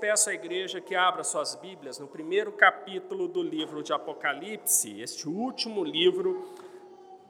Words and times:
Peço 0.00 0.30
à 0.30 0.32
igreja 0.32 0.80
que 0.80 0.94
abra 0.94 1.22
suas 1.22 1.54
Bíblias 1.56 1.98
no 1.98 2.08
primeiro 2.08 2.50
capítulo 2.52 3.28
do 3.28 3.42
livro 3.42 3.82
de 3.82 3.92
Apocalipse, 3.92 4.98
este 4.98 5.28
último 5.28 5.84
livro 5.84 6.48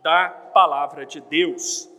da 0.05 0.29
palavra 0.29 1.05
de 1.05 1.21
Deus. 1.21 1.91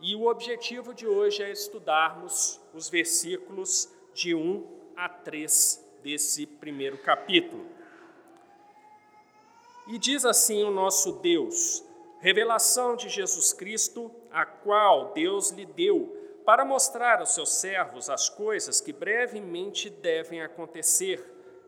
E 0.00 0.16
o 0.16 0.26
objetivo 0.26 0.92
de 0.92 1.06
hoje 1.06 1.44
é 1.44 1.52
estudarmos 1.52 2.60
os 2.74 2.88
versículos 2.88 3.88
de 4.14 4.34
1 4.34 4.66
a 4.96 5.08
3 5.08 6.00
desse 6.02 6.44
primeiro 6.44 6.98
capítulo. 6.98 7.64
E 9.86 9.96
diz 9.96 10.24
assim 10.24 10.64
o 10.64 10.72
nosso 10.72 11.20
Deus: 11.20 11.84
revelação 12.18 12.96
de 12.96 13.08
Jesus 13.08 13.52
Cristo, 13.52 14.10
a 14.32 14.44
qual 14.44 15.12
Deus 15.12 15.52
lhe 15.52 15.64
deu 15.64 16.15
para 16.46 16.64
mostrar 16.64 17.18
aos 17.18 17.34
seus 17.34 17.54
servos 17.54 18.08
as 18.08 18.28
coisas 18.28 18.80
que 18.80 18.92
brevemente 18.92 19.90
devem 19.90 20.40
acontecer, 20.40 21.20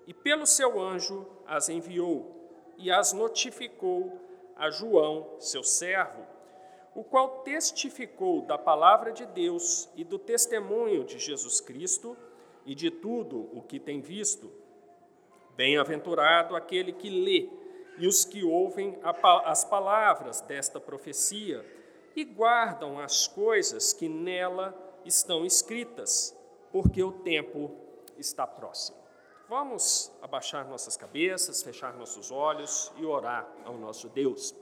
e 0.07 0.15
pelo 0.15 0.47
seu 0.47 0.81
anjo 0.81 1.27
as 1.45 1.69
enviou 1.69 2.39
e 2.79 2.89
as 2.89 3.13
notificou 3.13 4.21
a 4.55 4.71
João, 4.71 5.35
seu 5.41 5.65
servo, 5.65 6.25
o 6.95 7.03
qual 7.03 7.43
testificou 7.43 8.43
da 8.43 8.57
palavra 8.57 9.11
de 9.11 9.27
Deus 9.27 9.91
e 9.97 10.05
do 10.05 10.17
testemunho 10.19 11.05
de 11.05 11.19
Jesus 11.19 11.61
Cristo 11.61 12.17
e 12.65 12.73
de 12.73 12.89
tudo 12.89 13.51
o 13.53 13.61
que 13.61 13.81
tem 13.81 14.01
visto. 14.01 14.51
Bem-aventurado 15.57 16.55
aquele 16.55 16.93
que 16.93 17.11
lê 17.11 17.51
e 17.99 18.07
os 18.07 18.25
que 18.25 18.45
ouvem 18.45 18.97
as 19.45 19.65
palavras 19.65 20.41
desta 20.41 20.79
profecia 20.79 21.65
e 22.19 22.25
guardam 22.25 22.99
as 22.99 23.29
coisas 23.29 23.93
que 23.93 24.09
nela 24.09 24.77
estão 25.05 25.47
escritas, 25.47 26.37
porque 26.73 27.01
o 27.01 27.13
tempo 27.13 27.71
está 28.19 28.45
próximo. 28.45 28.99
Vamos 29.49 30.11
abaixar 30.21 30.67
nossas 30.67 30.97
cabeças, 30.97 31.63
fechar 31.63 31.97
nossos 31.97 32.33
olhos 32.33 32.93
e 32.97 33.07
orar 33.07 33.49
ao 33.65 33.79
nosso 33.79 34.09
Deus. 34.09 34.53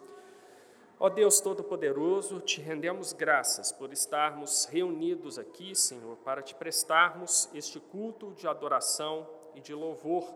Ó 1.01 1.09
Deus 1.09 1.41
Todo-Poderoso, 1.41 2.41
te 2.41 2.61
rendemos 2.61 3.15
graças 3.15 3.73
por 3.73 3.91
estarmos 3.91 4.67
reunidos 4.67 5.39
aqui, 5.39 5.75
Senhor, 5.75 6.19
para 6.19 6.43
te 6.43 6.55
prestarmos 6.55 7.49
este 7.55 7.81
culto 7.81 8.33
de 8.33 8.47
adoração 8.47 9.27
e 9.55 9.63
de 9.63 9.73
louvor, 9.73 10.31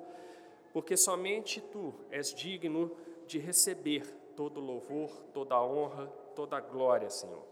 porque 0.72 0.96
somente 0.96 1.60
tu 1.60 1.92
és 2.10 2.32
digno 2.32 2.96
de 3.26 3.38
receber 3.38 4.19
todo 4.36 4.60
louvor, 4.60 5.10
toda 5.32 5.60
honra 5.62 6.10
toda 6.40 6.58
glória, 6.58 7.10
Senhor. 7.10 7.44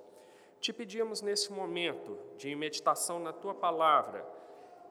Te 0.61 0.73
pedimos 0.73 1.21
nesse 1.21 1.53
momento 1.53 2.19
de 2.39 2.55
meditação 2.55 3.19
na 3.19 3.35
tua 3.35 3.55
palavra, 3.55 4.27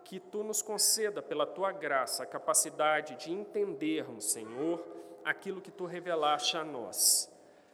que 0.03 0.19
tu 0.19 0.43
nos 0.43 0.61
conceda, 0.61 1.21
pela 1.21 1.47
tua 1.47 1.71
graça, 1.71 2.21
a 2.21 2.27
capacidade 2.27 3.15
de 3.15 3.31
entendermos, 3.31 4.31
Senhor, 4.31 4.85
aquilo 5.25 5.59
que 5.59 5.71
tu 5.71 5.85
revelaste 5.85 6.55
a 6.55 6.63
nós. 6.63 7.27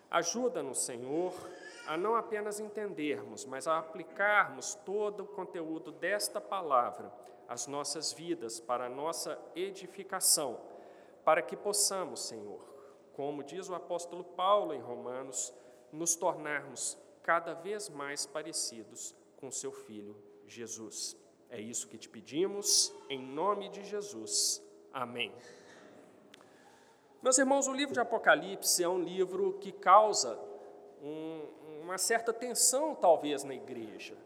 Ajuda-nos, 0.09 0.79
Senhor, 0.79 1.33
a 1.85 1.97
não 1.97 2.15
apenas 2.15 2.59
entendermos, 2.59 3.45
mas 3.45 3.67
a 3.67 3.77
aplicarmos 3.77 4.75
todo 4.85 5.23
o 5.23 5.27
conteúdo 5.27 5.91
desta 5.91 6.39
palavra 6.39 7.11
às 7.47 7.67
nossas 7.67 8.13
vidas, 8.13 8.59
para 8.59 8.85
a 8.85 8.89
nossa 8.89 9.37
edificação, 9.55 10.57
para 11.25 11.41
que 11.41 11.55
possamos, 11.55 12.21
Senhor, 12.21 12.72
como 13.13 13.43
diz 13.43 13.69
o 13.69 13.75
apóstolo 13.75 14.23
Paulo 14.23 14.73
em 14.73 14.79
Romanos, 14.79 15.53
nos 15.91 16.15
tornarmos 16.15 16.97
cada 17.21 17.53
vez 17.53 17.89
mais 17.89 18.25
parecidos 18.25 19.15
com 19.37 19.51
seu 19.51 19.71
Filho 19.71 20.15
Jesus. 20.47 21.15
É 21.49 21.61
isso 21.61 21.87
que 21.87 21.97
te 21.97 22.09
pedimos, 22.09 22.93
em 23.09 23.21
nome 23.21 23.69
de 23.69 23.83
Jesus. 23.83 24.61
Amém. 24.91 25.31
Meus 27.21 27.37
irmãos, 27.37 27.67
o 27.67 27.73
livro 27.73 27.93
de 27.93 27.99
Apocalipse 27.99 28.83
é 28.83 28.89
um 28.89 29.01
livro 29.01 29.53
que 29.61 29.71
causa 29.71 30.37
um, 31.01 31.45
uma 31.81 31.97
certa 31.97 32.33
tensão, 32.33 32.95
talvez, 32.95 33.43
na 33.43 33.53
igreja, 33.53 34.17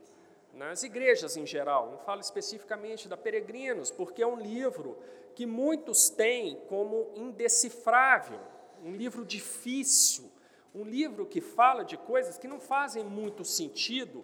nas 0.54 0.82
igrejas 0.84 1.38
em 1.38 1.46
geral. 1.46 1.92
Não 1.92 2.00
falo 2.00 2.22
especificamente 2.22 3.08
da 3.08 3.18
Peregrinos, 3.18 3.92
porque 3.92 4.24
é 4.24 4.28
um 4.28 4.40
livro 4.40 4.98
que 5.36 5.46
muitos 5.46 6.10
têm 6.10 6.56
como 6.68 7.12
indecifrável, 7.16 8.40
um 8.88 8.96
livro 8.96 9.26
difícil, 9.26 10.32
um 10.74 10.84
livro 10.84 11.26
que 11.26 11.42
fala 11.42 11.84
de 11.84 11.98
coisas 11.98 12.38
que 12.38 12.48
não 12.48 12.60
fazem 12.60 13.04
muito 13.04 13.44
sentido, 13.44 14.24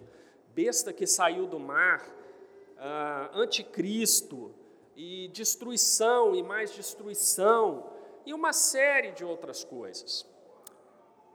besta 0.56 0.94
que 0.94 1.06
saiu 1.06 1.46
do 1.46 1.60
mar, 1.60 2.02
uh, 2.78 3.38
anticristo, 3.38 4.56
e 4.96 5.28
destruição 5.30 6.36
e 6.36 6.42
mais 6.42 6.72
destruição, 6.74 7.90
e 8.26 8.34
uma 8.34 8.54
série 8.54 9.12
de 9.12 9.26
outras 9.26 9.64
coisas. 9.64 10.26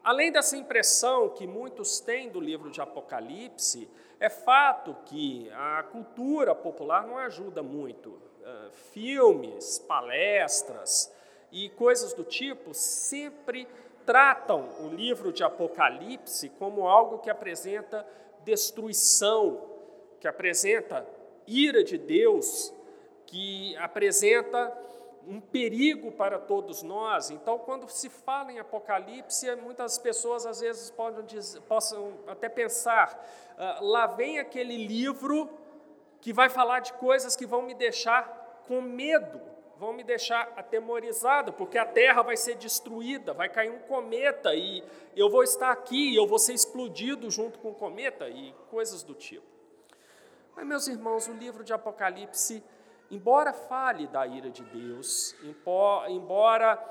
Além 0.03 0.33
dessa 0.33 0.57
impressão 0.57 1.29
que 1.29 1.47
muitos 1.47 2.01
têm 2.01 2.31
do 2.31 2.41
livro 2.41 2.71
de 2.71 2.81
Apocalipse, 2.81 3.91
é 4.19 4.31
fato 4.31 4.97
que 5.05 5.51
a 5.53 5.83
cultura 5.83 6.55
popular 6.55 7.07
não 7.07 7.19
ajuda 7.19 7.63
muito. 7.63 8.11
Uh, 8.11 8.71
filmes, 8.93 9.81
palestras 9.81 11.13
e 11.51 11.69
coisas 11.71 12.13
do 12.13 12.25
tipo 12.25 12.75
sempre 12.75 13.67
tratam 14.05 14.69
o 14.81 14.89
livro 14.89 15.33
de 15.33 15.45
Apocalipse 15.45 16.49
como 16.59 16.87
algo 16.87 17.19
que 17.19 17.29
apresenta 17.29 18.07
destruição, 18.45 19.63
que 20.21 20.27
apresenta 20.27 21.07
ira 21.47 21.85
de 21.85 21.99
Deus, 21.99 22.73
que 23.27 23.77
apresenta 23.77 24.77
um 25.27 25.41
perigo 25.41 26.11
para 26.13 26.39
todos 26.39 26.83
nós. 26.83 27.31
Então, 27.31 27.59
quando 27.59 27.87
se 27.89 28.09
fala 28.09 28.51
em 28.51 28.59
Apocalipse, 28.59 29.55
muitas 29.57 29.99
pessoas 29.99 30.47
às 30.47 30.61
vezes 30.61 30.91
podem 30.91 31.25
dizer, 31.27 31.61
possam 31.63 32.15
até 32.27 32.49
pensar: 32.49 33.23
ah, 33.59 33.79
lá 33.83 34.07
vem 34.07 34.39
aquele 34.39 34.87
livro 34.87 35.51
que 36.21 36.33
vai 36.33 36.49
falar 36.49 36.81
de 36.81 36.95
coisas 36.95 37.37
que 37.37 37.45
vão 37.45 37.63
me 37.63 37.75
deixar 37.75 38.65
com 38.67 38.81
medo 38.81 39.39
vão 39.79 39.93
me 39.93 40.03
deixar 40.03 40.53
atemorizado, 40.57 41.53
porque 41.53 41.79
a 41.79 41.85
terra 41.85 42.23
vai 42.23 42.37
ser 42.37 42.57
destruída, 42.57 43.33
vai 43.33 43.49
cair 43.49 43.71
um 43.71 43.79
cometa 43.79 44.55
e 44.55 44.83
eu 45.15 45.31
vou 45.31 45.45
estar 45.45 45.71
aqui, 45.71 46.17
eu 46.17 46.27
vou 46.27 46.39
ser 46.39 46.53
explodido 46.53 47.31
junto 47.31 47.61
com 47.61 47.71
o 47.71 47.75
cometa 47.75 48.29
e 48.29 48.53
coisas 48.71 49.05
do 49.05 49.15
tipo. 49.15 49.47
Mas, 50.57 50.67
meus 50.67 50.89
irmãos, 50.89 51.29
o 51.29 51.33
livro 51.33 51.63
de 51.63 51.73
Apocalipse, 51.73 52.63
embora 53.09 53.53
fale 53.53 54.09
da 54.09 54.27
ira 54.27 54.51
de 54.51 54.65
Deus, 54.65 55.37
embora 56.09 56.85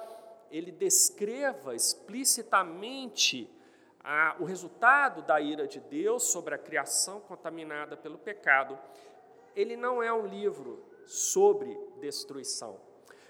ele 0.49 0.71
descreva 0.71 1.75
explicitamente 1.75 3.53
a, 4.01 4.37
o 4.39 4.45
resultado 4.45 5.21
da 5.21 5.41
ira 5.41 5.67
de 5.67 5.81
Deus 5.81 6.31
sobre 6.31 6.55
a 6.55 6.57
criação 6.57 7.19
contaminada 7.19 7.97
pelo 7.97 8.17
pecado, 8.17 8.79
ele 9.53 9.75
não 9.75 10.01
é 10.01 10.13
um 10.13 10.25
livro 10.25 10.81
sobre 11.05 11.77
destruição. 11.97 12.79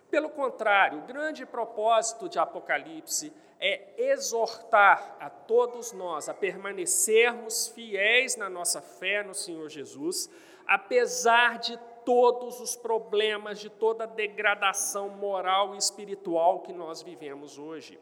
Pelo 0.10 0.30
contrário, 0.30 1.00
o 1.00 1.06
grande 1.06 1.46
propósito 1.46 2.30
de 2.30 2.40
Apocalipse 2.40 3.34
é 3.60 4.12
exortar 4.12 5.18
a 5.20 5.30
todos 5.30 5.92
nós 5.92 6.30
a 6.30 6.34
permanecermos 6.34 7.68
fiéis 7.68 8.36
na 8.36 8.50
nossa 8.50 8.82
fé 8.82 9.24
no 9.24 9.34
Senhor 9.34 9.68
Jesus, 9.70 10.30
apesar 10.66 11.58
de 11.58 11.78
todos 12.06 12.62
os 12.62 12.76
problemas, 12.76 13.60
de 13.60 13.70
toda 13.70 14.06
a 14.06 14.08
degradação 14.08 15.10
moral 15.10 15.76
e 15.76 15.78
espiritual 15.78 16.62
que 16.62 16.72
nós 16.72 17.02
vivemos 17.02 17.58
hoje. 17.58 18.00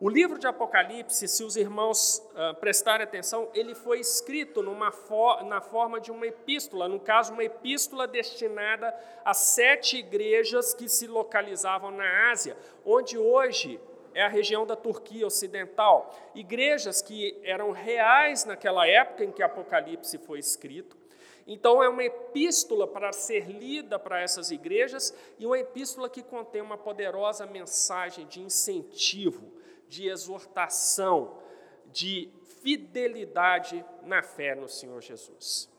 O 0.00 0.08
livro 0.08 0.38
de 0.38 0.46
Apocalipse, 0.46 1.26
se 1.26 1.42
os 1.42 1.56
irmãos 1.56 2.24
uh, 2.30 2.54
prestarem 2.60 3.02
atenção, 3.02 3.50
ele 3.52 3.74
foi 3.74 3.98
escrito 3.98 4.62
na 4.62 5.60
forma 5.60 6.00
de 6.00 6.12
uma 6.12 6.24
epístola, 6.24 6.86
no 6.86 7.00
caso, 7.00 7.32
uma 7.32 7.42
epístola 7.42 8.06
destinada 8.06 8.94
a 9.24 9.34
sete 9.34 9.96
igrejas 9.96 10.72
que 10.72 10.88
se 10.88 11.08
localizavam 11.08 11.90
na 11.90 12.30
Ásia, 12.30 12.56
onde 12.86 13.18
hoje 13.18 13.80
é 14.14 14.22
a 14.22 14.28
região 14.28 14.64
da 14.64 14.76
Turquia 14.76 15.26
Ocidental. 15.26 16.14
Igrejas 16.32 17.02
que 17.02 17.36
eram 17.42 17.72
reais 17.72 18.44
naquela 18.44 18.86
época 18.86 19.24
em 19.24 19.32
que 19.32 19.42
Apocalipse 19.42 20.16
foi 20.18 20.38
escrito. 20.38 20.96
Então, 21.44 21.82
é 21.82 21.88
uma 21.88 22.04
epístola 22.04 22.86
para 22.86 23.12
ser 23.12 23.50
lida 23.50 23.98
para 23.98 24.20
essas 24.20 24.52
igrejas 24.52 25.12
e 25.40 25.46
uma 25.46 25.58
epístola 25.58 26.08
que 26.08 26.22
contém 26.22 26.62
uma 26.62 26.78
poderosa 26.78 27.46
mensagem 27.46 28.28
de 28.28 28.40
incentivo 28.40 29.57
de 29.88 30.08
exortação, 30.08 31.38
de 31.86 32.30
fidelidade 32.62 33.84
na 34.02 34.22
fé 34.22 34.54
no 34.54 34.68
Senhor 34.68 35.00
Jesus. 35.00 35.70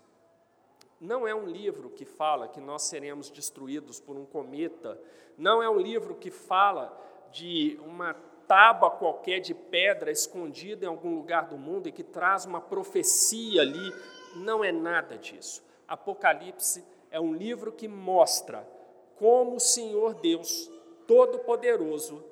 Não 1.00 1.28
é 1.28 1.34
um 1.34 1.46
livro 1.46 1.90
que 1.90 2.04
fala 2.04 2.48
que 2.48 2.60
nós 2.60 2.84
seremos 2.84 3.30
destruídos 3.30 4.00
por 4.00 4.18
um 4.18 4.26
cometa, 4.26 5.00
não 5.38 5.64
é 5.64 5.70
um 5.70 5.80
livro 5.80 6.16
que 6.16 6.30
fala 6.30 6.98
de 7.32 7.80
uma 7.86 8.14
tábua 8.48 8.92
qualquer 8.92 9.40
de 9.40 9.54
pedra 9.54 10.12
escondida 10.12 10.86
em 10.86 10.90
algum 10.90 11.16
lugar 11.16 11.48
do 11.48 11.58
mundo 11.58 11.88
e 11.88 11.92
que 11.92 12.04
traz 12.04 12.46
uma 12.46 12.60
profecia 12.60 13.62
ali, 13.62 13.94
não 14.36 14.64
é 14.64 14.72
nada 14.72 15.18
disso. 15.18 15.64
Apocalipse 15.88 16.84
é 17.12 17.20
um 17.20 17.34
livro 17.34 17.72
que 17.72 17.88
mostra 17.88 18.68
como 19.16 19.56
o 19.56 19.60
Senhor 19.60 20.16
Deus 20.16 20.70
Todo-Poderoso 21.08 22.24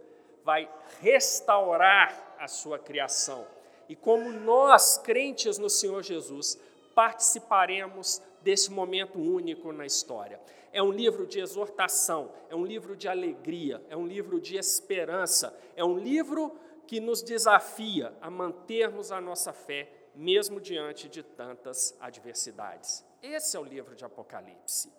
vai 0.47 0.69
restaurar 1.01 2.37
a 2.39 2.47
sua 2.47 2.79
criação 2.79 3.45
e 3.89 3.97
como 3.97 4.31
nós, 4.31 4.97
crentes 4.97 5.57
no 5.57 5.69
Senhor 5.69 6.01
Jesus, 6.01 6.57
participaremos 6.95 8.21
desse 8.41 8.71
momento 8.71 9.19
único 9.19 9.73
na 9.73 9.85
história. 9.85 10.39
É 10.71 10.81
um 10.81 10.89
livro 10.89 11.27
de 11.27 11.41
exortação, 11.41 12.31
é 12.49 12.55
um 12.55 12.65
livro 12.65 12.95
de 12.95 13.09
alegria, 13.09 13.83
é 13.89 13.97
um 13.97 14.07
livro 14.07 14.39
de 14.39 14.55
esperança, 14.55 15.53
é 15.75 15.83
um 15.83 15.97
livro 15.97 16.57
que 16.87 17.01
nos 17.01 17.21
desafia 17.21 18.13
a 18.21 18.31
mantermos 18.31 19.11
a 19.11 19.19
nossa 19.19 19.51
fé, 19.51 19.89
mesmo 20.15 20.61
diante 20.61 21.09
de 21.09 21.23
tantas 21.23 21.93
adversidades. 21.99 23.03
Esse 23.21 23.57
é 23.57 23.59
o 23.59 23.65
livro 23.65 23.95
de 23.97 24.05
Apocalipse. 24.05 24.93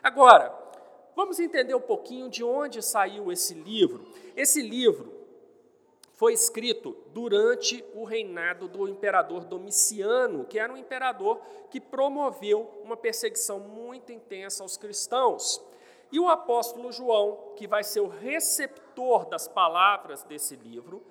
Agora, 0.00 0.69
vamos 1.20 1.38
entender 1.38 1.74
um 1.74 1.80
pouquinho 1.82 2.30
de 2.30 2.42
onde 2.42 2.80
saiu 2.80 3.30
esse 3.30 3.52
livro. 3.52 4.06
Esse 4.34 4.62
livro 4.62 5.12
foi 6.14 6.32
escrito 6.32 6.96
durante 7.12 7.84
o 7.94 8.04
reinado 8.04 8.66
do 8.66 8.88
imperador 8.88 9.44
Domiciano, 9.44 10.46
que 10.46 10.58
era 10.58 10.72
um 10.72 10.78
imperador 10.78 11.38
que 11.70 11.78
promoveu 11.78 12.70
uma 12.82 12.96
perseguição 12.96 13.60
muito 13.60 14.10
intensa 14.10 14.62
aos 14.62 14.78
cristãos. 14.78 15.62
E 16.10 16.18
o 16.18 16.26
apóstolo 16.26 16.90
João, 16.90 17.52
que 17.54 17.66
vai 17.66 17.84
ser 17.84 18.00
o 18.00 18.08
receptor 18.08 19.26
das 19.26 19.46
palavras 19.46 20.22
desse 20.22 20.56
livro, 20.56 21.02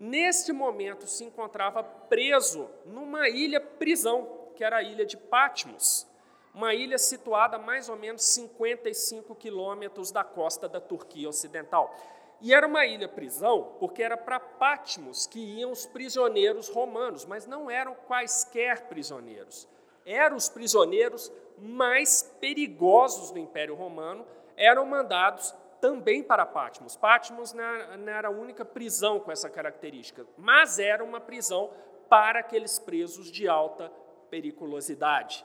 neste 0.00 0.50
momento 0.50 1.06
se 1.06 1.24
encontrava 1.24 1.82
preso 1.82 2.70
numa 2.86 3.28
ilha 3.28 3.60
prisão, 3.60 4.48
que 4.56 4.64
era 4.64 4.78
a 4.78 4.82
ilha 4.82 5.04
de 5.04 5.18
Patmos, 5.18 6.07
uma 6.54 6.74
ilha 6.74 6.98
situada 6.98 7.56
a 7.56 7.58
mais 7.58 7.88
ou 7.88 7.96
menos 7.96 8.22
55 8.22 9.34
quilômetros 9.34 10.10
da 10.10 10.24
costa 10.24 10.68
da 10.68 10.80
Turquia 10.80 11.28
Ocidental. 11.28 11.94
E 12.40 12.54
era 12.54 12.66
uma 12.66 12.86
ilha 12.86 13.08
prisão, 13.08 13.74
porque 13.80 14.02
era 14.02 14.16
para 14.16 14.38
Patmos 14.38 15.26
que 15.26 15.40
iam 15.40 15.72
os 15.72 15.86
prisioneiros 15.86 16.68
romanos, 16.68 17.24
mas 17.24 17.46
não 17.46 17.70
eram 17.70 17.94
quaisquer 17.94 18.86
prisioneiros. 18.88 19.68
Eram 20.06 20.36
os 20.36 20.48
prisioneiros 20.48 21.32
mais 21.58 22.22
perigosos 22.40 23.32
do 23.32 23.38
Império 23.38 23.74
Romano, 23.74 24.24
eram 24.56 24.86
mandados 24.86 25.54
também 25.80 26.22
para 26.22 26.46
Patmos. 26.46 26.96
Patmos 26.96 27.52
não 27.52 28.12
era 28.12 28.28
a 28.28 28.32
única 28.32 28.64
prisão 28.64 29.20
com 29.20 29.30
essa 29.30 29.50
característica, 29.50 30.24
mas 30.36 30.78
era 30.78 31.02
uma 31.04 31.20
prisão 31.20 31.70
para 32.08 32.40
aqueles 32.40 32.78
presos 32.78 33.30
de 33.30 33.48
alta 33.48 33.92
periculosidade. 34.30 35.44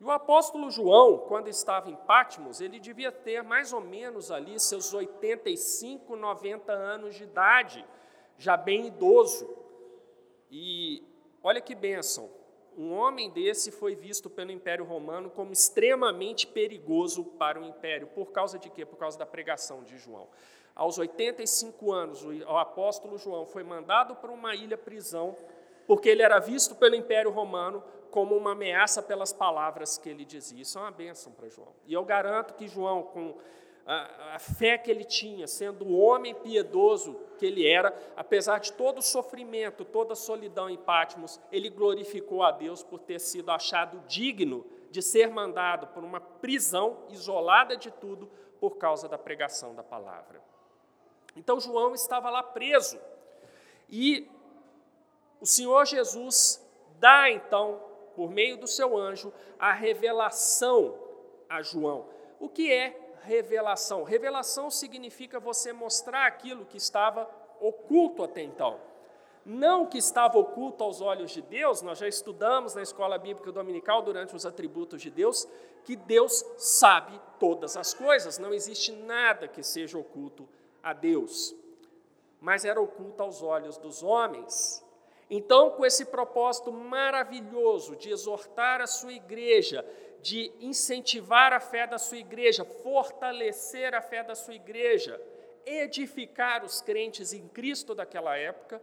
E 0.00 0.04
o 0.04 0.10
apóstolo 0.10 0.70
João, 0.70 1.18
quando 1.18 1.48
estava 1.48 1.90
em 1.90 1.96
Patmos, 1.96 2.60
ele 2.60 2.78
devia 2.80 3.12
ter 3.12 3.42
mais 3.42 3.72
ou 3.72 3.80
menos 3.80 4.30
ali 4.30 4.58
seus 4.58 4.92
85, 4.92 6.16
90 6.16 6.72
anos 6.72 7.14
de 7.14 7.24
idade, 7.24 7.84
já 8.36 8.56
bem 8.56 8.86
idoso. 8.86 9.48
E 10.50 11.02
olha 11.42 11.60
que 11.60 11.74
bênção, 11.74 12.30
um 12.76 12.92
homem 12.92 13.30
desse 13.30 13.70
foi 13.70 13.94
visto 13.94 14.28
pelo 14.28 14.50
Império 14.50 14.84
Romano 14.84 15.30
como 15.30 15.52
extremamente 15.52 16.46
perigoso 16.46 17.24
para 17.24 17.60
o 17.60 17.64
Império. 17.64 18.08
Por 18.08 18.32
causa 18.32 18.58
de 18.58 18.68
quê? 18.68 18.84
Por 18.84 18.96
causa 18.96 19.16
da 19.16 19.24
pregação 19.24 19.82
de 19.84 19.96
João. 19.96 20.28
Aos 20.74 20.98
85 20.98 21.92
anos, 21.92 22.24
o 22.24 22.56
apóstolo 22.56 23.16
João 23.16 23.46
foi 23.46 23.62
mandado 23.62 24.16
para 24.16 24.32
uma 24.32 24.56
ilha 24.56 24.76
prisão, 24.76 25.36
porque 25.86 26.08
ele 26.08 26.22
era 26.22 26.40
visto 26.40 26.74
pelo 26.74 26.96
Império 26.96 27.30
Romano 27.30 27.80
como 28.14 28.36
uma 28.36 28.52
ameaça 28.52 29.02
pelas 29.02 29.32
palavras 29.32 29.98
que 29.98 30.08
ele 30.08 30.24
dizia. 30.24 30.62
Isso 30.62 30.78
é 30.78 30.82
uma 30.82 30.92
bênção 30.92 31.32
para 31.32 31.48
João. 31.48 31.74
E 31.84 31.92
eu 31.92 32.04
garanto 32.04 32.54
que 32.54 32.68
João, 32.68 33.02
com 33.02 33.34
a, 33.84 34.36
a, 34.36 34.38
fé 34.38 34.78
que 34.78 34.88
ele 34.88 35.02
tinha, 35.02 35.48
sendo 35.48 35.84
o 35.84 35.98
homem 35.98 36.32
piedoso 36.32 37.18
que 37.36 37.44
ele 37.44 37.68
era, 37.68 37.92
apesar 38.14 38.60
de 38.60 38.72
todo 38.72 38.98
o 38.98 39.02
sofrimento, 39.02 39.84
toda 39.84 40.12
a 40.12 40.16
solidão 40.16 40.70
em 40.70 40.76
Patmos, 40.76 41.40
ele 41.50 41.68
glorificou 41.68 42.44
a 42.44 42.52
Deus 42.52 42.84
por 42.84 43.00
ter 43.00 43.18
sido 43.18 43.50
achado 43.50 44.00
digno 44.06 44.64
de 44.92 45.02
ser 45.02 45.28
mandado 45.28 45.88
por 45.88 46.04
uma 46.04 46.20
prisão 46.20 46.98
isolada 47.08 47.76
de 47.76 47.90
tudo 47.90 48.30
por 48.60 48.76
causa 48.76 49.08
da 49.08 49.18
pregação 49.18 49.74
da 49.74 49.82
palavra. 49.82 50.40
Então 51.34 51.58
João 51.58 51.94
estava 51.94 52.30
lá 52.30 52.44
preso 52.44 52.96
e 53.90 54.30
o 55.40 55.46
Senhor 55.46 55.84
Jesus 55.84 56.64
dá 57.00 57.28
então, 57.28 57.93
por 58.14 58.30
meio 58.30 58.56
do 58.56 58.66
seu 58.66 58.96
anjo, 58.96 59.32
a 59.58 59.72
revelação 59.72 60.94
a 61.48 61.62
João. 61.62 62.06
O 62.40 62.48
que 62.48 62.72
é 62.72 63.04
revelação. 63.22 64.02
Revelação 64.02 64.70
significa 64.70 65.40
você 65.40 65.72
mostrar 65.72 66.26
aquilo 66.26 66.64
que 66.64 66.76
estava 66.76 67.28
oculto 67.60 68.22
até 68.22 68.42
então. 68.42 68.78
Não 69.44 69.86
que 69.86 69.98
estava 69.98 70.38
oculto 70.38 70.82
aos 70.82 71.00
olhos 71.00 71.30
de 71.30 71.42
Deus, 71.42 71.82
nós 71.82 71.98
já 71.98 72.08
estudamos 72.08 72.74
na 72.74 72.82
escola 72.82 73.18
bíblica 73.18 73.52
dominical 73.52 74.00
durante 74.00 74.34
os 74.34 74.46
atributos 74.46 75.02
de 75.02 75.10
Deus, 75.10 75.46
que 75.84 75.96
Deus 75.96 76.44
sabe 76.56 77.20
todas 77.38 77.76
as 77.76 77.92
coisas, 77.92 78.38
não 78.38 78.54
existe 78.54 78.92
nada 78.92 79.46
que 79.46 79.62
seja 79.62 79.98
oculto 79.98 80.48
a 80.82 80.94
Deus. 80.94 81.54
Mas 82.40 82.64
era 82.64 82.80
oculto 82.80 83.22
aos 83.22 83.42
olhos 83.42 83.76
dos 83.76 84.02
homens. 84.02 84.83
Então, 85.36 85.70
com 85.70 85.84
esse 85.84 86.04
propósito 86.04 86.70
maravilhoso 86.70 87.96
de 87.96 88.08
exortar 88.08 88.80
a 88.80 88.86
sua 88.86 89.12
igreja, 89.12 89.84
de 90.22 90.52
incentivar 90.60 91.52
a 91.52 91.58
fé 91.58 91.88
da 91.88 91.98
sua 91.98 92.18
igreja, 92.18 92.64
fortalecer 92.64 93.96
a 93.96 94.00
fé 94.00 94.22
da 94.22 94.36
sua 94.36 94.54
igreja, 94.54 95.20
edificar 95.66 96.64
os 96.64 96.80
crentes 96.80 97.32
em 97.32 97.48
Cristo 97.48 97.96
daquela 97.96 98.36
época, 98.36 98.80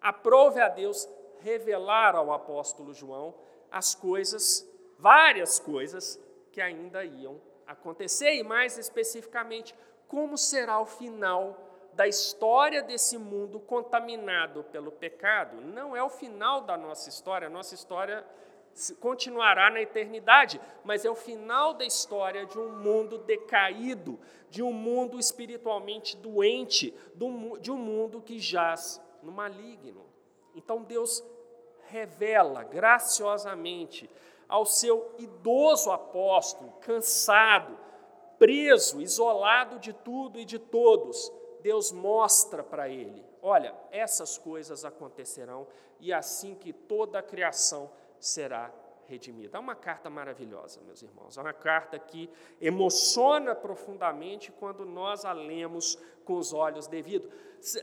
aprove 0.00 0.60
a 0.60 0.68
Deus 0.68 1.08
revelar 1.38 2.16
ao 2.16 2.32
apóstolo 2.32 2.92
João 2.92 3.32
as 3.70 3.94
coisas, 3.94 4.68
várias 4.98 5.60
coisas 5.60 6.18
que 6.50 6.60
ainda 6.60 7.04
iam 7.04 7.40
acontecer, 7.64 8.34
e 8.34 8.42
mais 8.42 8.76
especificamente, 8.76 9.72
como 10.08 10.36
será 10.36 10.80
o 10.80 10.84
final 10.84 11.71
da 11.94 12.06
história 12.06 12.82
desse 12.82 13.18
mundo 13.18 13.60
contaminado 13.60 14.64
pelo 14.64 14.90
pecado. 14.90 15.60
Não 15.60 15.96
é 15.96 16.02
o 16.02 16.08
final 16.08 16.62
da 16.62 16.76
nossa 16.76 17.08
história, 17.08 17.46
a 17.46 17.50
nossa 17.50 17.74
história 17.74 18.24
continuará 19.00 19.70
na 19.70 19.82
eternidade, 19.82 20.60
mas 20.82 21.04
é 21.04 21.10
o 21.10 21.14
final 21.14 21.74
da 21.74 21.84
história 21.84 22.46
de 22.46 22.58
um 22.58 22.70
mundo 22.70 23.18
decaído, 23.18 24.18
de 24.48 24.62
um 24.62 24.72
mundo 24.72 25.18
espiritualmente 25.18 26.16
doente, 26.16 26.94
de 27.60 27.70
um 27.70 27.76
mundo 27.76 28.22
que 28.22 28.38
jaz 28.38 29.00
no 29.22 29.30
maligno. 29.30 30.06
Então 30.54 30.82
Deus 30.82 31.22
revela 31.88 32.62
graciosamente 32.62 34.08
ao 34.48 34.64
seu 34.64 35.14
idoso 35.18 35.90
apóstolo, 35.90 36.72
cansado, 36.80 37.78
preso, 38.38 39.00
isolado 39.00 39.78
de 39.78 39.92
tudo 39.92 40.38
e 40.38 40.44
de 40.44 40.58
todos, 40.58 41.30
Deus 41.62 41.92
mostra 41.92 42.62
para 42.62 42.88
ele: 42.88 43.24
olha, 43.40 43.74
essas 43.90 44.36
coisas 44.36 44.84
acontecerão 44.84 45.66
e 46.00 46.12
assim 46.12 46.54
que 46.54 46.72
toda 46.72 47.18
a 47.18 47.22
criação 47.22 47.90
será 48.18 48.72
redimida. 49.06 49.56
É 49.56 49.60
uma 49.60 49.74
carta 49.74 50.08
maravilhosa, 50.10 50.80
meus 50.82 51.02
irmãos. 51.02 51.36
É 51.36 51.40
uma 51.40 51.52
carta 51.52 51.98
que 51.98 52.30
emociona 52.60 53.54
profundamente 53.54 54.50
quando 54.52 54.84
nós 54.84 55.24
a 55.24 55.32
lemos 55.32 55.98
com 56.24 56.34
os 56.34 56.52
olhos 56.52 56.86
devidos, 56.86 57.30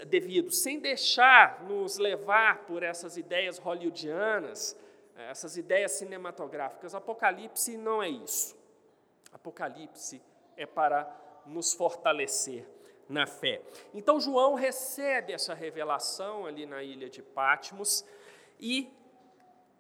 devido, 0.08 0.52
sem 0.52 0.80
deixar 0.80 1.64
nos 1.64 1.98
levar 1.98 2.66
por 2.66 2.84
essas 2.84 3.18
ideias 3.18 3.58
hollywoodianas, 3.58 4.78
essas 5.16 5.58
ideias 5.58 5.94
cinematográficas. 5.94 6.96
Apocalipse 6.96 7.78
não 7.78 8.02
é 8.02 8.10
isso. 8.10 8.58
Apocalipse 9.32 10.22
é 10.58 10.66
para 10.66 11.08
nos 11.46 11.74
fortalecer 11.74 12.68
na 13.10 13.26
fé. 13.26 13.62
Então 13.94 14.20
João 14.20 14.54
recebe 14.54 15.34
essa 15.34 15.54
revelação 15.54 16.46
ali 16.46 16.66
na 16.66 16.84
ilha 16.84 17.10
de 17.10 17.22
Patmos 17.22 18.06
e 18.60 18.94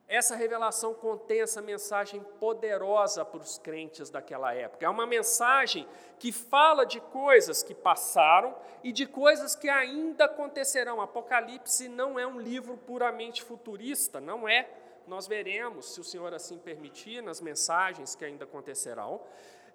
essa 0.09 0.35
revelação 0.35 0.95
contém 0.95 1.41
essa 1.41 1.61
mensagem 1.61 2.19
poderosa 2.39 3.23
para 3.23 3.41
os 3.41 3.59
crentes 3.59 4.09
daquela 4.09 4.51
época. 4.55 4.83
É 4.83 4.89
uma 4.89 5.05
mensagem 5.05 5.87
que 6.17 6.31
fala 6.31 6.83
de 6.83 6.99
coisas 6.99 7.61
que 7.61 7.75
passaram 7.75 8.55
e 8.83 8.91
de 8.91 9.05
coisas 9.05 9.55
que 9.55 9.69
ainda 9.69 10.25
acontecerão. 10.25 10.99
Apocalipse 10.99 11.87
não 11.87 12.17
é 12.17 12.25
um 12.25 12.39
livro 12.39 12.75
puramente 12.75 13.43
futurista, 13.43 14.19
não 14.19 14.49
é. 14.49 14.67
Nós 15.05 15.27
veremos, 15.27 15.93
se 15.93 16.01
o 16.01 16.03
Senhor 16.03 16.33
assim 16.33 16.57
permitir, 16.57 17.21
nas 17.21 17.39
mensagens 17.39 18.15
que 18.15 18.25
ainda 18.25 18.45
acontecerão. 18.45 19.21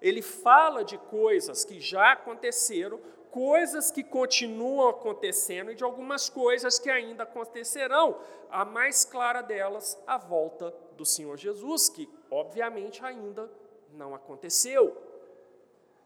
Ele 0.01 0.21
fala 0.21 0.83
de 0.83 0.97
coisas 0.97 1.63
que 1.63 1.79
já 1.79 2.11
aconteceram, 2.11 2.99
coisas 3.35 3.91
que 3.91 4.01
continuam 4.01 4.87
acontecendo 4.87 5.69
e 5.69 5.75
de 5.75 5.83
algumas 5.83 6.29
coisas 6.29 6.79
que 6.79 6.89
ainda 6.89 7.23
acontecerão. 7.23 8.17
A 8.49 8.63
mais 8.63 9.03
clara 9.03 9.41
delas, 9.41 10.01
a 10.07 10.17
volta 10.17 10.73
do 10.95 11.05
Senhor 11.05 11.35
Jesus, 11.35 11.89
que 11.89 12.09
obviamente 12.31 13.03
ainda 13.03 13.51
não 13.91 14.15
aconteceu. 14.15 14.95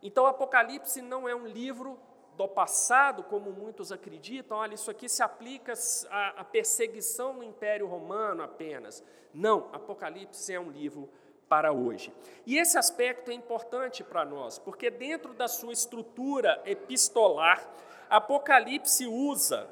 Então, 0.01 0.25
Apocalipse 0.25 1.03
não 1.03 1.29
é 1.29 1.35
um 1.35 1.45
livro 1.45 1.99
do 2.35 2.47
passado, 2.47 3.21
como 3.21 3.51
muitos 3.51 3.91
acreditam, 3.91 4.57
olha, 4.57 4.73
isso 4.73 4.89
aqui 4.89 5.07
se 5.07 5.21
aplica 5.21 5.73
à, 6.09 6.43
perseguição 6.43 7.33
no 7.33 7.43
Império 7.43 7.85
Romano 7.85 8.41
apenas. 8.41 9.03
Não, 9.31 9.69
Apocalipse 9.71 10.51
é 10.51 10.59
um 10.59 10.71
livro 10.71 11.07
para 11.49 11.73
hoje. 11.73 12.13
E 12.45 12.57
esse 12.57 12.77
aspecto 12.77 13.31
é 13.31 13.33
importante 13.33 14.03
para 14.03 14.23
nós, 14.23 14.59
porque 14.59 14.91
dentro 14.91 15.33
da 15.33 15.47
sua 15.47 15.73
estrutura 15.73 16.61
epistolar, 16.63 17.67
Apocalipse 18.09 19.05
usa 19.07 19.67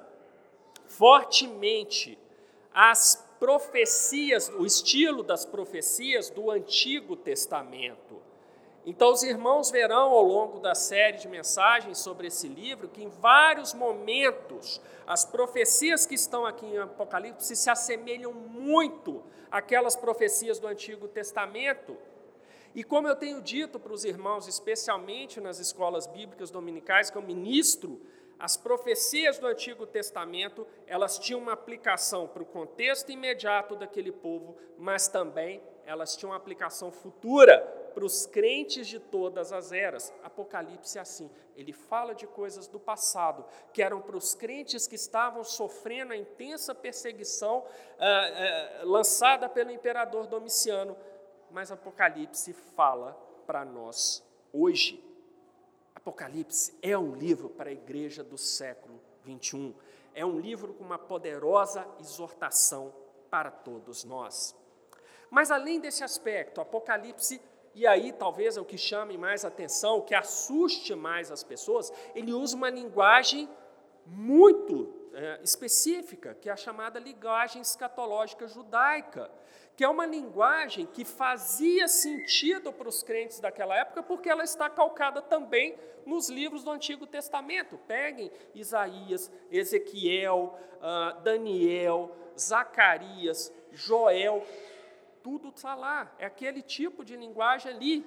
fortemente 0.88 2.18
as 2.74 3.24
profecias, 3.40 4.50
o 4.50 4.66
estilo 4.66 5.24
das 5.24 5.46
profecias 5.46 6.30
do 6.30 6.50
Antigo 6.50 7.16
Testamento. 7.16 8.27
Então, 8.90 9.12
os 9.12 9.22
irmãos 9.22 9.70
verão 9.70 10.12
ao 10.12 10.24
longo 10.24 10.62
da 10.62 10.74
série 10.74 11.18
de 11.18 11.28
mensagens 11.28 11.98
sobre 11.98 12.28
esse 12.28 12.48
livro 12.48 12.88
que, 12.88 13.04
em 13.04 13.10
vários 13.10 13.74
momentos, 13.74 14.80
as 15.06 15.26
profecias 15.26 16.06
que 16.06 16.16
estão 16.16 16.46
aqui 16.46 16.66
em 16.66 16.78
Apocalipse 16.78 17.54
se 17.54 17.70
assemelham 17.70 18.32
muito 18.32 19.22
àquelas 19.52 19.94
profecias 19.94 20.58
do 20.58 20.68
Antigo 20.68 21.06
Testamento. 21.06 21.98
E 22.74 22.82
como 22.82 23.10
eu 23.10 23.16
tenho 23.18 23.42
dito 23.42 23.78
para 23.78 23.92
os 23.92 24.06
irmãos, 24.06 24.48
especialmente 24.48 25.42
nas 25.42 25.60
escolas 25.60 26.08
bíblicas 26.08 26.50
dominicais 26.50 27.10
que 27.10 27.18
eu 27.18 27.22
ministro, 27.22 28.02
as 28.40 28.56
profecias 28.56 29.38
do 29.38 29.48
Antigo 29.48 29.86
Testamento, 29.86 30.66
elas 30.86 31.20
tinham 31.20 31.42
uma 31.42 31.52
aplicação 31.52 32.26
para 32.26 32.42
o 32.42 32.46
contexto 32.46 33.12
imediato 33.12 33.76
daquele 33.76 34.14
povo, 34.14 34.56
mas 34.78 35.10
também 35.10 35.62
elas 35.86 36.16
tinham 36.16 36.32
uma 36.32 36.38
aplicação 36.38 36.90
futura 36.90 37.77
para 37.98 38.06
os 38.06 38.28
crentes 38.28 38.86
de 38.86 39.00
todas 39.00 39.52
as 39.52 39.72
eras. 39.72 40.14
Apocalipse 40.22 41.00
é 41.00 41.02
assim, 41.02 41.32
ele 41.56 41.74
fala 41.74 42.14
de 42.14 42.28
coisas 42.28 42.68
do 42.68 42.80
passado, 42.80 43.44
que 43.74 43.82
eram 43.82 44.00
para 44.00 44.16
os 44.16 44.36
crentes 44.36 44.86
que 44.86 44.94
estavam 44.94 45.44
sofrendo 45.44 46.14
a 46.14 46.16
intensa 46.16 46.76
perseguição 46.76 47.66
ah, 47.98 48.06
ah, 48.06 48.82
lançada 48.84 49.50
pelo 49.50 49.72
imperador 49.72 50.28
Domiciano, 50.28 50.96
mas 51.50 51.72
Apocalipse 51.72 52.54
fala 52.54 53.14
para 53.48 53.66
nós 53.66 54.24
hoje. 54.54 55.04
Apocalipse 55.96 56.78
é 56.84 56.96
um 56.96 57.16
livro 57.16 57.50
para 57.50 57.72
a 57.72 57.74
igreja 57.74 58.24
do 58.24 58.38
século 58.38 59.02
21. 59.24 59.74
É 60.14 60.24
um 60.24 60.40
livro 60.40 60.72
com 60.76 60.84
uma 60.84 61.00
poderosa 61.00 61.84
exortação 62.00 62.94
para 63.32 63.50
todos 63.50 64.04
nós. 64.04 64.56
Mas 65.32 65.50
além 65.50 65.80
desse 65.80 66.04
aspecto, 66.04 66.62
Apocalipse 66.62 67.42
e 67.78 67.86
aí 67.86 68.12
talvez 68.12 68.58
é 68.58 68.62
o 68.62 68.66
que 68.66 68.78
chame 68.78 69.20
mais 69.20 69.46
atenção, 69.46 70.00
o 70.00 70.02
que 70.02 70.16
assuste 70.16 70.96
mais 70.96 71.32
as 71.32 71.44
pessoas, 71.44 71.94
ele 72.16 72.34
usa 72.34 72.56
uma 72.56 72.72
linguagem 72.72 73.48
muito 74.04 74.92
é, 75.14 75.40
específica, 75.44 76.34
que 76.34 76.50
é 76.50 76.52
a 76.52 76.56
chamada 76.56 77.00
linguagem 77.00 77.62
escatológica 77.62 78.48
judaica, 78.48 79.30
que 79.76 79.84
é 79.84 79.88
uma 79.88 80.08
linguagem 80.08 80.88
que 80.88 81.06
fazia 81.06 81.88
sentido 81.88 82.74
para 82.74 82.90
os 82.90 83.04
crentes 83.04 83.40
daquela 83.40 83.78
época, 83.78 84.02
porque 84.02 84.28
ela 84.28 84.44
está 84.44 84.68
calcada 84.72 85.22
também 85.22 85.78
nos 86.04 86.30
livros 86.30 86.64
do 86.64 86.72
Antigo 86.72 87.06
Testamento. 87.06 87.78
Peguem 87.88 88.32
Isaías, 88.56 89.32
Ezequiel, 89.52 90.58
uh, 90.78 91.22
Daniel, 91.22 92.12
Zacarias, 92.36 93.54
Joel, 93.72 94.44
tudo 95.28 95.50
está 95.50 95.76
lá. 95.76 96.10
É 96.18 96.26
aquele 96.26 96.62
tipo 96.62 97.04
de 97.04 97.18
linguagem 97.18 97.70
ali. 97.70 98.06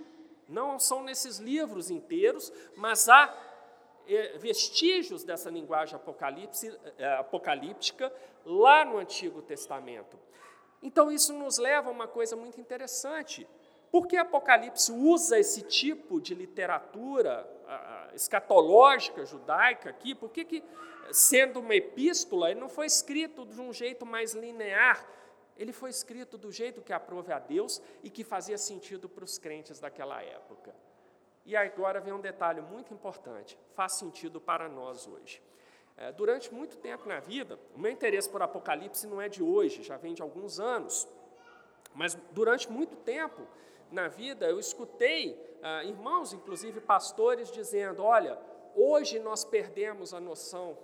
Não 0.49 0.79
são 0.79 1.03
nesses 1.03 1.37
livros 1.37 1.91
inteiros, 1.91 2.51
mas 2.75 3.11
há 3.11 3.31
é, 4.07 4.39
vestígios 4.39 5.23
dessa 5.23 5.51
linguagem 5.51 6.01
é, 6.97 7.07
apocalíptica 7.19 8.11
lá 8.43 8.87
no 8.87 8.97
Antigo 8.97 9.43
Testamento. 9.43 10.19
Então, 10.83 11.13
isso 11.13 11.35
nos 11.35 11.59
leva 11.59 11.91
a 11.91 11.93
uma 11.93 12.09
coisa 12.09 12.35
muito 12.35 12.59
interessante. 12.59 13.47
Por 13.93 14.07
que 14.07 14.17
Apocalipse 14.17 14.91
usa 14.91 15.39
esse 15.39 15.61
tipo 15.61 16.23
de 16.23 16.35
literatura 16.35 17.47
escatológica 18.15 19.27
judaica 19.27 19.91
aqui? 19.91 20.15
Por 20.15 20.31
que, 20.31 20.45
que 20.45 20.65
sendo 21.13 21.61
uma 21.61 21.75
epístola, 21.75 22.51
ele 22.51 22.61
não 22.61 22.71
foi 22.71 22.87
escrito 22.87 23.45
de 23.45 23.61
um 23.61 23.75
jeito 23.75 24.07
mais 24.07 24.33
linear? 24.33 25.07
Ele 25.61 25.75
foi 25.75 25.91
escrito 25.91 26.39
do 26.39 26.51
jeito 26.51 26.81
que 26.81 26.91
aprove 26.91 27.35
a 27.35 27.39
Deus 27.39 27.83
e 28.03 28.09
que 28.09 28.25
fazia 28.25 28.57
sentido 28.57 29.11
para 29.11 29.23
os 29.23 29.37
crentes 29.37 29.79
daquela 29.79 30.23
época. 30.23 30.75
E 31.45 31.55
agora 31.55 32.01
vem 32.01 32.15
um 32.15 32.21
detalhe 32.21 32.63
muito 32.63 32.95
importante, 32.95 33.59
faz 33.75 33.93
sentido 33.93 34.41
para 34.41 34.71
nós 34.71 35.07
hoje. 35.07 35.43
É, 35.99 36.13
durante 36.13 36.53
muito 36.53 36.79
tempo 36.79 37.07
na 37.07 37.21
vida, 37.21 37.59
o 37.77 37.79
meu 37.79 37.93
interesse 37.93 38.27
por 38.31 38.41
Apocalipse 38.41 39.07
não 39.07 39.21
é 39.21 39.29
de 39.29 39.43
hoje, 39.43 39.83
já 39.83 39.99
vem 39.99 40.15
de 40.15 40.23
alguns 40.23 40.59
anos, 40.59 41.07
mas 41.95 42.15
durante 42.33 42.73
muito 42.73 42.97
tempo 42.97 43.47
na 43.91 44.09
vida 44.09 44.49
eu 44.49 44.59
escutei 44.59 45.39
ah, 45.63 45.85
irmãos, 45.85 46.33
inclusive 46.33 46.81
pastores, 46.81 47.51
dizendo: 47.51 48.03
olha, 48.03 48.39
hoje 48.75 49.19
nós 49.19 49.45
perdemos 49.45 50.15
a 50.15 50.21
noção 50.21 50.79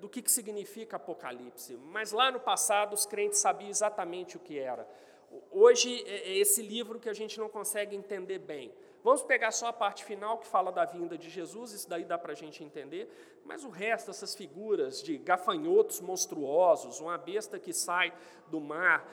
do 0.00 0.08
que, 0.08 0.22
que 0.22 0.30
significa 0.30 0.96
Apocalipse, 0.96 1.76
mas 1.76 2.12
lá 2.12 2.30
no 2.30 2.40
passado 2.40 2.92
os 2.92 3.04
crentes 3.04 3.38
sabiam 3.38 3.70
exatamente 3.70 4.36
o 4.36 4.40
que 4.40 4.58
era. 4.58 4.88
Hoje 5.50 6.04
é, 6.06 6.30
é 6.30 6.38
esse 6.38 6.62
livro 6.62 7.00
que 7.00 7.08
a 7.08 7.12
gente 7.12 7.38
não 7.38 7.48
consegue 7.48 7.96
entender 7.96 8.38
bem. 8.38 8.72
Vamos 9.02 9.22
pegar 9.22 9.52
só 9.52 9.68
a 9.68 9.72
parte 9.72 10.04
final 10.04 10.38
que 10.38 10.46
fala 10.46 10.72
da 10.72 10.84
vinda 10.84 11.16
de 11.16 11.30
Jesus, 11.30 11.72
isso 11.72 11.88
daí 11.88 12.04
dá 12.04 12.18
para 12.18 12.32
a 12.32 12.34
gente 12.34 12.64
entender, 12.64 13.08
mas 13.44 13.62
o 13.62 13.68
resto, 13.68 14.10
essas 14.10 14.34
figuras 14.34 15.00
de 15.00 15.16
gafanhotos 15.16 16.00
monstruosos, 16.00 17.00
uma 17.00 17.16
besta 17.16 17.58
que 17.58 17.72
sai 17.72 18.12
do 18.48 18.60
mar, 18.60 19.06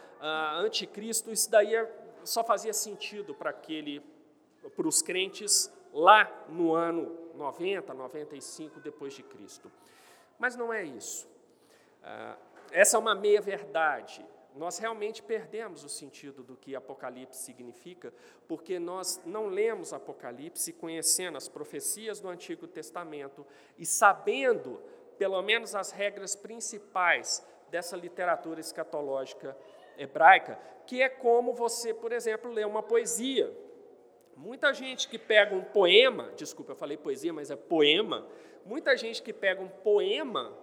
anticristo, 0.60 1.31
isso 1.31 1.50
daí 1.51 1.75
é, 1.75 1.91
só 2.24 2.43
fazia 2.43 2.74
sentido 2.74 3.36
para 3.36 3.51
aquele, 3.51 4.01
para 4.75 4.88
os 4.88 5.01
crentes 5.01 5.72
lá 5.93 6.31
no 6.50 6.74
ano 6.74 7.15
90, 7.36 7.93
95 7.93 8.79
depois 8.79 9.13
de 9.13 9.22
Cristo. 9.22 9.72
Mas 10.38 10.56
não 10.56 10.74
é 10.74 10.84
isso. 10.84 11.28
Ah, 12.02 12.38
essa 12.72 12.98
é 12.98 13.00
uma 13.00 13.16
meia-verdade. 13.16 14.25
Nós 14.56 14.78
realmente 14.78 15.24
perdemos 15.24 15.84
o 15.84 15.90
sentido 15.90 16.44
do 16.44 16.56
que 16.56 16.75
Apocalipse 16.75 17.40
significa, 17.42 18.13
porque 18.48 18.78
nós 18.78 19.20
não 19.25 19.48
lemos 19.48 19.94
Apocalipse 19.94 20.74
conhecendo 20.74 21.38
as 21.38 21.48
profecias 21.48 22.20
do 22.20 22.30
Antigo 22.30 22.68
Testamento 22.68 23.46
e 23.78 23.86
sabendo, 23.86 24.80
pelo 25.18 25.42
menos, 25.42 25.74
as 25.74 25.92
regras 25.92 26.36
principais 26.36 27.44
dessa 27.72 27.98
literatura 27.98 28.60
escatológica 28.60 29.58
hebraica, 29.98 30.60
que 30.86 31.02
é 31.02 31.10
como 31.10 31.54
você, 31.54 31.94
por 31.94 32.12
exemplo, 32.12 32.52
lê 32.52 32.63
uma 32.63 32.84
poesia. 32.84 33.52
Muita 34.36 34.74
gente 34.74 35.08
que 35.08 35.18
pega 35.18 35.56
um 35.56 35.63
poema, 35.63 36.32
desculpa, 36.36 36.72
eu 36.72 36.75
falei 36.75 36.98
poesia, 36.98 37.32
mas 37.32 37.52
é 37.52 37.56
poema, 37.56 38.28
muita 38.66 38.98
gente 38.98 39.22
que 39.22 39.32
pega 39.32 39.62
um 39.62 39.70
poema, 39.70 40.58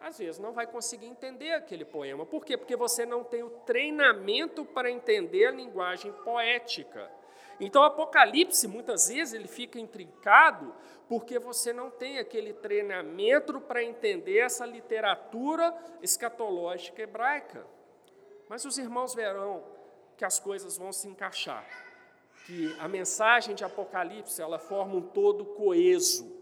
às 0.00 0.18
vezes 0.18 0.38
não 0.38 0.52
vai 0.52 0.66
conseguir 0.66 1.06
entender 1.06 1.52
aquele 1.52 1.84
poema. 1.84 2.24
Por 2.24 2.44
quê? 2.44 2.56
Porque 2.56 2.76
você 2.76 3.04
não 3.04 3.24
tem 3.24 3.42
o 3.42 3.50
treinamento 3.50 4.64
para 4.64 4.90
entender 4.90 5.46
a 5.46 5.50
linguagem 5.50 6.12
poética. 6.24 7.10
Então, 7.60 7.82
o 7.82 7.86
Apocalipse, 7.86 8.68
muitas 8.68 9.08
vezes, 9.08 9.34
ele 9.34 9.48
fica 9.48 9.80
intrincado 9.80 10.72
porque 11.08 11.38
você 11.38 11.72
não 11.72 11.90
tem 11.90 12.18
aquele 12.18 12.52
treinamento 12.52 13.60
para 13.60 13.82
entender 13.82 14.38
essa 14.38 14.64
literatura 14.64 15.76
escatológica 16.00 17.02
hebraica. 17.02 17.66
Mas 18.48 18.64
os 18.64 18.78
irmãos 18.78 19.14
verão 19.14 19.64
que 20.16 20.24
as 20.24 20.38
coisas 20.38 20.76
vão 20.76 20.92
se 20.92 21.08
encaixar, 21.08 21.66
que 22.48 22.74
a 22.78 22.88
mensagem 22.88 23.54
de 23.54 23.62
Apocalipse 23.62 24.40
ela 24.40 24.58
forma 24.58 24.94
um 24.94 25.02
todo 25.02 25.44
coeso 25.44 26.34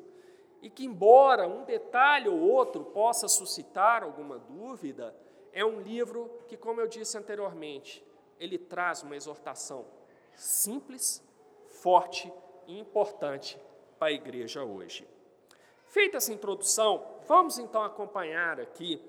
e 0.63 0.71
que, 0.71 0.85
embora 0.85 1.49
um 1.49 1.65
detalhe 1.65 2.29
ou 2.29 2.39
outro 2.39 2.85
possa 2.85 3.27
suscitar 3.27 4.05
alguma 4.05 4.39
dúvida, 4.39 5.13
é 5.53 5.65
um 5.65 5.81
livro 5.81 6.31
que, 6.47 6.57
como 6.57 6.81
eu 6.81 6.87
disse 6.87 7.19
anteriormente, 7.19 8.07
ele 8.39 8.57
traz 8.57 9.03
uma 9.03 9.17
exortação 9.17 9.85
simples, 10.33 11.21
forte 11.83 12.33
e 12.69 12.79
importante 12.79 13.59
para 13.99 14.07
a 14.07 14.13
igreja 14.13 14.63
hoje. 14.63 15.09
Feita 15.89 16.19
essa 16.19 16.33
introdução, 16.33 17.05
vamos 17.27 17.59
então 17.59 17.83
acompanhar 17.83 18.61
aqui, 18.61 19.03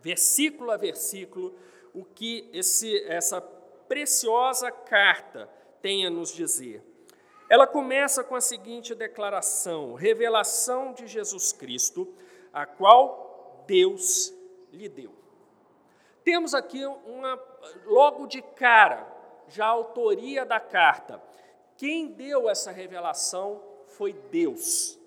versículo 0.00 0.70
a 0.70 0.78
versículo, 0.78 1.54
o 1.92 2.02
que 2.02 2.48
esse, 2.50 3.04
essa 3.04 3.42
preciosa 3.42 4.70
carta 4.70 5.50
tem 5.82 6.06
a 6.06 6.10
nos 6.10 6.32
dizer. 6.32 6.82
Ela 7.50 7.66
começa 7.66 8.24
com 8.24 8.34
a 8.34 8.40
seguinte 8.40 8.94
declaração: 8.94 9.94
revelação 9.94 10.94
de 10.94 11.06
Jesus 11.06 11.52
Cristo, 11.52 12.14
a 12.52 12.64
qual 12.64 13.64
Deus 13.66 14.32
lhe 14.72 14.88
deu. 14.88 15.12
Temos 16.24 16.54
aqui 16.54 16.84
uma, 16.86 17.38
logo 17.84 18.26
de 18.26 18.40
cara, 18.40 19.06
já 19.48 19.66
a 19.66 19.70
autoria 19.70 20.46
da 20.46 20.60
carta. 20.60 21.22
quem 21.76 22.06
deu 22.12 22.48
essa 22.48 22.70
revelação 22.70 23.60
foi 23.88 24.12
Deus. 24.30 24.98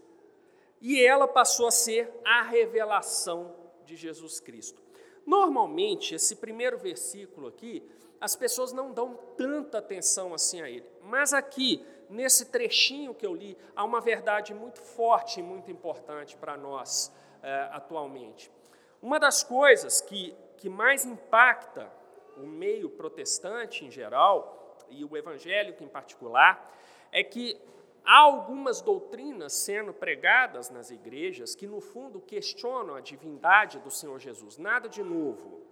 E 0.81 1.01
ela 1.01 1.27
passou 1.27 1.67
a 1.67 1.71
ser 1.71 2.11
a 2.23 2.43
revelação 2.43 3.55
de 3.85 3.95
Jesus 3.95 4.39
Cristo. 4.39 4.83
Normalmente, 5.25 6.13
esse 6.13 6.35
primeiro 6.35 6.77
versículo 6.77 7.47
aqui, 7.47 7.81
as 8.25 8.35
pessoas 8.35 8.73
não 8.73 8.91
dão 8.91 9.15
tanta 9.37 9.77
atenção 9.77 10.33
assim 10.33 10.59
a 10.59 10.67
ele. 10.67 10.89
Mas 11.03 11.31
aqui, 11.31 11.85
nesse 12.09 12.47
trechinho 12.47 13.13
que 13.13 13.23
eu 13.23 13.35
li, 13.35 13.55
há 13.75 13.83
uma 13.83 14.01
verdade 14.01 14.51
muito 14.51 14.81
forte 14.81 15.39
e 15.39 15.43
muito 15.43 15.69
importante 15.69 16.35
para 16.35 16.57
nós 16.57 17.13
eh, 17.43 17.69
atualmente. 17.71 18.51
Uma 18.99 19.19
das 19.19 19.43
coisas 19.43 20.01
que, 20.01 20.35
que 20.57 20.67
mais 20.67 21.05
impacta 21.05 21.87
o 22.35 22.47
meio 22.47 22.89
protestante 22.89 23.85
em 23.85 23.91
geral, 23.91 24.75
e 24.89 25.05
o 25.05 25.15
evangélico 25.15 25.83
em 25.83 25.87
particular, 25.87 26.75
é 27.11 27.23
que 27.23 27.61
há 28.03 28.21
algumas 28.21 28.81
doutrinas 28.81 29.53
sendo 29.53 29.93
pregadas 29.93 30.71
nas 30.71 30.89
igrejas 30.89 31.53
que, 31.53 31.67
no 31.67 31.79
fundo, 31.79 32.19
questionam 32.19 32.95
a 32.95 33.01
divindade 33.01 33.77
do 33.77 33.91
Senhor 33.91 34.19
Jesus. 34.19 34.57
Nada 34.57 34.89
de 34.89 35.03
novo. 35.03 35.64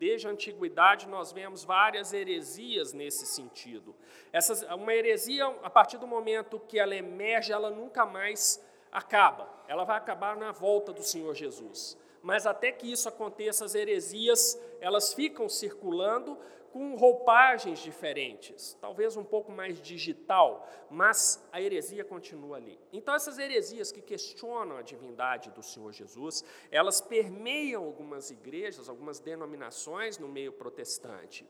Desde 0.00 0.26
a 0.26 0.30
antiguidade, 0.30 1.06
nós 1.06 1.30
vemos 1.30 1.62
várias 1.62 2.14
heresias 2.14 2.94
nesse 2.94 3.26
sentido. 3.26 3.94
Essas, 4.32 4.62
uma 4.62 4.94
heresia, 4.94 5.46
a 5.62 5.68
partir 5.68 5.98
do 5.98 6.06
momento 6.06 6.58
que 6.58 6.78
ela 6.78 6.96
emerge, 6.96 7.52
ela 7.52 7.68
nunca 7.68 8.06
mais 8.06 8.64
acaba. 8.90 9.46
Ela 9.68 9.84
vai 9.84 9.98
acabar 9.98 10.38
na 10.38 10.52
volta 10.52 10.90
do 10.90 11.02
Senhor 11.02 11.34
Jesus. 11.34 11.98
Mas 12.22 12.46
até 12.46 12.72
que 12.72 12.90
isso 12.90 13.10
aconteça, 13.10 13.66
as 13.66 13.74
heresias, 13.74 14.58
elas 14.80 15.12
ficam 15.12 15.50
circulando 15.50 16.38
com 16.72 16.94
roupagens 16.94 17.80
diferentes, 17.80 18.76
talvez 18.80 19.16
um 19.16 19.24
pouco 19.24 19.50
mais 19.50 19.80
digital, 19.82 20.68
mas 20.88 21.44
a 21.52 21.60
heresia 21.60 22.04
continua 22.04 22.56
ali. 22.56 22.78
Então, 22.92 23.14
essas 23.14 23.38
heresias 23.38 23.90
que 23.90 24.00
questionam 24.00 24.76
a 24.76 24.82
divindade 24.82 25.50
do 25.50 25.62
Senhor 25.62 25.92
Jesus, 25.92 26.44
elas 26.70 27.00
permeiam 27.00 27.84
algumas 27.84 28.30
igrejas, 28.30 28.88
algumas 28.88 29.18
denominações 29.18 30.16
no 30.16 30.28
meio 30.28 30.52
protestante. 30.52 31.46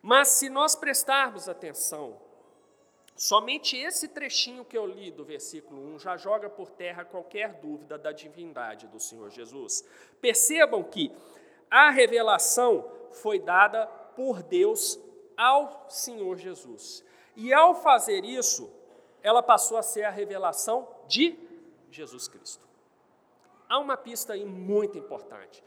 Mas 0.00 0.28
se 0.28 0.48
nós 0.48 0.74
prestarmos 0.74 1.48
atenção, 1.48 2.20
somente 3.14 3.76
esse 3.76 4.08
trechinho 4.08 4.64
que 4.64 4.76
eu 4.76 4.86
li 4.86 5.10
do 5.10 5.24
versículo 5.24 5.94
1 5.94 5.98
já 5.98 6.16
joga 6.16 6.48
por 6.48 6.70
terra 6.70 7.04
qualquer 7.04 7.54
dúvida 7.60 7.98
da 7.98 8.12
divindade 8.12 8.86
do 8.86 8.98
Senhor 8.98 9.30
Jesus. 9.30 9.84
Percebam 10.20 10.82
que 10.82 11.12
a 11.70 11.90
revelação 11.90 12.90
foi 13.12 13.38
dada 13.38 13.86
por 14.14 14.42
Deus 14.42 14.98
ao 15.36 15.86
Senhor 15.88 16.36
Jesus. 16.36 17.04
E 17.36 17.52
ao 17.52 17.74
fazer 17.74 18.24
isso, 18.24 18.72
ela 19.22 19.42
passou 19.42 19.76
a 19.76 19.82
ser 19.82 20.04
a 20.04 20.10
revelação 20.10 20.88
de 21.06 21.38
Jesus 21.90 22.28
Cristo. 22.28 22.66
Há 23.68 23.78
uma 23.78 23.96
pista 23.96 24.34
aí 24.34 24.44
muito 24.44 24.98
importante. 24.98 25.62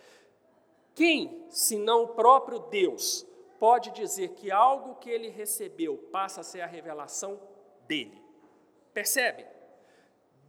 Quem, 0.93 1.45
senão 1.49 2.03
o 2.03 2.07
próprio 2.09 2.59
Deus, 2.59 3.25
pode 3.59 3.91
dizer 3.91 4.29
que 4.29 4.51
algo 4.51 4.95
que 4.95 5.09
ele 5.09 5.29
recebeu 5.29 5.97
passa 6.11 6.41
a 6.41 6.43
ser 6.43 6.61
a 6.61 6.67
revelação 6.67 7.39
dele? 7.87 8.21
Percebe? 8.93 9.45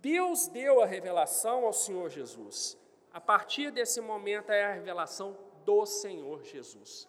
Deus 0.01 0.47
deu 0.49 0.81
a 0.81 0.87
revelação 0.87 1.65
ao 1.65 1.73
Senhor 1.73 2.09
Jesus. 2.09 2.79
A 3.13 3.21
partir 3.21 3.71
desse 3.71 4.01
momento 4.01 4.51
é 4.51 4.65
a 4.65 4.73
revelação 4.73 5.37
do 5.65 5.85
Senhor 5.85 6.43
Jesus. 6.45 7.09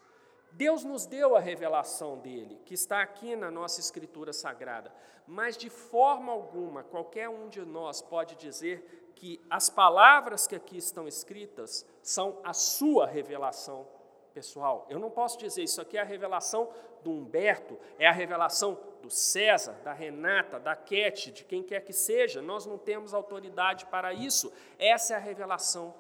Deus 0.51 0.83
nos 0.83 1.05
deu 1.05 1.35
a 1.35 1.39
revelação 1.39 2.17
dele, 2.17 2.59
que 2.65 2.73
está 2.73 3.01
aqui 3.01 3.35
na 3.35 3.51
nossa 3.51 3.79
Escritura 3.79 4.33
Sagrada, 4.33 4.93
mas 5.25 5.55
de 5.55 5.69
forma 5.69 6.31
alguma 6.31 6.83
qualquer 6.83 7.29
um 7.29 7.47
de 7.47 7.61
nós 7.61 8.01
pode 8.01 8.35
dizer 8.35 9.11
que 9.15 9.39
as 9.49 9.69
palavras 9.69 10.47
que 10.47 10.55
aqui 10.55 10.77
estão 10.77 11.07
escritas 11.07 11.85
são 12.01 12.39
a 12.43 12.53
sua 12.53 13.05
revelação 13.05 13.87
pessoal. 14.33 14.87
Eu 14.89 14.97
não 14.97 15.11
posso 15.11 15.37
dizer 15.37 15.63
isso 15.63 15.81
aqui 15.81 15.97
é 15.97 16.01
a 16.01 16.05
revelação 16.05 16.69
do 17.03 17.11
Humberto, 17.11 17.77
é 17.97 18.07
a 18.07 18.11
revelação 18.11 18.79
do 19.01 19.09
César, 19.09 19.73
da 19.83 19.93
Renata, 19.93 20.59
da 20.59 20.75
Cat, 20.75 21.31
de 21.31 21.43
quem 21.43 21.61
quer 21.63 21.81
que 21.81 21.93
seja. 21.93 22.41
Nós 22.41 22.65
não 22.65 22.77
temos 22.77 23.13
autoridade 23.13 23.85
para 23.85 24.13
isso. 24.13 24.51
Essa 24.77 25.13
é 25.13 25.17
a 25.17 25.19
revelação 25.19 25.93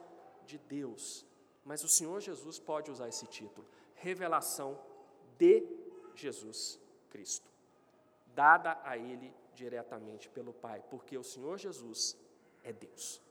de 0.45 0.57
Deus. 0.57 1.25
Mas 1.63 1.83
o 1.83 1.89
Senhor 1.89 2.19
Jesus 2.19 2.59
pode 2.59 2.89
usar 2.89 3.07
esse 3.07 3.27
título 3.27 3.67
revelação 3.99 4.77
de 5.37 5.63
Jesus 6.15 6.79
Cristo, 7.09 7.49
dada 8.33 8.79
a 8.83 8.97
ele 8.97 9.33
diretamente 9.53 10.29
pelo 10.29 10.53
Pai, 10.53 10.83
porque 10.89 11.17
o 11.17 11.23
Senhor 11.23 11.57
Jesus 11.57 12.17
é 12.63 12.71
Deus. 12.71 13.21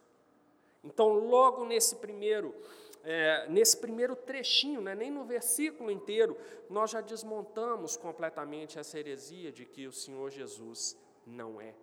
Então, 0.84 1.08
logo 1.08 1.64
nesse 1.64 1.96
primeiro, 1.96 2.54
é, 3.02 3.48
nesse 3.48 3.76
primeiro 3.76 4.14
trechinho, 4.14 4.80
né, 4.80 4.94
nem 4.94 5.10
no 5.10 5.24
versículo 5.24 5.90
inteiro, 5.90 6.36
nós 6.68 6.90
já 6.90 7.00
desmontamos 7.00 7.96
completamente 7.96 8.78
essa 8.78 8.98
heresia 8.98 9.50
de 9.50 9.64
que 9.64 9.86
o 9.86 9.92
Senhor 9.92 10.30
Jesus 10.30 10.96
não 11.26 11.60
é 11.60 11.74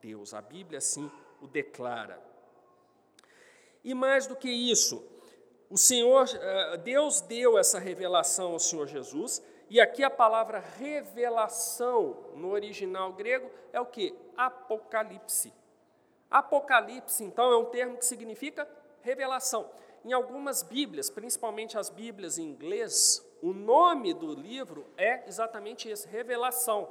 Deus. 0.00 0.34
A 0.34 0.40
Bíblia 0.40 0.78
assim 0.78 1.10
o 1.40 1.46
declara. 1.46 2.22
E 3.82 3.92
mais 3.92 4.26
do 4.26 4.36
que 4.36 4.50
isso, 4.50 5.04
o 5.74 5.76
Senhor, 5.76 6.28
eh, 6.32 6.76
Deus 6.76 7.20
deu 7.20 7.58
essa 7.58 7.80
revelação 7.80 8.52
ao 8.52 8.60
Senhor 8.60 8.86
Jesus, 8.86 9.42
e 9.68 9.80
aqui 9.80 10.04
a 10.04 10.08
palavra 10.08 10.60
revelação 10.60 12.16
no 12.36 12.52
original 12.52 13.12
grego 13.12 13.50
é 13.72 13.80
o 13.80 13.86
que? 13.86 14.16
Apocalipse. 14.36 15.52
Apocalipse, 16.30 17.24
então, 17.24 17.50
é 17.50 17.56
um 17.56 17.64
termo 17.64 17.96
que 17.96 18.06
significa 18.06 18.68
revelação. 19.02 19.68
Em 20.04 20.12
algumas 20.12 20.62
Bíblias, 20.62 21.10
principalmente 21.10 21.76
as 21.76 21.90
Bíblias 21.90 22.38
em 22.38 22.44
inglês, 22.44 23.20
o 23.42 23.52
nome 23.52 24.14
do 24.14 24.32
livro 24.32 24.86
é 24.96 25.24
exatamente 25.26 25.88
esse, 25.88 26.06
revelação. 26.06 26.88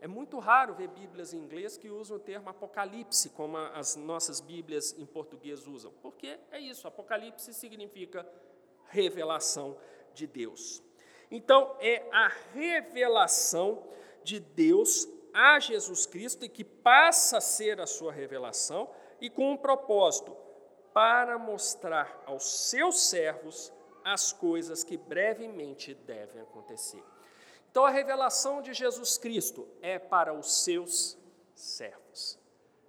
É 0.00 0.08
muito 0.08 0.38
raro 0.38 0.74
ver 0.74 0.88
Bíblias 0.88 1.34
em 1.34 1.38
inglês 1.38 1.76
que 1.76 1.90
usam 1.90 2.16
o 2.16 2.20
termo 2.20 2.48
Apocalipse, 2.48 3.28
como 3.30 3.58
as 3.58 3.96
nossas 3.96 4.40
Bíblias 4.40 4.94
em 4.98 5.04
português 5.04 5.66
usam. 5.66 5.92
Porque 6.00 6.38
é 6.50 6.58
isso, 6.58 6.88
Apocalipse 6.88 7.52
significa 7.52 8.26
revelação 8.86 9.76
de 10.14 10.26
Deus. 10.26 10.82
Então, 11.30 11.76
é 11.80 12.08
a 12.10 12.28
revelação 12.54 13.86
de 14.24 14.40
Deus 14.40 15.06
a 15.34 15.60
Jesus 15.60 16.06
Cristo 16.06 16.44
e 16.44 16.48
que 16.48 16.64
passa 16.64 17.36
a 17.36 17.40
ser 17.40 17.80
a 17.80 17.86
sua 17.86 18.10
revelação 18.10 18.90
e 19.20 19.28
com 19.28 19.52
um 19.52 19.56
propósito 19.56 20.34
para 20.92 21.38
mostrar 21.38 22.22
aos 22.26 22.68
seus 22.68 23.02
servos 23.02 23.72
as 24.02 24.32
coisas 24.32 24.82
que 24.82 24.96
brevemente 24.96 25.94
devem 25.94 26.42
acontecer. 26.42 27.04
Então 27.70 27.84
a 27.84 27.90
revelação 27.90 28.60
de 28.60 28.74
Jesus 28.74 29.16
Cristo 29.16 29.68
é 29.80 29.98
para 29.98 30.34
os 30.34 30.64
seus 30.64 31.16
servos. 31.54 32.38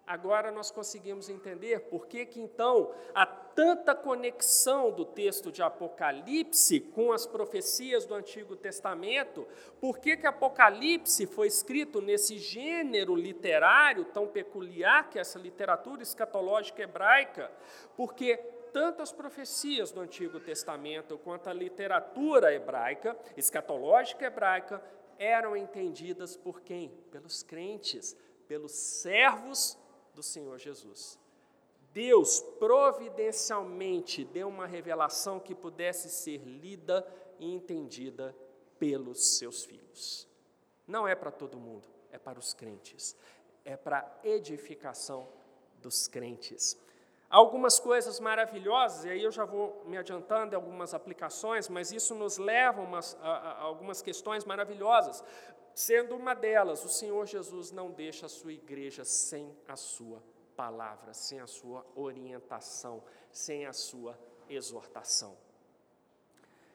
Agora 0.08 0.52
nós 0.52 0.72
conseguimos 0.72 1.30
entender 1.30 1.82
por 1.82 2.08
que, 2.08 2.26
que 2.26 2.42
então 2.42 2.92
há 3.14 3.26
tanta 3.26 3.96
conexão 3.96 4.92
do 4.92 5.06
texto 5.06 5.52
de 5.52 5.62
Apocalipse 5.62 6.80
com 6.80 7.14
as 7.14 7.26
profecias 7.26 8.06
do 8.06 8.16
Antigo 8.16 8.56
Testamento, 8.56 9.48
por 9.80 10.00
que, 10.00 10.18
que 10.18 10.28
Apocalipse 10.28 11.26
foi 11.28 11.48
escrito 11.48 12.02
nesse 12.02 12.38
gênero 12.40 13.16
literário 13.16 14.04
tão 14.04 14.28
peculiar 14.28 15.10
que 15.10 15.18
é 15.18 15.22
essa 15.22 15.40
literatura 15.40 16.02
escatológica 16.02 16.82
hebraica, 16.82 17.52
porque 17.96 18.38
tanto 18.72 19.02
as 19.02 19.12
profecias 19.12 19.92
do 19.92 20.00
Antigo 20.00 20.40
Testamento 20.40 21.18
quanto 21.18 21.50
a 21.50 21.54
literatura 21.54 22.54
hebraica, 22.54 23.18
escatológica 23.36 24.26
hebraica, 24.26 24.84
eram 25.18 25.56
entendidas 25.56 26.36
por 26.36 26.62
quem? 26.62 26.90
Pelos 27.12 27.44
crentes, 27.44 28.16
pelos 28.48 28.72
servos 28.72 29.78
do 30.16 30.24
Senhor 30.24 30.58
Jesus. 30.58 31.20
Deus 31.94 32.40
providencialmente 32.58 34.24
deu 34.24 34.48
uma 34.48 34.66
revelação 34.66 35.40
que 35.40 35.54
pudesse 35.54 36.10
ser 36.10 36.38
lida 36.38 37.06
e 37.38 37.54
entendida 37.54 38.36
pelos 38.80 39.38
seus 39.38 39.66
filhos. 39.66 40.28
Não 40.88 41.08
é 41.08 41.16
para 41.16 41.32
todo 41.32 41.60
mundo, 41.60 41.88
é 42.12 42.18
para 42.18 42.40
os 42.40 42.54
crentes, 42.54 43.16
é 43.64 43.76
para 43.76 44.20
edificação 44.24 45.28
dos 45.82 46.08
crentes 46.08 46.80
algumas 47.32 47.80
coisas 47.80 48.20
maravilhosas, 48.20 49.06
e 49.06 49.10
aí 49.10 49.24
eu 49.24 49.32
já 49.32 49.46
vou 49.46 49.82
me 49.86 49.98
adiantando 49.98 50.54
em 50.54 50.56
algumas 50.56 50.94
aplicações, 50.94 51.70
mas 51.70 51.92
isso 51.92 52.14
nos 52.14 52.38
leva 52.38 52.82
umas, 52.82 53.18
a, 53.22 53.30
a 53.30 53.62
algumas 53.62 54.02
questões 54.02 54.44
maravilhosas. 54.44 55.24
Sendo 55.74 56.16
uma 56.16 56.34
delas, 56.34 56.84
o 56.84 56.90
Senhor 56.90 57.26
Jesus 57.26 57.72
não 57.72 57.90
deixa 57.90 58.26
a 58.26 58.30
sua 58.30 58.52
igreja 58.52 59.06
sem 59.06 59.58
a 59.66 59.78
sua 59.78 60.22
palavra, 60.58 61.14
sem 61.14 61.40
a 61.40 61.48
sua 61.48 61.86
orientação, 61.96 63.02
sem 63.32 63.66
a 63.66 63.72
sua 63.72 64.20
exortação. 64.50 65.38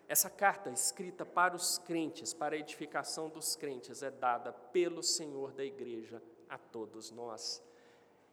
Essa 0.09 0.31
carta 0.31 0.71
escrita 0.71 1.27
para 1.27 1.55
os 1.55 1.79
crentes, 1.79 2.33
para 2.33 2.55
a 2.55 2.59
edificação 2.59 3.29
dos 3.29 3.57
crentes, 3.57 4.03
é 4.03 4.11
dada 4.11 4.53
pelo 4.53 5.03
Senhor 5.03 5.53
da 5.53 5.65
igreja 5.65 6.23
a 6.49 6.57
todos 6.57 7.11
nós. 7.11 7.63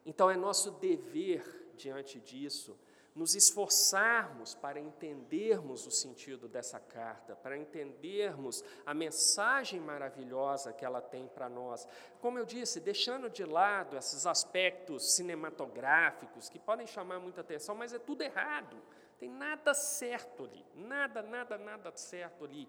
Então 0.05 0.29
é 0.29 0.37
nosso 0.37 0.71
dever, 0.71 1.43
diante 1.73 2.19
disso, 2.19 2.77
nos 3.15 3.35
esforçarmos 3.35 4.55
para 4.55 4.79
entendermos 4.79 5.85
o 5.85 5.91
sentido 5.91 6.47
dessa 6.47 6.79
carta, 6.79 7.35
para 7.35 7.55
entendermos 7.55 8.63
a 8.85 8.93
mensagem 8.93 9.79
maravilhosa 9.79 10.73
que 10.73 10.83
ela 10.83 11.01
tem 11.01 11.27
para 11.27 11.47
nós. 11.47 11.87
Como 12.19 12.39
eu 12.39 12.45
disse, 12.45 12.79
deixando 12.79 13.29
de 13.29 13.45
lado 13.45 13.95
esses 13.95 14.25
aspectos 14.25 15.15
cinematográficos 15.15 16.49
que 16.49 16.57
podem 16.57 16.87
chamar 16.87 17.19
muita 17.19 17.41
atenção, 17.41 17.75
mas 17.75 17.93
é 17.93 17.99
tudo 17.99 18.23
errado. 18.23 18.75
Tem 19.19 19.29
nada 19.29 19.73
certo 19.73 20.45
ali, 20.45 20.65
nada, 20.75 21.21
nada, 21.21 21.57
nada 21.57 21.91
certo 21.95 22.45
ali. 22.45 22.67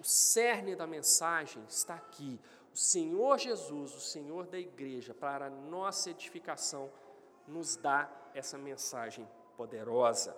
O 0.00 0.04
cerne 0.04 0.74
da 0.74 0.88
mensagem 0.88 1.64
está 1.68 1.94
aqui. 1.94 2.40
O 2.74 2.76
Senhor 2.76 3.38
Jesus, 3.38 3.94
o 3.94 4.00
Senhor 4.00 4.46
da 4.46 4.58
igreja, 4.58 5.14
para 5.14 5.46
a 5.46 5.50
nossa 5.50 6.10
edificação, 6.10 6.90
nos 7.46 7.76
dá 7.76 8.10
essa 8.34 8.56
mensagem 8.56 9.28
poderosa. 9.56 10.36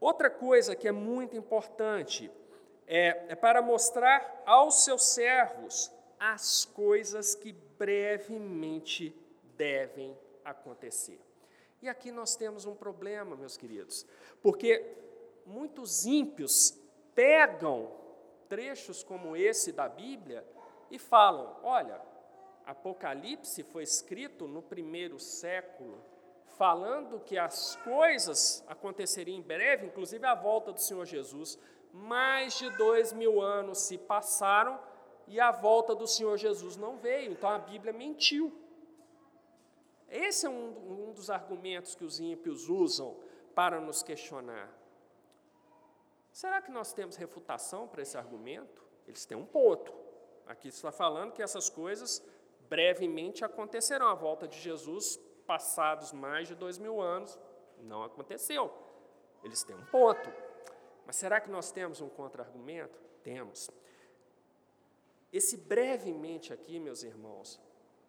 Outra 0.00 0.28
coisa 0.28 0.76
que 0.76 0.86
é 0.86 0.92
muito 0.92 1.36
importante 1.36 2.30
é, 2.86 3.26
é 3.28 3.34
para 3.34 3.62
mostrar 3.62 4.42
aos 4.44 4.84
seus 4.84 5.02
servos 5.02 5.90
as 6.18 6.64
coisas 6.64 7.34
que 7.34 7.52
brevemente 7.52 9.14
devem 9.56 10.16
acontecer. 10.44 11.20
E 11.80 11.88
aqui 11.88 12.10
nós 12.10 12.36
temos 12.36 12.64
um 12.64 12.74
problema, 12.74 13.36
meus 13.36 13.56
queridos, 13.56 14.06
porque 14.42 14.84
muitos 15.46 16.06
ímpios 16.06 16.78
pegam 17.14 17.90
trechos 18.48 19.02
como 19.02 19.36
esse 19.36 19.72
da 19.72 19.88
Bíblia 19.88 20.46
e 20.90 20.98
falam: 20.98 21.56
olha, 21.62 22.00
Apocalipse 22.66 23.62
foi 23.62 23.82
escrito 23.82 24.48
no 24.48 24.62
primeiro 24.62 25.18
século, 25.18 26.02
falando 26.56 27.20
que 27.20 27.36
as 27.36 27.76
coisas 27.76 28.64
aconteceriam 28.66 29.38
em 29.38 29.42
breve, 29.42 29.86
inclusive 29.86 30.24
a 30.24 30.34
volta 30.34 30.72
do 30.72 30.80
Senhor 30.80 31.04
Jesus. 31.04 31.58
Mais 31.92 32.58
de 32.58 32.70
dois 32.70 33.12
mil 33.12 33.40
anos 33.40 33.78
se 33.78 33.98
passaram 33.98 34.80
e 35.26 35.40
a 35.40 35.50
volta 35.50 35.94
do 35.94 36.06
Senhor 36.06 36.36
Jesus 36.36 36.76
não 36.76 36.96
veio, 36.96 37.32
então 37.32 37.48
a 37.48 37.58
Bíblia 37.58 37.92
mentiu. 37.92 38.52
Esse 40.08 40.46
é 40.46 40.50
um, 40.50 41.08
um 41.08 41.12
dos 41.12 41.30
argumentos 41.30 41.94
que 41.94 42.04
os 42.04 42.20
ímpios 42.20 42.68
usam 42.68 43.16
para 43.54 43.80
nos 43.80 44.02
questionar. 44.02 44.72
Será 46.32 46.60
que 46.60 46.70
nós 46.70 46.92
temos 46.92 47.16
refutação 47.16 47.86
para 47.86 48.02
esse 48.02 48.16
argumento? 48.16 48.84
Eles 49.06 49.24
têm 49.24 49.36
um 49.36 49.46
ponto. 49.46 49.92
Aqui 50.46 50.68
está 50.68 50.92
falando 50.92 51.32
que 51.32 51.42
essas 51.42 51.70
coisas 51.70 52.22
brevemente 52.74 53.44
acontecerão. 53.44 54.08
A 54.08 54.14
volta 54.14 54.48
de 54.48 54.58
Jesus, 54.58 55.16
passados 55.46 56.12
mais 56.12 56.48
de 56.48 56.56
dois 56.56 56.76
mil 56.76 57.00
anos, 57.00 57.38
não 57.78 58.02
aconteceu. 58.02 58.72
Eles 59.44 59.62
têm 59.62 59.76
um 59.76 59.84
ponto. 59.86 60.28
Mas 61.06 61.14
será 61.14 61.40
que 61.40 61.48
nós 61.48 61.70
temos 61.70 62.00
um 62.00 62.08
contra-argumento? 62.08 62.98
Temos. 63.22 63.70
Esse 65.32 65.56
brevemente 65.56 66.52
aqui, 66.52 66.80
meus 66.80 67.04
irmãos, 67.04 67.60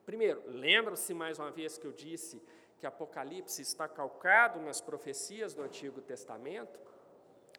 primeiro, 0.03 0.41
lembra-se 0.47 1.13
mais 1.13 1.37
uma 1.37 1.51
vez 1.51 1.77
que 1.77 1.85
eu 1.85 1.91
disse 1.91 2.41
que 2.79 2.87
Apocalipse 2.87 3.61
está 3.61 3.87
calcado 3.87 4.59
nas 4.59 4.81
profecias 4.81 5.53
do 5.53 5.61
Antigo 5.61 6.01
Testamento? 6.01 6.79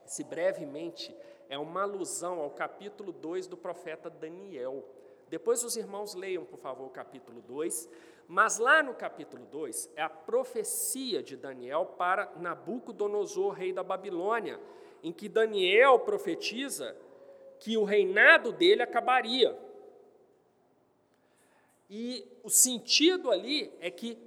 Se 0.05 0.25
brevemente 0.25 1.17
é 1.49 1.57
uma 1.57 1.83
alusão 1.83 2.41
ao 2.41 2.51
capítulo 2.51 3.13
2 3.13 3.47
do 3.47 3.57
profeta 3.57 4.11
Daniel. 4.11 4.85
Depois 5.29 5.65
os 5.65 5.77
irmãos 5.77 6.15
leiam, 6.15 6.45
por 6.45 6.59
favor, 6.59 6.87
o 6.87 6.91
capítulo 6.91 7.41
2. 7.43 7.89
Mas 8.29 8.59
lá 8.59 8.83
no 8.83 8.95
capítulo 8.95 9.45
2 9.47 9.93
é 9.97 10.03
a 10.03 10.09
profecia 10.09 11.23
de 11.23 11.37
Daniel 11.37 11.95
para 11.99 12.33
Nabucodonosor, 12.37 13.53
rei 13.53 13.73
da 13.73 13.83
Babilônia, 13.83 14.61
em 15.03 15.13
que 15.13 15.29
Daniel 15.29 16.01
profetiza 16.01 16.97
que 17.59 17.77
o 17.77 17.85
reinado 17.85 18.53
dele 18.53 18.83
acabaria. 18.83 19.57
E 21.89 22.27
o 22.43 22.51
sentido 22.51 23.31
ali 23.31 23.73
é 23.81 23.91
que, 23.91 24.19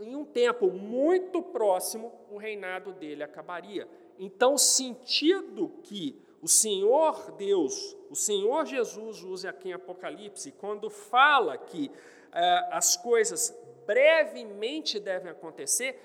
em 0.00 0.14
um 0.14 0.24
tempo 0.24 0.70
muito 0.70 1.42
próximo, 1.42 2.12
o 2.30 2.36
reinado 2.36 2.92
dele 2.92 3.22
acabaria. 3.22 3.88
Então, 4.18 4.54
o 4.54 4.58
sentido 4.58 5.70
que 5.82 6.20
o 6.40 6.48
Senhor 6.48 7.32
Deus, 7.32 7.96
o 8.10 8.14
Senhor 8.14 8.64
Jesus 8.64 9.22
usa 9.22 9.50
aqui 9.50 9.70
em 9.70 9.72
Apocalipse, 9.72 10.52
quando 10.52 10.88
fala 10.88 11.58
que 11.58 11.90
eh, 12.32 12.68
as 12.70 12.96
coisas 12.96 13.56
brevemente 13.86 15.00
devem 15.00 15.30
acontecer, 15.30 15.98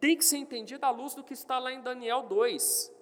tem 0.00 0.16
que 0.16 0.24
ser 0.24 0.38
entendido 0.38 0.84
à 0.84 0.90
luz 0.90 1.14
do 1.14 1.24
que 1.24 1.32
está 1.32 1.58
lá 1.58 1.72
em 1.72 1.80
Daniel 1.80 2.22
2. 2.22 2.92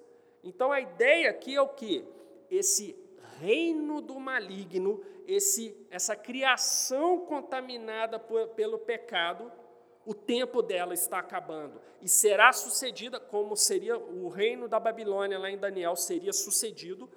Então, 0.45 0.71
a 0.71 0.81
ideia 0.81 1.31
aqui 1.31 1.55
é 1.55 1.63
o 1.63 1.69
que? 1.69 2.05
Esse 2.51 2.97
reino 3.41 4.01
do 4.01 4.19
maligno, 4.21 5.03
esse, 5.27 5.77
essa 5.91 6.15
criação 6.15 7.21
contaminada 7.21 8.19
por, 8.19 8.49
pelo 8.49 8.79
pecado, 8.79 9.51
o 10.05 10.15
tempo 10.15 10.63
dela 10.63 10.95
está 10.95 11.19
acabando 11.19 11.81
e 12.01 12.09
será 12.09 12.53
sucedida 12.53 13.21
como 13.21 13.57
seria 13.57 13.97
o 13.97 14.29
reino 14.29 14.69
da 14.69 14.81
Babilônia 14.81 15.39
lá 15.39 15.51
em 15.51 15.59
Daniel 15.59 15.95
seria 15.95 16.33
sucedido 16.33 17.09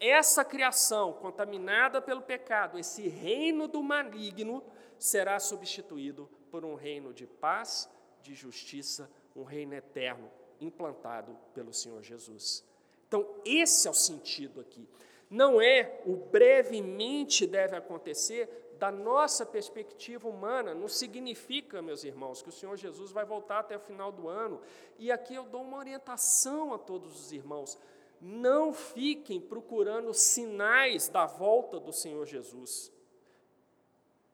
essa 0.00 0.44
criação 0.44 1.12
contaminada 1.14 2.02
pelo 2.02 2.22
pecado, 2.22 2.78
esse 2.78 3.08
reino 3.08 3.66
do 3.66 3.82
maligno 3.82 4.62
será 4.98 5.38
substituído 5.38 6.28
por 6.50 6.64
um 6.64 6.74
reino 6.74 7.12
de 7.12 7.26
paz, 7.26 7.88
de 8.22 8.34
justiça, 8.34 9.10
um 9.34 9.42
reino 9.42 9.74
eterno 9.74 10.30
implantado 10.60 11.36
pelo 11.54 11.72
Senhor 11.72 12.02
Jesus. 12.02 12.64
Então, 13.06 13.26
esse 13.44 13.86
é 13.86 13.90
o 13.90 13.94
sentido 13.94 14.60
aqui. 14.60 14.88
Não 15.30 15.60
é 15.60 16.00
o 16.04 16.16
brevemente 16.16 17.46
deve 17.46 17.76
acontecer, 17.76 18.63
da 18.78 18.90
nossa 18.90 19.46
perspectiva 19.46 20.28
humana, 20.28 20.74
não 20.74 20.88
significa, 20.88 21.80
meus 21.80 22.04
irmãos, 22.04 22.42
que 22.42 22.48
o 22.48 22.52
Senhor 22.52 22.76
Jesus 22.76 23.12
vai 23.12 23.24
voltar 23.24 23.60
até 23.60 23.76
o 23.76 23.80
final 23.80 24.10
do 24.12 24.28
ano. 24.28 24.60
E 24.98 25.10
aqui 25.10 25.34
eu 25.34 25.44
dou 25.44 25.62
uma 25.62 25.78
orientação 25.78 26.74
a 26.74 26.78
todos 26.78 27.20
os 27.20 27.32
irmãos: 27.32 27.78
não 28.20 28.72
fiquem 28.72 29.40
procurando 29.40 30.12
sinais 30.14 31.08
da 31.08 31.26
volta 31.26 31.78
do 31.78 31.92
Senhor 31.92 32.26
Jesus. 32.26 32.92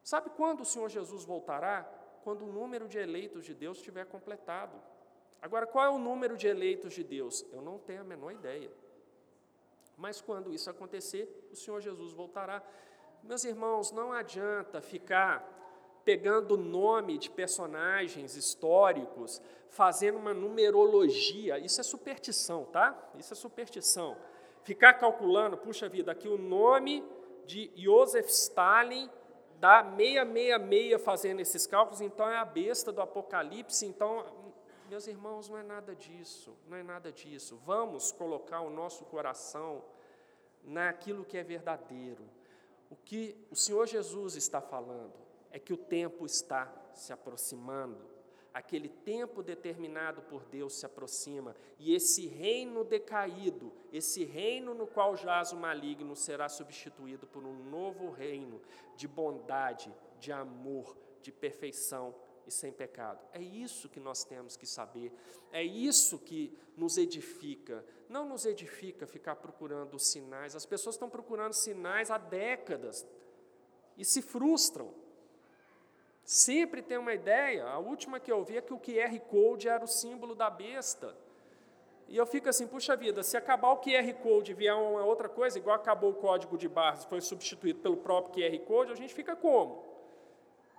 Sabe 0.02 0.30
quando 0.30 0.60
o 0.60 0.64
Senhor 0.64 0.88
Jesus 0.88 1.24
voltará? 1.24 1.82
Quando 2.24 2.44
o 2.44 2.52
número 2.52 2.88
de 2.88 2.98
eleitos 2.98 3.44
de 3.44 3.54
Deus 3.54 3.78
estiver 3.78 4.06
completado. 4.06 4.76
Agora, 5.40 5.66
qual 5.66 5.84
é 5.84 5.88
o 5.88 5.98
número 5.98 6.36
de 6.36 6.46
eleitos 6.46 6.92
de 6.92 7.02
Deus? 7.02 7.46
Eu 7.52 7.62
não 7.62 7.78
tenho 7.78 8.02
a 8.02 8.04
menor 8.04 8.32
ideia. 8.32 8.70
Mas 9.96 10.20
quando 10.20 10.52
isso 10.52 10.70
acontecer, 10.70 11.48
o 11.50 11.56
Senhor 11.56 11.80
Jesus 11.80 12.12
voltará. 12.12 12.62
Meus 13.22 13.44
irmãos, 13.44 13.92
não 13.92 14.12
adianta 14.12 14.80
ficar 14.80 15.46
pegando 16.04 16.56
nome 16.56 17.18
de 17.18 17.30
personagens 17.30 18.34
históricos, 18.34 19.40
fazendo 19.68 20.18
uma 20.18 20.34
numerologia. 20.34 21.58
Isso 21.58 21.80
é 21.80 21.84
superstição, 21.84 22.64
tá? 22.64 22.96
Isso 23.16 23.32
é 23.32 23.36
superstição. 23.36 24.16
Ficar 24.62 24.94
calculando, 24.94 25.56
puxa 25.56 25.88
vida, 25.88 26.12
aqui 26.12 26.28
o 26.28 26.38
nome 26.38 27.04
de 27.46 27.70
Joseph 27.76 28.28
Stalin 28.28 29.08
dá 29.58 29.84
666 29.84 31.02
fazendo 31.02 31.40
esses 31.40 31.66
cálculos, 31.66 32.00
então 32.00 32.28
é 32.28 32.38
a 32.38 32.44
besta 32.44 32.90
do 32.90 33.02
Apocalipse. 33.02 33.86
Então, 33.86 34.24
meus 34.88 35.06
irmãos, 35.06 35.48
não 35.48 35.58
é 35.58 35.62
nada 35.62 35.94
disso, 35.94 36.56
não 36.66 36.76
é 36.76 36.82
nada 36.82 37.12
disso. 37.12 37.60
Vamos 37.64 38.10
colocar 38.10 38.62
o 38.62 38.70
nosso 38.70 39.04
coração 39.04 39.84
naquilo 40.64 41.24
que 41.24 41.36
é 41.36 41.42
verdadeiro 41.42 42.24
o 42.90 42.96
que 42.96 43.36
o 43.50 43.56
Senhor 43.56 43.86
Jesus 43.86 44.34
está 44.34 44.60
falando 44.60 45.14
é 45.50 45.58
que 45.58 45.72
o 45.72 45.76
tempo 45.76 46.26
está 46.26 46.70
se 46.92 47.12
aproximando. 47.12 48.10
Aquele 48.52 48.88
tempo 48.88 49.44
determinado 49.44 50.22
por 50.22 50.44
Deus 50.44 50.74
se 50.74 50.84
aproxima, 50.84 51.54
e 51.78 51.94
esse 51.94 52.26
reino 52.26 52.82
decaído, 52.82 53.72
esse 53.92 54.24
reino 54.24 54.74
no 54.74 54.88
qual 54.88 55.16
jaz 55.16 55.52
o 55.52 55.56
maligno, 55.56 56.16
será 56.16 56.48
substituído 56.48 57.28
por 57.28 57.44
um 57.44 57.54
novo 57.70 58.10
reino 58.10 58.60
de 58.96 59.06
bondade, 59.06 59.94
de 60.18 60.32
amor, 60.32 60.96
de 61.22 61.30
perfeição 61.30 62.12
e 62.44 62.50
sem 62.50 62.72
pecado. 62.72 63.24
É 63.32 63.40
isso 63.40 63.88
que 63.88 64.00
nós 64.00 64.24
temos 64.24 64.56
que 64.56 64.66
saber, 64.66 65.12
é 65.52 65.62
isso 65.62 66.18
que 66.18 66.52
nos 66.76 66.98
edifica. 66.98 67.84
Não 68.10 68.26
nos 68.26 68.44
edifica 68.44 69.06
ficar 69.06 69.36
procurando 69.36 69.96
sinais. 69.96 70.56
As 70.56 70.66
pessoas 70.66 70.96
estão 70.96 71.08
procurando 71.08 71.52
sinais 71.52 72.10
há 72.10 72.18
décadas 72.18 73.06
e 73.96 74.04
se 74.04 74.20
frustram. 74.20 74.92
Sempre 76.24 76.82
tem 76.82 76.98
uma 76.98 77.14
ideia. 77.14 77.64
A 77.66 77.78
última 77.78 78.18
que 78.18 78.32
eu 78.32 78.42
vi 78.42 78.56
é 78.56 78.60
que 78.60 78.74
o 78.74 78.80
QR 78.80 79.16
Code 79.28 79.68
era 79.68 79.84
o 79.84 79.86
símbolo 79.86 80.34
da 80.34 80.50
besta. 80.50 81.16
E 82.08 82.16
eu 82.16 82.26
fico 82.26 82.48
assim, 82.48 82.66
puxa 82.66 82.96
vida, 82.96 83.22
se 83.22 83.36
acabar 83.36 83.70
o 83.70 83.76
QR 83.76 84.12
Code 84.14 84.50
e 84.50 84.54
vier 84.54 84.74
uma 84.74 85.04
outra 85.04 85.28
coisa, 85.28 85.56
igual 85.56 85.76
acabou 85.76 86.10
o 86.10 86.14
código 86.14 86.58
de 86.58 86.68
barras, 86.68 87.04
foi 87.04 87.20
substituído 87.20 87.78
pelo 87.78 87.96
próprio 87.96 88.34
QR 88.34 88.58
Code, 88.66 88.90
a 88.90 88.96
gente 88.96 89.14
fica 89.14 89.36
como? 89.36 89.84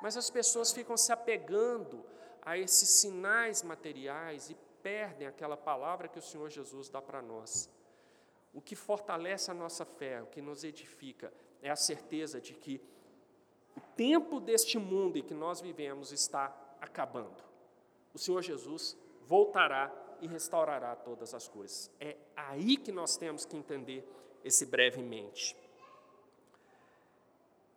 Mas 0.02 0.18
as 0.18 0.30
pessoas 0.30 0.74
ficam 0.74 0.98
se 0.98 1.14
apegando 1.14 2.04
a 2.42 2.58
esses 2.58 2.90
sinais 2.90 3.64
materiais 3.64 4.50
e 4.50 4.58
perdem 4.82 5.28
aquela 5.28 5.58
palavra 5.58 6.08
que 6.08 6.20
o 6.20 6.22
Senhor 6.22 6.50
Jesus 6.50 6.90
dá 6.90 7.02
para 7.02 7.22
nós. 7.22 7.70
O 8.54 8.62
que 8.62 8.76
fortalece 8.76 9.50
a 9.50 9.54
nossa 9.54 9.86
fé, 9.86 10.22
o 10.22 10.28
que 10.28 10.42
nos 10.42 10.64
edifica, 10.64 11.32
é 11.62 11.70
a 11.70 11.76
certeza 11.76 12.42
de 12.42 12.54
que 12.54 12.82
o 13.76 13.80
tempo 13.96 14.40
deste 14.40 14.78
mundo 14.78 15.18
em 15.18 15.24
que 15.24 15.34
nós 15.34 15.62
vivemos 15.62 16.12
está 16.12 16.54
acabando. 16.82 17.44
O 18.14 18.20
Senhor 18.20 18.42
Jesus 18.42 18.98
voltará 19.26 19.94
e 20.20 20.28
restaurará 20.28 20.96
todas 20.96 21.34
as 21.34 21.48
coisas. 21.48 21.90
É 22.00 22.18
aí 22.36 22.76
que 22.76 22.92
nós 22.92 23.16
temos 23.16 23.46
que 23.46 23.56
entender 23.56 24.06
esse 24.44 24.66
brevemente. 24.66 25.56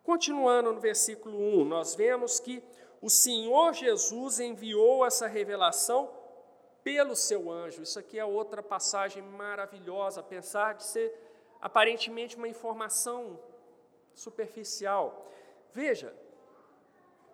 Continuando 0.03 0.73
no 0.73 0.79
versículo 0.79 1.37
1, 1.61 1.65
nós 1.65 1.95
vemos 1.95 2.39
que 2.39 2.61
o 3.01 3.09
Senhor 3.09 3.73
Jesus 3.73 4.39
enviou 4.39 5.05
essa 5.05 5.27
revelação 5.27 6.11
pelo 6.85 7.15
seu 7.15 7.49
anjo. 7.49 7.81
Isso 7.81 7.97
aqui 7.97 8.19
é 8.19 8.23
outra 8.23 8.61
passagem 8.61 9.23
maravilhosa, 9.23 10.19
apesar 10.19 10.73
de 10.73 10.83
ser 10.83 11.11
aparentemente 11.59 12.37
uma 12.37 12.47
informação 12.47 13.39
superficial. 14.13 15.25
Veja, 15.73 16.15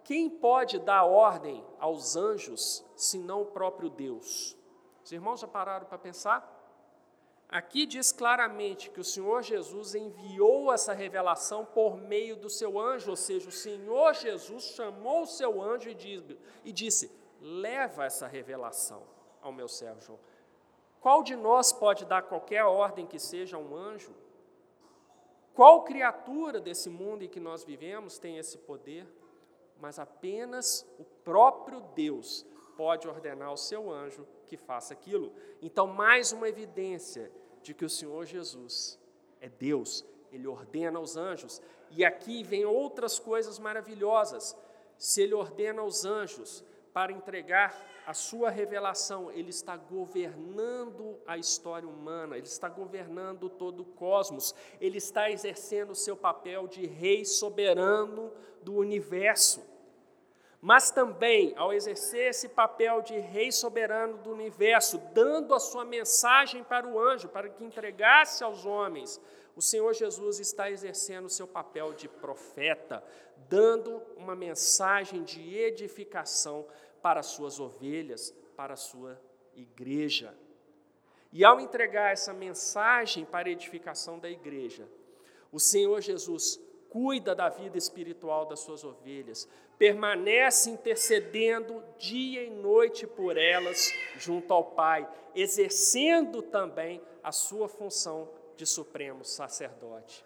quem 0.06 0.30
pode 0.30 0.80
dar 0.80 1.04
ordem 1.04 1.62
aos 1.80 2.16
anjos 2.16 2.82
senão 2.96 3.42
o 3.42 3.48
próprio 3.48 3.90
Deus? 3.90 4.58
Os 5.04 5.12
irmãos 5.12 5.42
já 5.42 5.48
pararam 5.50 5.86
para 5.86 5.98
pensar? 5.98 6.58
Aqui 7.50 7.86
diz 7.86 8.14
claramente 8.14 8.90
que 8.90 9.02
o 9.02 9.04
Senhor 9.04 9.44
Jesus 9.44 9.94
enviou 9.96 10.72
essa 10.72 10.94
revelação 10.94 11.66
por 11.66 11.98
meio 11.98 12.38
do 12.38 12.50
seu 12.50 12.80
anjo, 12.80 13.10
ou 13.10 13.18
seja, 13.18 13.50
o 13.50 13.52
Senhor 13.52 14.14
Jesus 14.14 14.64
chamou 14.64 15.24
o 15.24 15.28
seu 15.28 15.62
anjo 15.62 15.90
e 15.90 16.72
disse: 16.72 17.12
leva 17.42 18.06
essa 18.06 18.26
revelação 18.28 19.04
ao 19.42 19.52
meu 19.52 19.68
servo 19.68 20.02
João. 20.02 20.20
Qual 21.00 21.24
de 21.24 21.36
nós 21.36 21.74
pode 21.74 22.06
dar 22.06 22.22
qualquer 22.22 22.64
ordem 22.64 23.08
que 23.08 23.18
seja 23.18 23.58
a 23.58 23.60
um 23.60 23.76
anjo? 23.76 24.14
Qual 25.54 25.84
criatura 25.84 26.60
desse 26.60 26.90
mundo 26.90 27.24
em 27.24 27.28
que 27.28 27.40
nós 27.40 27.64
vivemos 27.64 28.18
tem 28.18 28.38
esse 28.38 28.58
poder? 28.60 29.08
Mas 29.80 29.98
apenas 29.98 30.86
o 31.00 31.04
próprio 31.04 31.82
Deus 31.96 32.46
pode 32.78 33.08
ordenar 33.08 33.50
ao 33.50 33.58
seu 33.58 33.92
anjo 33.92 34.28
que 34.46 34.56
faça 34.56 34.94
aquilo. 34.94 35.34
Então, 35.62 35.88
mais 35.88 36.32
uma 36.32 36.48
evidência 36.48 37.32
de 37.62 37.74
que 37.74 37.86
o 37.86 37.90
Senhor 37.90 38.26
Jesus 38.26 39.00
é 39.40 39.50
Deus, 39.50 40.06
ele 40.32 40.48
ordena 40.48 41.00
aos 41.00 41.18
anjos. 41.18 41.62
E 41.90 42.06
aqui 42.06 42.44
vem 42.44 42.66
outras 42.66 43.20
coisas 43.20 43.60
maravilhosas. 43.60 44.56
Se 44.98 45.22
ele 45.24 45.34
ordena 45.34 45.82
aos 45.82 46.06
anjos 46.06 46.64
para 46.94 47.12
entregar 47.12 47.76
a 48.06 48.14
sua 48.14 48.50
revelação, 48.50 49.32
ele 49.32 49.50
está 49.50 49.78
governando 49.78 51.20
a 51.26 51.38
história 51.38 51.88
humana, 51.88 52.38
ele 52.38 52.48
está 52.48 52.68
governando 52.68 53.50
todo 53.50 53.82
o 53.82 53.86
cosmos, 53.86 54.54
ele 54.80 54.98
está 54.98 55.30
exercendo 55.30 55.92
o 55.92 55.96
seu 55.96 56.18
papel 56.18 56.68
de 56.68 56.86
rei 56.86 57.24
soberano 57.24 58.32
do 58.62 58.76
universo. 58.76 59.70
Mas 60.60 60.92
também, 60.92 61.54
ao 61.58 61.74
exercer 61.74 62.30
esse 62.30 62.48
papel 62.48 63.02
de 63.02 63.18
rei 63.18 63.52
soberano 63.52 64.18
do 64.18 64.32
universo, 64.32 65.00
dando 65.12 65.56
a 65.56 65.60
sua 65.60 65.84
mensagem 65.84 66.64
para 66.64 66.88
o 66.88 67.00
anjo, 67.00 67.28
para 67.30 67.50
que 67.50 67.64
entregasse 67.64 68.44
aos 68.44 68.64
homens, 68.64 69.20
o 69.56 69.62
Senhor 69.62 69.94
Jesus 69.94 70.40
está 70.40 70.70
exercendo 70.70 71.26
o 71.26 71.30
seu 71.30 71.48
papel 71.48 71.94
de 71.94 72.08
profeta, 72.08 73.04
dando 73.50 74.02
uma 74.16 74.36
mensagem 74.36 75.24
de 75.24 75.56
edificação 75.58 76.66
para 77.02 77.20
as 77.20 77.28
suas 77.28 77.60
ovelhas, 77.60 78.34
para 78.56 78.74
a 78.74 78.78
sua 78.78 79.20
igreja. 79.56 80.34
E 81.34 81.44
ao 81.44 81.60
entregar 81.60 82.12
essa 82.12 82.34
mensagem 82.34 83.26
para 83.26 83.48
a 83.48 83.52
edificação 83.52 84.20
da 84.20 84.30
igreja, 84.30 84.88
o 85.52 85.60
Senhor 85.60 86.02
Jesus 86.02 86.60
cuida 86.90 87.34
da 87.34 87.48
vida 87.48 87.78
espiritual 87.78 88.46
das 88.46 88.60
suas 88.60 88.84
ovelhas, 88.84 89.48
permanece 89.78 90.70
intercedendo 90.70 91.82
dia 91.98 92.44
e 92.44 92.50
noite 92.50 93.08
por 93.08 93.38
elas 93.38 93.94
junto 94.18 94.54
ao 94.54 94.72
Pai, 94.72 95.10
exercendo 95.34 96.42
também 96.42 97.02
a 97.24 97.32
sua 97.32 97.70
função 97.70 98.30
de 98.62 98.68
supremo 98.68 99.26
sacerdote. 99.26 100.24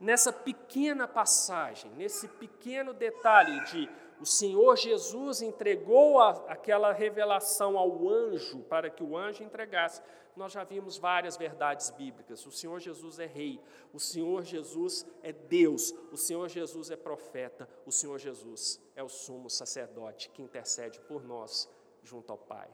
Nessa 0.00 0.32
pequena 0.32 1.06
passagem, 1.06 1.90
nesse 1.90 2.26
pequeno 2.26 2.94
detalhe 2.94 3.62
de 3.66 3.90
o 4.18 4.24
Senhor 4.24 4.78
Jesus 4.78 5.42
entregou 5.42 6.18
a, 6.18 6.30
aquela 6.48 6.90
revelação 6.90 7.76
ao 7.76 8.08
anjo 8.08 8.60
para 8.60 8.88
que 8.88 9.02
o 9.02 9.14
anjo 9.14 9.44
entregasse, 9.44 10.00
nós 10.34 10.52
já 10.52 10.64
vimos 10.64 10.96
várias 10.96 11.36
verdades 11.36 11.90
bíblicas. 11.90 12.46
O 12.46 12.50
Senhor 12.50 12.80
Jesus 12.80 13.18
é 13.18 13.26
rei, 13.26 13.60
o 13.92 14.00
Senhor 14.00 14.42
Jesus 14.42 15.04
é 15.22 15.32
Deus, 15.32 15.94
o 16.10 16.16
Senhor 16.16 16.48
Jesus 16.48 16.90
é 16.90 16.96
profeta, 16.96 17.68
o 17.84 17.92
Senhor 17.92 18.18
Jesus 18.18 18.80
é 18.94 19.02
o 19.02 19.08
sumo 19.08 19.50
sacerdote 19.50 20.30
que 20.30 20.40
intercede 20.40 20.98
por 21.00 21.22
nós 21.22 21.68
junto 22.02 22.32
ao 22.32 22.38
Pai. 22.38 22.70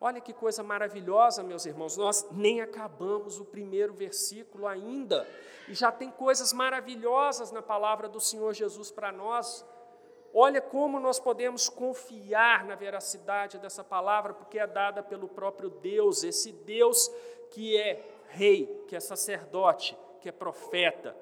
Olha 0.00 0.20
que 0.20 0.32
coisa 0.32 0.62
maravilhosa, 0.62 1.42
meus 1.42 1.64
irmãos, 1.64 1.96
nós 1.96 2.26
nem 2.32 2.60
acabamos 2.60 3.40
o 3.40 3.44
primeiro 3.44 3.94
versículo 3.94 4.66
ainda, 4.66 5.26
e 5.68 5.74
já 5.74 5.90
tem 5.90 6.10
coisas 6.10 6.52
maravilhosas 6.52 7.50
na 7.50 7.62
palavra 7.62 8.08
do 8.08 8.20
Senhor 8.20 8.52
Jesus 8.52 8.90
para 8.90 9.10
nós. 9.10 9.64
Olha 10.32 10.60
como 10.60 10.98
nós 10.98 11.20
podemos 11.20 11.68
confiar 11.68 12.64
na 12.64 12.74
veracidade 12.74 13.56
dessa 13.56 13.84
palavra, 13.84 14.34
porque 14.34 14.58
é 14.58 14.66
dada 14.66 15.02
pelo 15.02 15.28
próprio 15.28 15.70
Deus, 15.70 16.24
esse 16.24 16.50
Deus 16.50 17.08
que 17.52 17.76
é 17.76 18.04
rei, 18.28 18.84
que 18.88 18.96
é 18.96 19.00
sacerdote, 19.00 19.96
que 20.20 20.28
é 20.28 20.32
profeta, 20.32 21.16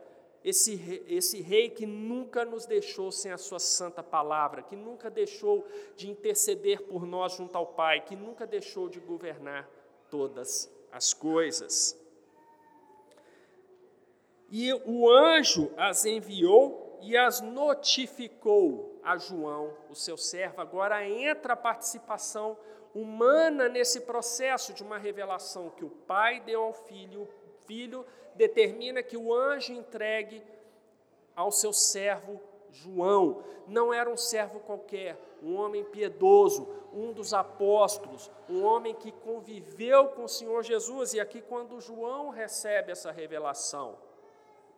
esse, 0.44 1.04
esse 1.06 1.40
rei 1.40 1.70
que 1.70 1.86
nunca 1.86 2.44
nos 2.44 2.66
deixou 2.66 3.12
sem 3.12 3.30
a 3.30 3.38
sua 3.38 3.58
santa 3.58 4.02
palavra, 4.02 4.62
que 4.62 4.74
nunca 4.74 5.10
deixou 5.10 5.66
de 5.96 6.10
interceder 6.10 6.82
por 6.82 7.06
nós 7.06 7.36
junto 7.36 7.56
ao 7.56 7.66
Pai, 7.66 8.00
que 8.00 8.16
nunca 8.16 8.46
deixou 8.46 8.88
de 8.88 8.98
governar 8.98 9.68
todas 10.10 10.70
as 10.90 11.14
coisas. 11.14 11.98
E 14.50 14.72
o 14.84 15.10
anjo 15.10 15.72
as 15.76 16.04
enviou 16.04 16.98
e 17.00 17.16
as 17.16 17.40
notificou 17.40 19.00
a 19.02 19.16
João, 19.16 19.74
o 19.90 19.94
seu 19.94 20.16
servo. 20.16 20.60
Agora 20.60 21.08
entra 21.08 21.54
a 21.54 21.56
participação 21.56 22.56
humana 22.94 23.68
nesse 23.68 24.02
processo 24.02 24.72
de 24.72 24.82
uma 24.82 24.98
revelação 24.98 25.70
que 25.70 25.84
o 25.84 25.90
pai 25.90 26.40
deu 26.40 26.62
ao 26.62 26.72
filho, 26.74 27.22
o 27.22 27.41
filho 27.66 28.04
determina 28.34 29.02
que 29.02 29.16
o 29.16 29.34
anjo 29.34 29.72
entregue 29.72 30.42
ao 31.34 31.50
seu 31.50 31.72
servo 31.72 32.40
João. 32.70 33.42
Não 33.66 33.92
era 33.92 34.10
um 34.10 34.16
servo 34.16 34.60
qualquer, 34.60 35.18
um 35.42 35.56
homem 35.56 35.84
piedoso, 35.84 36.68
um 36.92 37.12
dos 37.12 37.32
apóstolos, 37.32 38.30
um 38.48 38.64
homem 38.64 38.94
que 38.94 39.12
conviveu 39.12 40.08
com 40.08 40.24
o 40.24 40.28
Senhor 40.28 40.62
Jesus. 40.62 41.14
E 41.14 41.20
aqui, 41.20 41.40
quando 41.40 41.80
João 41.80 42.30
recebe 42.30 42.92
essa 42.92 43.10
revelação, 43.10 43.96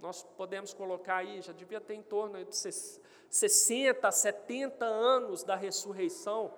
nós 0.00 0.22
podemos 0.36 0.74
colocar 0.74 1.16
aí, 1.16 1.40
já 1.40 1.52
devia 1.52 1.80
ter 1.80 1.94
em 1.94 2.02
torno 2.02 2.44
de 2.44 2.54
60, 2.54 4.10
70 4.10 4.84
anos 4.84 5.42
da 5.42 5.56
ressurreição 5.56 6.52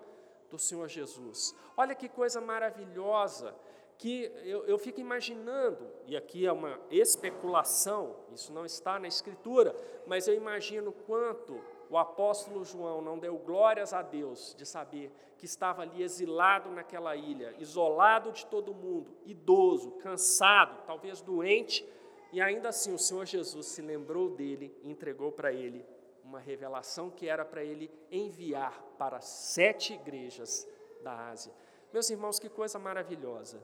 do 0.51 0.59
Senhor 0.59 0.89
Jesus. 0.89 1.55
Olha 1.77 1.95
que 1.95 2.09
coisa 2.09 2.41
maravilhosa, 2.41 3.55
que 3.99 4.31
eu, 4.45 4.65
eu 4.67 4.79
fico 4.79 5.01
imaginando, 5.01 5.87
e 6.07 6.17
aqui 6.17 6.47
é 6.47 6.53
uma 6.53 6.79
especulação, 6.91 8.17
isso 8.33 8.53
não 8.53 8.67
está 8.67 8.99
na 8.99 9.09
Escritura, 9.09 9.75
mas 10.07 10.29
eu 10.29 10.35
imagino 10.35 10.93
quanto 10.93 11.59
o 11.89 11.97
apóstolo 11.97 12.65
João 12.65 13.01
não 13.01 13.19
deu 13.19 13.39
glórias 13.39 13.93
a 13.93 14.03
Deus 14.03 14.55
de 14.57 14.67
saber 14.67 15.11
que 15.39 15.47
estava 15.47 15.83
ali 15.83 16.03
exilado 16.03 16.71
naquela 16.71 17.17
ilha, 17.17 17.55
isolado 17.59 18.33
de 18.33 18.45
todo 18.47 18.75
mundo, 18.75 19.17
idoso, 19.25 19.93
cansado, 19.93 20.83
talvez 20.87 21.21
doente, 21.21 21.87
e 22.33 22.41
ainda 22.41 22.69
assim 22.69 22.93
o 22.93 22.99
Senhor 22.99 23.25
Jesus 23.25 23.67
se 23.67 23.81
lembrou 23.81 24.29
dele 24.29 24.77
e 24.83 24.91
entregou 24.91 25.33
para 25.33 25.53
ele 25.53 25.87
uma 26.25 26.41
revelação 26.41 27.09
que 27.09 27.29
era 27.29 27.45
para 27.45 27.63
ele 27.63 27.91
enviar 28.11 28.83
para 28.99 29.21
sete 29.21 29.95
igrejas 29.95 30.67
da 31.03 31.29
Ásia. 31.29 31.53
Meus 31.93 32.11
irmãos, 32.11 32.39
que 32.39 32.49
coisa 32.49 32.79
maravilhosa. 32.79 33.63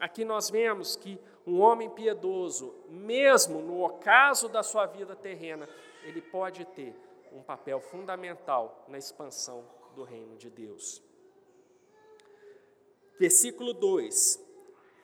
Aqui 0.00 0.24
nós 0.24 0.48
vemos 0.48 0.94
que 0.94 1.18
um 1.46 1.60
homem 1.60 1.90
piedoso, 1.90 2.74
mesmo 2.88 3.60
no 3.60 3.82
ocaso 3.82 4.48
da 4.48 4.62
sua 4.62 4.86
vida 4.86 5.16
terrena, 5.16 5.68
ele 6.04 6.20
pode 6.20 6.64
ter 6.66 6.94
um 7.32 7.42
papel 7.42 7.80
fundamental 7.80 8.84
na 8.88 8.98
expansão 8.98 9.64
do 9.94 10.04
reino 10.04 10.36
de 10.36 10.48
Deus. 10.48 11.02
Versículo 13.18 13.72
2: 13.72 14.40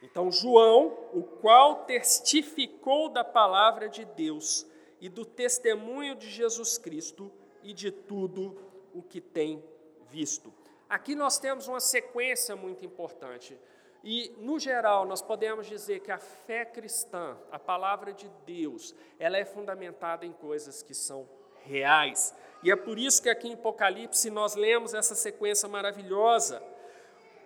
Então, 0.02 0.30
João, 0.30 0.96
o 1.12 1.22
qual 1.22 1.84
testificou 1.84 3.08
da 3.08 3.24
palavra 3.24 3.88
de 3.88 4.04
Deus 4.04 4.66
e 5.00 5.08
do 5.08 5.24
testemunho 5.24 6.14
de 6.14 6.30
Jesus 6.30 6.78
Cristo 6.78 7.32
e 7.62 7.72
de 7.72 7.90
tudo 7.90 8.56
o 8.94 9.02
que 9.02 9.20
tem 9.20 9.64
visto. 10.08 10.52
Aqui 10.88 11.14
nós 11.14 11.38
temos 11.38 11.66
uma 11.66 11.80
sequência 11.80 12.54
muito 12.54 12.84
importante. 12.84 13.58
E, 14.06 14.34
no 14.36 14.58
geral, 14.58 15.06
nós 15.06 15.22
podemos 15.22 15.66
dizer 15.66 16.00
que 16.00 16.12
a 16.12 16.18
fé 16.18 16.62
cristã, 16.66 17.38
a 17.50 17.58
palavra 17.58 18.12
de 18.12 18.30
Deus, 18.44 18.94
ela 19.18 19.38
é 19.38 19.46
fundamentada 19.46 20.26
em 20.26 20.32
coisas 20.32 20.82
que 20.82 20.92
são 20.92 21.26
reais. 21.64 22.36
E 22.62 22.70
é 22.70 22.76
por 22.76 22.98
isso 22.98 23.22
que 23.22 23.30
aqui 23.30 23.48
em 23.48 23.54
Apocalipse 23.54 24.30
nós 24.30 24.54
lemos 24.54 24.92
essa 24.92 25.14
sequência 25.14 25.66
maravilhosa. 25.70 26.62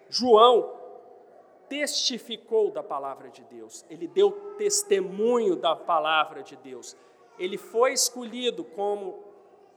João 0.08 0.76
testificou 1.68 2.72
da 2.72 2.82
palavra 2.82 3.30
de 3.30 3.44
Deus, 3.44 3.84
ele 3.88 4.08
deu 4.08 4.32
testemunho 4.56 5.54
da 5.54 5.76
palavra 5.76 6.42
de 6.42 6.56
Deus. 6.56 6.96
Ele 7.38 7.56
foi 7.56 7.92
escolhido 7.92 8.64
como 8.64 9.22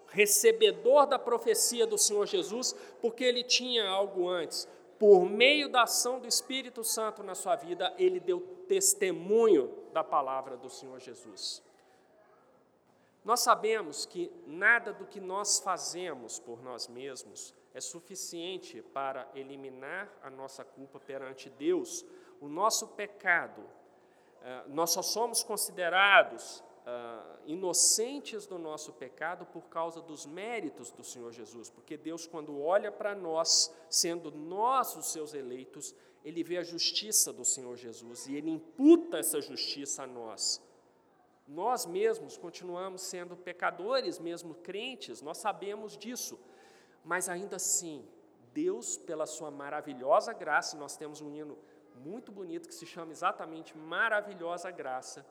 recebedor 0.07 1.05
da 1.05 1.19
profecia 1.19 1.85
do 1.85 1.97
Senhor 1.97 2.25
Jesus, 2.25 2.75
porque 2.99 3.23
ele 3.23 3.43
tinha 3.43 3.87
algo 3.87 4.27
antes. 4.27 4.67
Por 5.01 5.25
meio 5.25 5.67
da 5.67 5.81
ação 5.81 6.19
do 6.19 6.27
Espírito 6.27 6.83
Santo 6.83 7.23
na 7.23 7.33
sua 7.33 7.55
vida, 7.55 7.91
ele 7.97 8.19
deu 8.19 8.39
testemunho 8.67 9.75
da 9.91 10.03
palavra 10.03 10.55
do 10.55 10.69
Senhor 10.69 10.99
Jesus. 10.99 11.63
Nós 13.25 13.39
sabemos 13.39 14.05
que 14.05 14.31
nada 14.45 14.93
do 14.93 15.07
que 15.07 15.19
nós 15.19 15.59
fazemos 15.59 16.37
por 16.37 16.61
nós 16.61 16.87
mesmos 16.87 17.51
é 17.73 17.81
suficiente 17.81 18.83
para 18.93 19.27
eliminar 19.33 20.07
a 20.21 20.29
nossa 20.29 20.63
culpa 20.63 20.99
perante 20.99 21.49
Deus. 21.49 22.05
O 22.39 22.47
nosso 22.47 22.89
pecado, 22.89 23.67
eh, 24.43 24.65
nós 24.67 24.91
só 24.91 25.01
somos 25.01 25.41
considerados 25.41 26.63
uh, 26.85 27.39
inocentes 27.45 28.45
do 28.45 28.57
nosso 28.57 28.93
pecado 28.93 29.45
por 29.45 29.63
causa 29.63 30.01
dos 30.01 30.25
méritos 30.25 30.91
do 30.91 31.03
Senhor 31.03 31.31
Jesus, 31.31 31.69
porque 31.69 31.97
Deus, 31.97 32.27
quando 32.27 32.59
olha 32.59 32.91
para 32.91 33.15
nós, 33.15 33.73
sendo 33.89 34.31
nós 34.31 34.95
os 34.95 35.11
seus 35.11 35.33
eleitos, 35.33 35.95
ele 36.23 36.43
vê 36.43 36.57
a 36.57 36.63
justiça 36.63 37.33
do 37.33 37.43
Senhor 37.43 37.75
Jesus 37.75 38.27
e 38.27 38.35
ele 38.35 38.49
imputa 38.49 39.17
essa 39.17 39.41
justiça 39.41 40.03
a 40.03 40.07
nós. 40.07 40.61
Nós 41.47 41.85
mesmos 41.85 42.37
continuamos 42.37 43.01
sendo 43.01 43.35
pecadores, 43.35 44.19
mesmo 44.19 44.55
crentes, 44.55 45.21
nós 45.21 45.37
sabemos 45.37 45.97
disso, 45.97 46.39
mas 47.03 47.27
ainda 47.27 47.55
assim, 47.55 48.07
Deus, 48.53 48.97
pela 48.97 49.25
sua 49.25 49.49
maravilhosa 49.49 50.33
graça, 50.33 50.77
nós 50.77 50.95
temos 50.95 51.19
um 51.19 51.33
hino 51.33 51.57
muito 51.95 52.31
bonito 52.31 52.67
que 52.67 52.75
se 52.75 52.85
chama 52.85 53.11
exatamente 53.11 53.77
Maravilhosa 53.77 54.71
Graça 54.71 55.25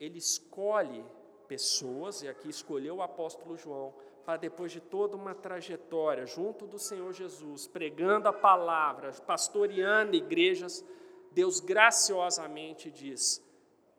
ele 0.00 0.18
escolhe 0.18 1.04
pessoas, 1.46 2.22
e 2.22 2.28
aqui 2.28 2.48
escolheu 2.48 2.96
o 2.96 3.02
apóstolo 3.02 3.56
João, 3.56 3.92
para 4.24 4.38
depois 4.38 4.72
de 4.72 4.80
toda 4.80 5.16
uma 5.16 5.34
trajetória 5.34 6.24
junto 6.24 6.66
do 6.66 6.78
Senhor 6.78 7.12
Jesus, 7.12 7.66
pregando 7.66 8.28
a 8.28 8.32
palavra, 8.32 9.12
pastoreando 9.26 10.16
igrejas, 10.16 10.84
Deus 11.32 11.60
graciosamente 11.60 12.90
diz: 12.90 13.44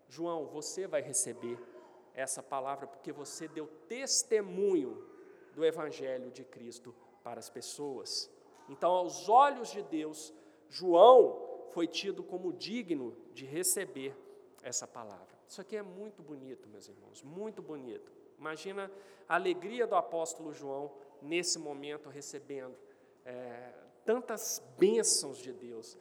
João, 0.08 0.46
você 0.48 0.88
vai 0.88 1.02
receber 1.02 1.60
essa 2.14 2.42
palavra 2.42 2.88
porque 2.88 3.12
você 3.12 3.48
deu 3.48 3.68
testemunho 3.88 5.06
do 5.54 5.66
Evangelho 5.66 6.32
de 6.32 6.44
Cristo 6.44 6.96
para 7.24 7.40
as 7.40 7.50
pessoas. 7.50 8.30
Então, 8.70 8.92
aos 8.92 9.28
olhos 9.28 9.70
de 9.70 9.82
Deus, 9.84 10.34
João 10.70 11.68
foi 11.72 11.88
tido 11.88 12.24
como 12.24 12.54
digno 12.54 13.16
de 13.34 13.46
receber 13.46 14.16
essa 14.64 14.88
palavra. 14.88 15.41
Isso 15.52 15.60
aqui 15.60 15.76
é 15.76 15.82
muito 15.82 16.24
bonito, 16.24 16.70
meus 16.70 16.88
irmãos, 16.88 17.22
muito 17.22 17.62
bonito. 17.62 18.10
Imagina 18.40 18.90
a 19.28 19.36
alegria 19.36 19.86
do 19.86 19.96
apóstolo 19.96 20.54
João 20.54 20.90
nesse 21.22 21.60
momento 21.60 22.08
recebendo 22.08 22.74
é, 23.26 23.74
tantas 24.06 24.64
bênçãos 24.80 25.40
de 25.40 25.52
Deus 25.52 25.98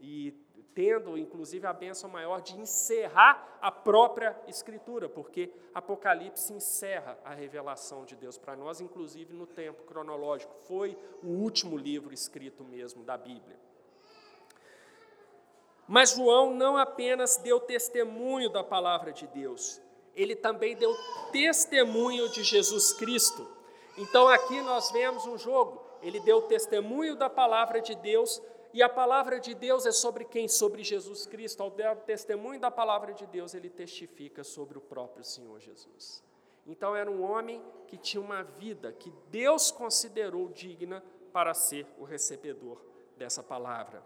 e 0.00 0.32
tendo, 0.74 1.16
inclusive, 1.16 1.64
a 1.64 1.72
bênção 1.72 2.10
maior 2.10 2.40
de 2.40 2.58
encerrar 2.58 3.56
a 3.62 3.70
própria 3.70 4.36
Escritura, 4.48 5.08
porque 5.08 5.52
Apocalipse 5.72 6.52
encerra 6.52 7.16
a 7.24 7.32
revelação 7.32 8.04
de 8.04 8.16
Deus 8.16 8.36
para 8.36 8.56
nós, 8.56 8.80
inclusive 8.80 9.32
no 9.32 9.46
tempo 9.46 9.84
cronológico. 9.84 10.56
Foi 10.66 10.98
o 11.22 11.28
último 11.28 11.76
livro 11.76 12.12
escrito 12.12 12.64
mesmo 12.64 13.04
da 13.04 13.16
Bíblia. 13.16 13.67
Mas 15.88 16.10
João 16.10 16.52
não 16.52 16.76
apenas 16.76 17.38
deu 17.38 17.58
testemunho 17.58 18.50
da 18.50 18.62
palavra 18.62 19.10
de 19.10 19.26
Deus, 19.26 19.80
ele 20.14 20.36
também 20.36 20.76
deu 20.76 20.94
testemunho 21.32 22.28
de 22.28 22.44
Jesus 22.44 22.92
Cristo. 22.92 23.48
Então 23.96 24.28
aqui 24.28 24.60
nós 24.60 24.90
vemos 24.90 25.26
um 25.26 25.38
jogo. 25.38 25.82
Ele 26.02 26.20
deu 26.20 26.42
testemunho 26.42 27.16
da 27.16 27.30
palavra 27.30 27.80
de 27.80 27.94
Deus, 27.94 28.40
e 28.72 28.82
a 28.82 28.88
palavra 28.88 29.40
de 29.40 29.54
Deus 29.54 29.86
é 29.86 29.92
sobre 29.92 30.24
quem? 30.24 30.46
Sobre 30.46 30.84
Jesus 30.84 31.26
Cristo. 31.26 31.62
Ao 31.62 31.70
dar 31.70 31.96
testemunho 31.96 32.60
da 32.60 32.70
palavra 32.70 33.14
de 33.14 33.26
Deus, 33.26 33.54
ele 33.54 33.70
testifica 33.70 34.44
sobre 34.44 34.76
o 34.76 34.80
próprio 34.80 35.24
Senhor 35.24 35.58
Jesus. 35.58 36.22
Então 36.66 36.94
era 36.94 37.10
um 37.10 37.22
homem 37.22 37.62
que 37.86 37.96
tinha 37.96 38.20
uma 38.20 38.42
vida 38.42 38.92
que 38.92 39.10
Deus 39.30 39.70
considerou 39.70 40.48
digna 40.48 41.02
para 41.32 41.54
ser 41.54 41.86
o 41.98 42.04
recebedor 42.04 42.78
dessa 43.16 43.42
palavra. 43.42 44.02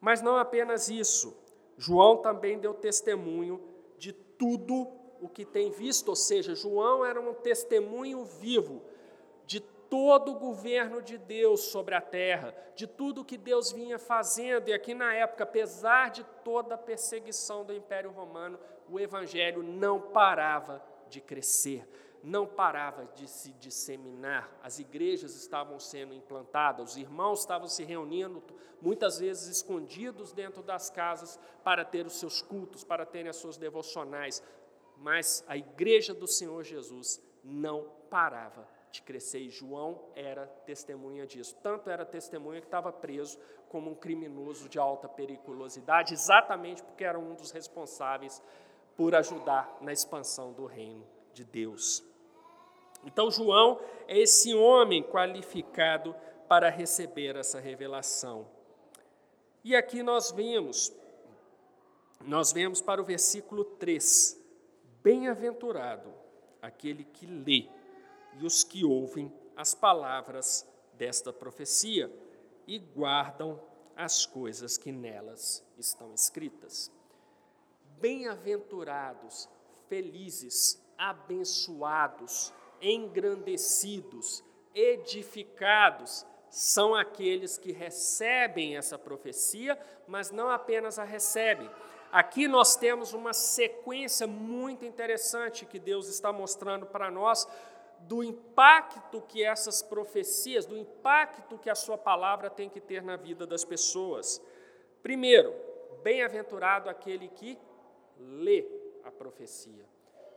Mas 0.00 0.22
não 0.22 0.36
apenas 0.36 0.88
isso, 0.88 1.36
João 1.76 2.16
também 2.16 2.58
deu 2.58 2.72
testemunho 2.72 3.60
de 3.98 4.12
tudo 4.12 4.88
o 5.20 5.28
que 5.28 5.44
tem 5.44 5.70
visto, 5.70 6.08
ou 6.08 6.16
seja, 6.16 6.54
João 6.54 7.04
era 7.04 7.20
um 7.20 7.34
testemunho 7.34 8.24
vivo 8.24 8.82
de 9.44 9.60
todo 9.60 10.32
o 10.32 10.38
governo 10.38 11.02
de 11.02 11.18
Deus 11.18 11.60
sobre 11.64 11.94
a 11.94 12.00
terra, 12.00 12.54
de 12.74 12.86
tudo 12.86 13.24
que 13.24 13.36
Deus 13.36 13.72
vinha 13.72 13.98
fazendo, 13.98 14.68
e 14.68 14.72
aqui 14.72 14.94
na 14.94 15.12
época, 15.14 15.44
apesar 15.44 16.10
de 16.10 16.24
toda 16.44 16.76
a 16.76 16.78
perseguição 16.78 17.64
do 17.64 17.74
Império 17.74 18.10
Romano, 18.10 18.58
o 18.88 18.98
Evangelho 18.98 19.62
não 19.62 20.00
parava 20.00 20.82
de 21.08 21.20
crescer 21.20 21.86
não 22.22 22.46
parava 22.46 23.06
de 23.14 23.26
se 23.26 23.52
disseminar, 23.52 24.50
as 24.62 24.78
igrejas 24.78 25.34
estavam 25.34 25.78
sendo 25.78 26.12
implantadas, 26.12 26.90
os 26.90 26.96
irmãos 26.96 27.40
estavam 27.40 27.66
se 27.66 27.82
reunindo, 27.84 28.42
muitas 28.80 29.18
vezes 29.18 29.56
escondidos 29.56 30.32
dentro 30.32 30.62
das 30.62 30.90
casas, 30.90 31.38
para 31.64 31.84
ter 31.84 32.06
os 32.06 32.18
seus 32.18 32.42
cultos, 32.42 32.84
para 32.84 33.06
terem 33.06 33.28
as 33.28 33.36
suas 33.36 33.56
devocionais, 33.56 34.42
mas 34.96 35.44
a 35.48 35.56
igreja 35.56 36.12
do 36.12 36.26
Senhor 36.26 36.62
Jesus 36.62 37.20
não 37.42 37.86
parava 38.10 38.68
de 38.90 39.02
crescer, 39.02 39.38
e 39.38 39.50
João 39.50 40.10
era 40.14 40.46
testemunha 40.66 41.26
disso. 41.26 41.56
Tanto 41.62 41.88
era 41.88 42.04
testemunha 42.04 42.60
que 42.60 42.66
estava 42.66 42.92
preso 42.92 43.38
como 43.68 43.90
um 43.90 43.94
criminoso 43.94 44.68
de 44.68 44.78
alta 44.78 45.08
periculosidade, 45.08 46.12
exatamente 46.12 46.82
porque 46.82 47.04
era 47.04 47.18
um 47.18 47.34
dos 47.34 47.52
responsáveis 47.52 48.42
por 48.96 49.14
ajudar 49.14 49.78
na 49.80 49.92
expansão 49.92 50.52
do 50.52 50.66
reino 50.66 51.06
de 51.32 51.44
Deus. 51.44 52.09
Então, 53.04 53.30
João 53.30 53.80
é 54.06 54.18
esse 54.18 54.54
homem 54.54 55.02
qualificado 55.02 56.14
para 56.48 56.68
receber 56.68 57.36
essa 57.36 57.60
revelação. 57.60 58.46
E 59.62 59.76
aqui 59.76 60.02
nós 60.02 60.30
vemos, 60.30 60.92
nós 62.22 62.52
vemos 62.52 62.80
para 62.80 63.00
o 63.00 63.04
versículo 63.04 63.64
3: 63.64 64.40
Bem-aventurado 65.02 66.12
aquele 66.60 67.04
que 67.04 67.26
lê 67.26 67.68
e 68.38 68.44
os 68.44 68.64
que 68.64 68.84
ouvem 68.84 69.32
as 69.56 69.74
palavras 69.74 70.66
desta 70.94 71.32
profecia 71.32 72.10
e 72.66 72.78
guardam 72.78 73.60
as 73.96 74.24
coisas 74.24 74.78
que 74.78 74.90
nelas 74.90 75.64
estão 75.76 76.14
escritas. 76.14 76.90
Bem-aventurados, 77.98 79.48
felizes, 79.88 80.82
abençoados, 80.96 82.52
engrandecidos, 82.80 84.44
edificados, 84.74 86.26
são 86.48 86.94
aqueles 86.94 87.56
que 87.56 87.70
recebem 87.70 88.76
essa 88.76 88.98
profecia, 88.98 89.78
mas 90.06 90.30
não 90.30 90.50
apenas 90.50 90.98
a 90.98 91.04
recebem. 91.04 91.70
Aqui 92.10 92.48
nós 92.48 92.74
temos 92.74 93.12
uma 93.12 93.32
sequência 93.32 94.26
muito 94.26 94.84
interessante 94.84 95.64
que 95.64 95.78
Deus 95.78 96.08
está 96.08 96.32
mostrando 96.32 96.84
para 96.84 97.08
nós 97.10 97.46
do 98.00 98.24
impacto 98.24 99.20
que 99.22 99.44
essas 99.44 99.82
profecias, 99.82 100.66
do 100.66 100.76
impacto 100.76 101.58
que 101.58 101.70
a 101.70 101.74
sua 101.74 101.96
palavra 101.96 102.50
tem 102.50 102.68
que 102.68 102.80
ter 102.80 103.02
na 103.02 103.16
vida 103.16 103.46
das 103.46 103.64
pessoas. 103.64 104.42
Primeiro, 105.02 105.54
bem-aventurado 106.02 106.88
aquele 106.88 107.28
que 107.28 107.56
lê 108.18 108.66
a 109.04 109.10
profecia. 109.10 109.84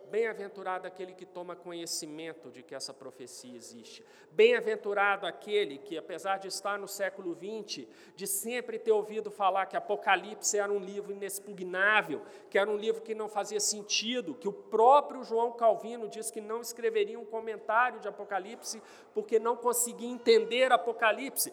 Bem-aventurado 0.10 0.86
aquele 0.86 1.14
que 1.14 1.26
toma 1.26 1.56
conhecimento 1.56 2.51
de 2.51 2.62
que 2.62 2.76
essa 2.76 2.93
profecia 2.93 3.56
existe. 3.56 4.06
Bem-aventurado 4.32 5.26
aquele 5.26 5.80
que, 5.80 5.97
apesar 5.97 6.38
de 6.38 6.47
estar 6.47 6.78
no 6.78 6.88
século 6.88 7.36
XX, 7.36 7.88
de 8.16 8.28
sempre 8.28 8.78
ter 8.78 8.91
ouvido 8.91 9.32
falar 9.32 9.66
que 9.66 9.76
Apocalipse 9.76 10.58
era 10.58 10.72
um 10.72 10.80
livro 10.80 11.12
inexpugnável, 11.12 12.22
que 12.49 12.58
era 12.60 12.70
um 12.70 12.78
livro 12.78 13.01
que 13.01 13.16
não 13.16 13.28
fazia 13.28 13.60
sentido, 13.60 14.36
que 14.36 14.47
o 14.47 14.54
próprio 14.54 15.24
João 15.24 15.51
Calvino 15.51 16.08
diz 16.08 16.30
que 16.30 16.41
não 16.41 16.62
escreveria 16.62 17.20
um 17.20 17.26
comentário 17.26 17.99
de 17.99 18.08
Apocalipse 18.08 18.82
porque 19.14 19.39
não 19.39 19.56
conseguia 19.56 20.10
entender 20.10 20.72
Apocalipse. 20.72 21.51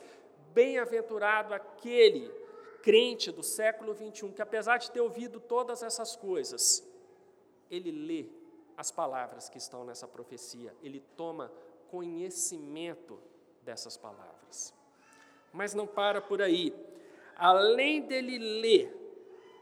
Bem-aventurado 0.53 1.55
aquele 1.55 2.31
crente 2.83 3.31
do 3.31 3.43
século 3.43 3.95
XXI 3.95 4.33
que, 4.33 4.43
apesar 4.43 4.79
de 4.79 4.91
ter 4.91 5.01
ouvido 5.01 5.39
todas 5.39 5.83
essas 5.83 6.17
coisas, 6.17 6.87
ele 7.71 7.91
lê 7.91 8.40
as 8.81 8.91
palavras 8.91 9.51
que 9.51 9.59
estão 9.59 9.85
nessa 9.85 10.09
profecia, 10.09 10.75
ele 10.83 11.01
toma 11.15 11.53
conhecimento 11.91 13.21
dessas 13.61 13.99
palavras. 13.99 14.73
Mas 15.53 15.75
não 15.75 15.87
para 15.87 16.23
por 16.23 16.41
aí. 16.41 16.75
Além 17.37 18.01
dele 18.01 18.39
ler, 18.39 18.97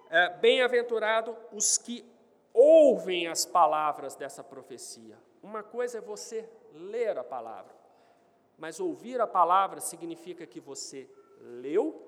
é, 0.09 0.29
bem-aventurado 0.37 1.37
os 1.53 1.77
que 1.77 2.05
ouvem 2.55 3.27
as 3.27 3.45
palavras 3.45 4.15
dessa 4.15 4.45
profecia. 4.45 5.19
Uma 5.43 5.65
coisa 5.65 5.99
é 5.99 6.01
você 6.01 6.49
ler 6.73 7.19
a 7.19 7.25
palavra, 7.25 7.75
mas 8.57 8.79
ouvir 8.79 9.21
a 9.21 9.27
palavra 9.27 9.81
significa 9.81 10.47
que 10.47 10.61
você 10.61 11.11
leu 11.41 12.01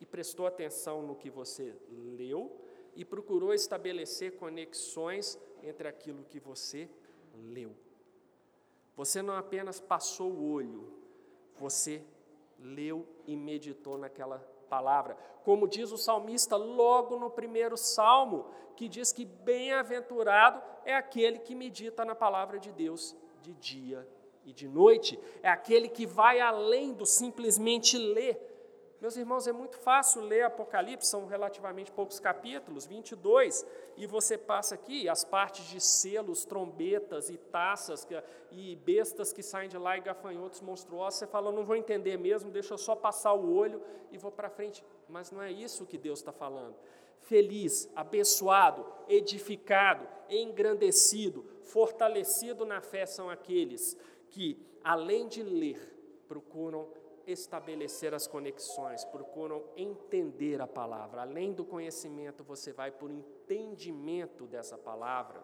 e 0.00 0.04
prestou 0.04 0.48
atenção 0.48 1.00
no 1.00 1.14
que 1.14 1.30
você 1.30 1.76
leu 1.88 2.60
e 2.96 3.04
procurou 3.04 3.54
estabelecer 3.54 4.36
conexões 4.36 5.38
entre 5.62 5.88
aquilo 5.88 6.24
que 6.24 6.38
você 6.38 6.88
leu. 7.34 7.74
Você 8.96 9.22
não 9.22 9.34
apenas 9.34 9.80
passou 9.80 10.30
o 10.30 10.52
olho, 10.52 10.92
você 11.56 12.02
leu 12.58 13.06
e 13.26 13.36
meditou 13.36 13.96
naquela 13.96 14.38
palavra. 14.68 15.16
Como 15.44 15.66
diz 15.66 15.90
o 15.90 15.96
salmista 15.96 16.56
logo 16.56 17.18
no 17.18 17.30
primeiro 17.30 17.76
salmo, 17.76 18.46
que 18.76 18.88
diz 18.88 19.12
que 19.12 19.24
bem-aventurado 19.24 20.62
é 20.84 20.94
aquele 20.94 21.38
que 21.38 21.54
medita 21.54 22.04
na 22.04 22.14
palavra 22.14 22.58
de 22.58 22.72
Deus 22.72 23.16
de 23.42 23.54
dia 23.54 24.06
e 24.44 24.52
de 24.52 24.68
noite, 24.68 25.18
é 25.42 25.48
aquele 25.48 25.88
que 25.88 26.06
vai 26.06 26.40
além 26.40 26.92
do 26.92 27.04
simplesmente 27.04 27.98
ler, 27.98 28.50
meus 29.00 29.16
irmãos, 29.16 29.46
é 29.46 29.52
muito 29.52 29.78
fácil 29.78 30.20
ler 30.20 30.42
Apocalipse, 30.42 31.08
são 31.08 31.24
relativamente 31.24 31.90
poucos 31.90 32.20
capítulos, 32.20 32.84
22, 32.84 33.66
e 33.96 34.06
você 34.06 34.38
passa 34.38 34.74
aqui 34.74 35.08
as 35.08 35.24
partes 35.24 35.66
de 35.66 35.80
selos, 35.80 36.44
trombetas 36.44 37.28
e 37.28 37.36
taças 37.36 38.06
e 38.50 38.76
bestas 38.76 39.32
que 39.32 39.42
saem 39.42 39.68
de 39.68 39.76
lá 39.78 39.96
e 39.96 40.00
gafanhotos 40.00 40.60
monstruosos. 40.60 41.18
Você 41.18 41.26
fala, 41.26 41.52
não 41.52 41.64
vou 41.64 41.76
entender 41.76 42.16
mesmo, 42.16 42.50
deixa 42.50 42.74
eu 42.74 42.78
só 42.78 42.94
passar 42.94 43.32
o 43.34 43.54
olho 43.54 43.82
e 44.10 44.18
vou 44.18 44.30
para 44.30 44.48
frente. 44.50 44.84
Mas 45.08 45.30
não 45.30 45.42
é 45.42 45.50
isso 45.50 45.86
que 45.86 45.98
Deus 45.98 46.20
está 46.20 46.32
falando. 46.32 46.74
Feliz, 47.20 47.90
abençoado, 47.94 48.86
edificado, 49.08 50.06
engrandecido, 50.28 51.44
fortalecido 51.62 52.64
na 52.64 52.80
fé 52.80 53.04
são 53.04 53.28
aqueles 53.28 53.96
que, 54.30 54.58
além 54.82 55.28
de 55.28 55.42
ler, 55.42 55.78
procuram 56.26 56.88
estabelecer 57.26 58.14
as 58.14 58.26
conexões, 58.26 59.04
procuram 59.04 59.62
entender 59.76 60.60
a 60.60 60.66
palavra. 60.66 61.22
Além 61.22 61.52
do 61.52 61.64
conhecimento, 61.64 62.42
você 62.42 62.72
vai 62.72 62.90
por 62.90 63.10
entendimento 63.50 64.46
dessa 64.46 64.78
palavra. 64.78 65.42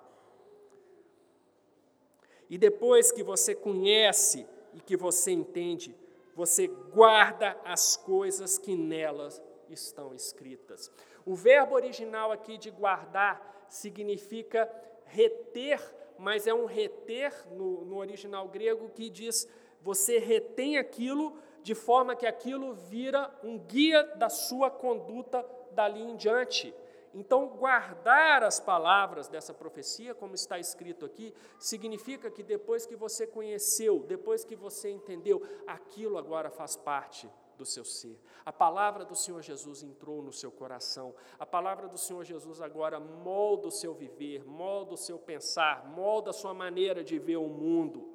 E 2.48 2.56
depois 2.56 3.10
que 3.10 3.22
você 3.22 3.54
conhece 3.54 4.46
e 4.72 4.80
que 4.80 4.96
você 4.96 5.32
entende, 5.32 5.96
você 6.34 6.68
guarda 6.68 7.58
as 7.64 7.96
coisas 7.96 8.58
que 8.58 8.76
nelas 8.76 9.42
estão 9.68 10.14
escritas. 10.14 10.90
O 11.24 11.34
verbo 11.34 11.74
original 11.74 12.30
aqui 12.30 12.56
de 12.56 12.70
guardar 12.70 13.66
significa 13.68 14.70
reter, 15.06 15.80
mas 16.16 16.46
é 16.46 16.54
um 16.54 16.66
reter 16.66 17.32
no, 17.50 17.84
no 17.84 17.96
original 17.96 18.46
grego 18.48 18.88
que 18.90 19.10
diz 19.10 19.48
você 19.82 20.18
retém 20.18 20.78
aquilo 20.78 21.36
de 21.62 21.74
forma 21.74 22.14
que 22.14 22.26
aquilo 22.26 22.74
vira 22.74 23.36
um 23.42 23.58
guia 23.58 24.04
da 24.16 24.28
sua 24.28 24.70
conduta 24.70 25.44
dali 25.72 26.00
em 26.00 26.14
diante. 26.14 26.72
Então, 27.16 27.48
guardar 27.48 28.42
as 28.42 28.60
palavras 28.60 29.26
dessa 29.26 29.54
profecia, 29.54 30.14
como 30.14 30.34
está 30.34 30.58
escrito 30.58 31.06
aqui, 31.06 31.32
significa 31.58 32.30
que 32.30 32.42
depois 32.42 32.84
que 32.84 32.94
você 32.94 33.26
conheceu, 33.26 34.00
depois 34.00 34.44
que 34.44 34.54
você 34.54 34.90
entendeu, 34.90 35.42
aquilo 35.66 36.18
agora 36.18 36.50
faz 36.50 36.76
parte 36.76 37.26
do 37.56 37.64
seu 37.64 37.86
ser. 37.86 38.20
A 38.44 38.52
palavra 38.52 39.02
do 39.02 39.14
Senhor 39.14 39.40
Jesus 39.40 39.82
entrou 39.82 40.20
no 40.20 40.30
seu 40.30 40.52
coração. 40.52 41.14
A 41.38 41.46
palavra 41.46 41.88
do 41.88 41.96
Senhor 41.96 42.22
Jesus 42.22 42.60
agora 42.60 43.00
molda 43.00 43.68
o 43.68 43.72
seu 43.72 43.94
viver, 43.94 44.44
molda 44.44 44.92
o 44.92 44.98
seu 44.98 45.18
pensar, 45.18 45.86
molda 45.86 46.28
a 46.28 46.34
sua 46.34 46.52
maneira 46.52 47.02
de 47.02 47.18
ver 47.18 47.38
o 47.38 47.48
mundo. 47.48 48.12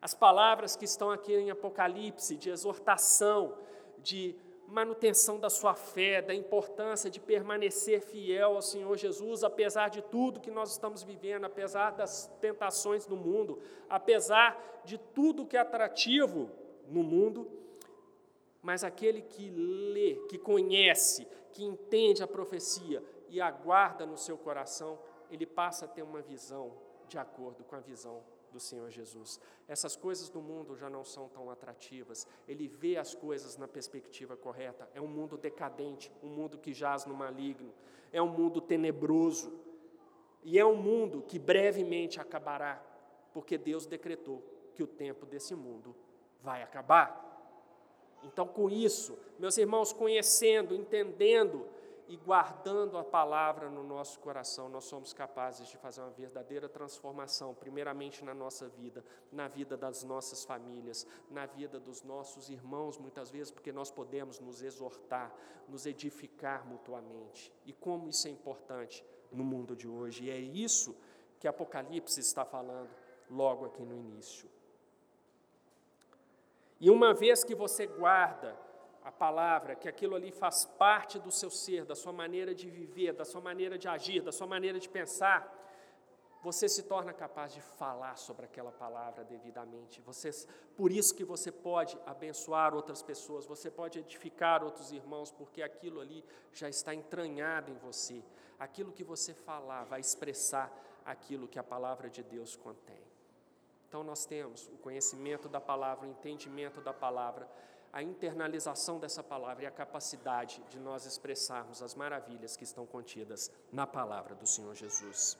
As 0.00 0.14
palavras 0.14 0.74
que 0.74 0.86
estão 0.86 1.10
aqui 1.10 1.34
em 1.34 1.50
Apocalipse, 1.50 2.34
de 2.34 2.48
exortação, 2.48 3.58
de 3.98 4.34
manutenção 4.68 5.38
da 5.38 5.48
sua 5.48 5.74
fé, 5.74 6.20
da 6.20 6.34
importância 6.34 7.08
de 7.08 7.20
permanecer 7.20 8.00
fiel 8.00 8.54
ao 8.54 8.62
Senhor 8.62 8.96
Jesus, 8.96 9.44
apesar 9.44 9.88
de 9.88 10.02
tudo 10.02 10.40
que 10.40 10.50
nós 10.50 10.72
estamos 10.72 11.02
vivendo, 11.02 11.44
apesar 11.44 11.92
das 11.92 12.26
tentações 12.40 13.06
do 13.06 13.16
mundo, 13.16 13.60
apesar 13.88 14.82
de 14.84 14.98
tudo 14.98 15.46
que 15.46 15.56
é 15.56 15.60
atrativo 15.60 16.50
no 16.88 17.02
mundo, 17.02 17.48
mas 18.60 18.82
aquele 18.82 19.22
que 19.22 19.48
lê, 19.50 20.16
que 20.28 20.38
conhece, 20.38 21.26
que 21.52 21.64
entende 21.64 22.22
a 22.22 22.26
profecia 22.26 23.02
e 23.28 23.40
aguarda 23.40 24.04
no 24.04 24.16
seu 24.16 24.36
coração, 24.36 24.98
ele 25.30 25.46
passa 25.46 25.84
a 25.84 25.88
ter 25.88 26.02
uma 26.02 26.20
visão 26.20 26.72
de 27.08 27.18
acordo 27.18 27.62
com 27.64 27.76
a 27.76 27.80
visão 27.80 28.22
do 28.56 28.60
Senhor 28.60 28.90
Jesus. 28.90 29.38
Essas 29.68 29.94
coisas 29.94 30.30
do 30.30 30.40
mundo 30.40 30.74
já 30.74 30.88
não 30.88 31.04
são 31.04 31.28
tão 31.28 31.50
atrativas. 31.50 32.26
Ele 32.48 32.66
vê 32.66 32.96
as 32.96 33.14
coisas 33.14 33.58
na 33.58 33.68
perspectiva 33.68 34.34
correta. 34.34 34.88
É 34.94 35.00
um 35.00 35.06
mundo 35.06 35.36
decadente, 35.36 36.10
um 36.22 36.28
mundo 36.28 36.56
que 36.56 36.72
jaz 36.72 37.04
no 37.04 37.14
maligno, 37.14 37.70
é 38.10 38.22
um 38.22 38.28
mundo 38.28 38.60
tenebroso. 38.60 39.52
E 40.42 40.58
é 40.58 40.64
um 40.64 40.76
mundo 40.76 41.22
que 41.22 41.38
brevemente 41.38 42.18
acabará, 42.18 42.82
porque 43.34 43.58
Deus 43.58 43.84
decretou 43.84 44.42
que 44.74 44.82
o 44.82 44.86
tempo 44.86 45.26
desse 45.26 45.54
mundo 45.54 45.94
vai 46.40 46.62
acabar. 46.62 47.24
Então, 48.22 48.46
com 48.46 48.70
isso, 48.70 49.18
meus 49.38 49.58
irmãos, 49.58 49.92
conhecendo, 49.92 50.74
entendendo 50.74 51.66
e 52.08 52.16
guardando 52.16 52.96
a 52.98 53.04
palavra 53.04 53.68
no 53.68 53.82
nosso 53.82 54.20
coração, 54.20 54.68
nós 54.68 54.84
somos 54.84 55.12
capazes 55.12 55.68
de 55.68 55.76
fazer 55.76 56.00
uma 56.00 56.10
verdadeira 56.10 56.68
transformação, 56.68 57.54
primeiramente 57.54 58.24
na 58.24 58.32
nossa 58.32 58.68
vida, 58.68 59.04
na 59.32 59.48
vida 59.48 59.76
das 59.76 60.04
nossas 60.04 60.44
famílias, 60.44 61.06
na 61.30 61.46
vida 61.46 61.80
dos 61.80 62.02
nossos 62.02 62.48
irmãos, 62.48 62.96
muitas 62.96 63.30
vezes, 63.30 63.50
porque 63.50 63.72
nós 63.72 63.90
podemos 63.90 64.38
nos 64.38 64.62
exortar, 64.62 65.34
nos 65.68 65.84
edificar 65.84 66.64
mutuamente. 66.64 67.52
E 67.64 67.72
como 67.72 68.08
isso 68.08 68.28
é 68.28 68.30
importante 68.30 69.04
no 69.32 69.42
mundo 69.42 69.74
de 69.74 69.88
hoje, 69.88 70.24
e 70.24 70.30
é 70.30 70.38
isso 70.38 70.96
que 71.40 71.48
Apocalipse 71.48 72.20
está 72.20 72.44
falando 72.44 72.90
logo 73.28 73.64
aqui 73.64 73.84
no 73.84 73.96
início. 73.96 74.48
E 76.80 76.90
uma 76.90 77.14
vez 77.14 77.42
que 77.42 77.54
você 77.54 77.86
guarda 77.86 78.65
a 79.06 79.12
palavra, 79.12 79.76
que 79.76 79.88
aquilo 79.88 80.16
ali 80.16 80.32
faz 80.32 80.64
parte 80.64 81.16
do 81.16 81.30
seu 81.30 81.48
ser, 81.48 81.84
da 81.84 81.94
sua 81.94 82.12
maneira 82.12 82.52
de 82.52 82.68
viver, 82.68 83.12
da 83.12 83.24
sua 83.24 83.40
maneira 83.40 83.78
de 83.78 83.86
agir, 83.86 84.20
da 84.20 84.32
sua 84.32 84.48
maneira 84.48 84.80
de 84.80 84.88
pensar, 84.88 85.40
você 86.42 86.68
se 86.68 86.82
torna 86.82 87.12
capaz 87.12 87.54
de 87.54 87.60
falar 87.60 88.16
sobre 88.16 88.46
aquela 88.46 88.72
palavra 88.72 89.22
devidamente. 89.22 90.00
Você, 90.00 90.30
por 90.76 90.90
isso 90.90 91.14
que 91.14 91.24
você 91.24 91.52
pode 91.52 91.96
abençoar 92.04 92.74
outras 92.74 93.00
pessoas, 93.00 93.46
você 93.46 93.70
pode 93.70 94.00
edificar 94.00 94.64
outros 94.64 94.90
irmãos, 94.90 95.30
porque 95.30 95.62
aquilo 95.62 96.00
ali 96.00 96.24
já 96.52 96.68
está 96.68 96.92
entranhado 96.92 97.70
em 97.70 97.76
você. 97.76 98.24
Aquilo 98.58 98.90
que 98.90 99.04
você 99.04 99.32
falar 99.32 99.84
vai 99.84 100.00
expressar 100.00 100.68
aquilo 101.04 101.46
que 101.46 101.60
a 101.60 101.64
palavra 101.64 102.10
de 102.10 102.24
Deus 102.24 102.56
contém. 102.56 103.04
Então 103.88 104.02
nós 104.02 104.26
temos 104.26 104.66
o 104.66 104.76
conhecimento 104.78 105.48
da 105.48 105.60
palavra, 105.60 106.08
o 106.08 106.10
entendimento 106.10 106.80
da 106.80 106.92
palavra, 106.92 107.48
a 107.96 108.02
internalização 108.02 108.98
dessa 108.98 109.22
palavra 109.22 109.64
e 109.64 109.66
a 109.66 109.70
capacidade 109.70 110.62
de 110.68 110.78
nós 110.78 111.06
expressarmos 111.06 111.80
as 111.80 111.94
maravilhas 111.94 112.54
que 112.54 112.62
estão 112.62 112.84
contidas 112.84 113.50
na 113.72 113.86
palavra 113.86 114.34
do 114.34 114.46
Senhor 114.46 114.74
Jesus. 114.74 115.38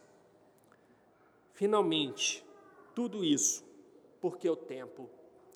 Finalmente, 1.52 2.42
tudo 2.94 3.22
isso 3.22 3.62
porque 4.22 4.48
o 4.48 4.56
tempo 4.56 5.06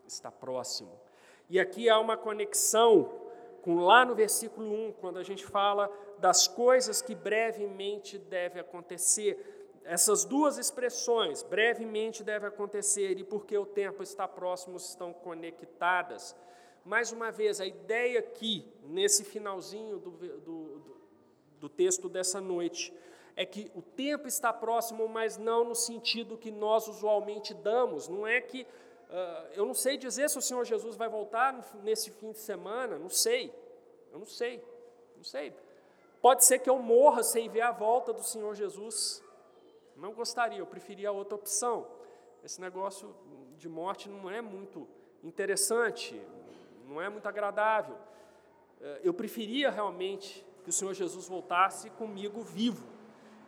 está 0.06 0.30
próximo. 0.30 0.92
E 1.48 1.58
aqui 1.58 1.88
há 1.88 1.98
uma 1.98 2.18
conexão 2.18 3.10
com 3.62 3.76
lá 3.76 4.04
no 4.04 4.14
versículo 4.14 4.70
1, 4.70 4.92
quando 5.00 5.18
a 5.18 5.22
gente 5.22 5.46
fala 5.46 5.90
das 6.18 6.46
coisas 6.46 7.00
que 7.00 7.14
brevemente 7.14 8.18
devem 8.18 8.60
acontecer. 8.60 9.80
essas 9.84 10.26
duas 10.26 10.58
expressões, 10.58 11.42
brevemente 11.42 12.22
deve 12.22 12.46
acontecer 12.46 13.18
e 13.18 13.24
porque 13.24 13.56
o 13.56 13.64
tempo 13.64 14.02
está 14.02 14.28
próximo, 14.28 14.76
estão 14.76 15.14
conectadas. 15.14 16.36
Mais 16.90 17.12
uma 17.12 17.30
vez, 17.30 17.60
a 17.60 17.66
ideia 17.66 18.18
aqui, 18.18 18.66
nesse 18.82 19.22
finalzinho 19.22 20.00
do, 20.00 20.10
do, 20.10 20.82
do 21.60 21.68
texto 21.68 22.08
dessa 22.08 22.40
noite, 22.40 22.92
é 23.36 23.46
que 23.46 23.70
o 23.76 23.80
tempo 23.80 24.26
está 24.26 24.52
próximo, 24.52 25.06
mas 25.08 25.38
não 25.38 25.62
no 25.62 25.76
sentido 25.76 26.36
que 26.36 26.50
nós 26.50 26.88
usualmente 26.88 27.54
damos. 27.54 28.08
Não 28.08 28.26
é 28.26 28.40
que. 28.40 28.62
Uh, 28.62 29.52
eu 29.54 29.64
não 29.64 29.72
sei 29.72 29.96
dizer 29.96 30.28
se 30.28 30.36
o 30.36 30.42
Senhor 30.42 30.64
Jesus 30.64 30.96
vai 30.96 31.08
voltar 31.08 31.64
nesse 31.84 32.10
fim 32.10 32.32
de 32.32 32.40
semana, 32.40 32.98
não 32.98 33.08
sei. 33.08 33.54
Eu 34.12 34.18
não 34.18 34.26
sei. 34.26 34.60
Não 35.16 35.22
sei. 35.22 35.54
Pode 36.20 36.44
ser 36.44 36.58
que 36.58 36.68
eu 36.68 36.80
morra 36.80 37.22
sem 37.22 37.48
ver 37.48 37.60
a 37.60 37.70
volta 37.70 38.12
do 38.12 38.24
Senhor 38.24 38.52
Jesus. 38.56 39.22
Não 39.94 40.12
gostaria, 40.12 40.58
eu 40.58 40.66
preferia 40.66 41.10
a 41.10 41.12
outra 41.12 41.36
opção. 41.36 41.86
Esse 42.42 42.60
negócio 42.60 43.14
de 43.56 43.68
morte 43.68 44.08
não 44.08 44.28
é 44.28 44.40
muito 44.40 44.88
interessante, 45.22 46.20
não 46.90 47.00
é 47.00 47.08
muito 47.08 47.26
agradável. 47.26 47.96
Eh, 48.80 49.00
eu 49.04 49.14
preferia 49.14 49.70
realmente 49.70 50.44
que 50.62 50.70
o 50.70 50.72
Senhor 50.72 50.92
Jesus 50.92 51.28
voltasse 51.28 51.88
comigo 51.90 52.42
vivo. 52.42 52.84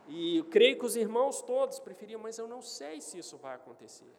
E 0.07 0.37
eu 0.37 0.45
creio 0.45 0.77
que 0.77 0.85
os 0.85 0.95
irmãos 0.95 1.41
todos 1.41 1.79
preferiam, 1.79 2.19
mas 2.19 2.37
eu 2.37 2.47
não 2.47 2.61
sei 2.61 3.01
se 3.01 3.17
isso 3.17 3.37
vai 3.37 3.55
acontecer. 3.55 4.11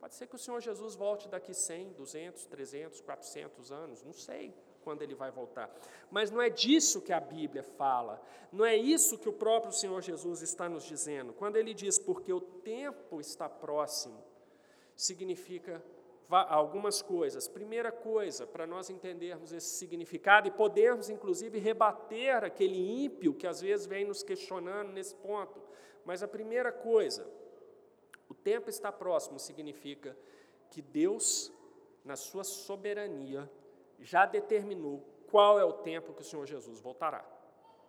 Pode 0.00 0.14
ser 0.14 0.26
que 0.26 0.34
o 0.34 0.38
Senhor 0.38 0.60
Jesus 0.60 0.94
volte 0.94 1.28
daqui 1.28 1.54
100, 1.54 1.92
200, 1.92 2.44
300, 2.46 3.00
400 3.00 3.72
anos, 3.72 4.02
não 4.02 4.12
sei 4.12 4.54
quando 4.84 5.02
ele 5.02 5.14
vai 5.14 5.32
voltar. 5.32 5.68
Mas 6.10 6.30
não 6.30 6.40
é 6.40 6.48
disso 6.48 7.02
que 7.02 7.12
a 7.12 7.18
Bíblia 7.18 7.62
fala, 7.62 8.22
não 8.52 8.64
é 8.64 8.76
isso 8.76 9.18
que 9.18 9.28
o 9.28 9.32
próprio 9.32 9.72
Senhor 9.72 10.00
Jesus 10.00 10.42
está 10.42 10.68
nos 10.68 10.84
dizendo. 10.84 11.32
Quando 11.32 11.56
ele 11.56 11.74
diz 11.74 11.98
porque 11.98 12.32
o 12.32 12.40
tempo 12.40 13.20
está 13.20 13.48
próximo, 13.48 14.22
significa 14.94 15.82
algumas 16.28 17.02
coisas. 17.02 17.46
Primeira 17.48 17.92
coisa, 17.92 18.46
para 18.46 18.66
nós 18.66 18.90
entendermos 18.90 19.52
esse 19.52 19.76
significado 19.76 20.48
e 20.48 20.50
podermos, 20.50 21.08
inclusive, 21.08 21.58
rebater 21.58 22.44
aquele 22.44 23.04
ímpio 23.04 23.34
que 23.34 23.46
às 23.46 23.60
vezes 23.60 23.86
vem 23.86 24.04
nos 24.04 24.22
questionando 24.22 24.92
nesse 24.92 25.14
ponto. 25.14 25.60
Mas 26.04 26.22
a 26.22 26.28
primeira 26.28 26.72
coisa, 26.72 27.26
o 28.28 28.34
tempo 28.34 28.68
está 28.68 28.90
próximo 28.90 29.38
significa 29.38 30.16
que 30.70 30.82
Deus, 30.82 31.52
na 32.04 32.16
sua 32.16 32.44
soberania, 32.44 33.50
já 33.98 34.26
determinou 34.26 35.02
qual 35.30 35.58
é 35.58 35.64
o 35.64 35.72
tempo 35.72 36.12
que 36.12 36.22
o 36.22 36.24
Senhor 36.24 36.46
Jesus 36.46 36.80
voltará. 36.80 37.24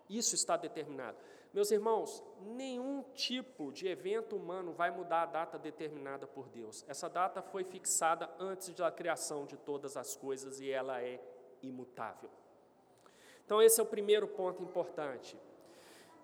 Isso 0.10 0.36
está 0.36 0.56
determinado. 0.56 1.18
Meus 1.54 1.72
irmãos, 1.72 2.24
nenhum 2.42 3.04
tipo 3.14 3.72
de 3.72 3.88
evento 3.88 4.36
humano 4.36 4.74
vai 4.74 4.92
mudar 4.92 5.24
a 5.24 5.26
data 5.26 5.58
determinada 5.58 6.28
por 6.28 6.50
Deus. 6.50 6.86
Essa 6.88 7.10
data 7.10 7.42
foi 7.42 7.64
fixada 7.64 8.30
antes 8.40 8.74
da 8.74 8.92
criação 8.92 9.46
de 9.46 9.58
todas 9.58 9.98
as 9.98 10.16
coisas 10.16 10.60
e 10.60 10.70
ela 10.70 11.02
é 11.02 11.20
imutável. 11.62 12.30
Então, 13.46 13.62
esse 13.62 13.80
é 13.80 13.84
o 13.84 13.88
primeiro 13.88 14.28
ponto 14.28 14.62
importante. 14.62 15.40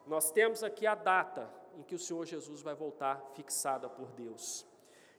Nós 0.06 0.30
temos 0.32 0.64
aqui 0.64 0.86
a 0.86 0.94
data 0.94 1.50
em 1.78 1.82
que 1.82 1.96
o 1.96 2.00
Senhor 2.00 2.26
Jesus 2.26 2.62
vai 2.62 2.76
voltar, 2.76 3.24
fixada 3.34 3.90
por 3.90 4.12
Deus. 4.12 4.66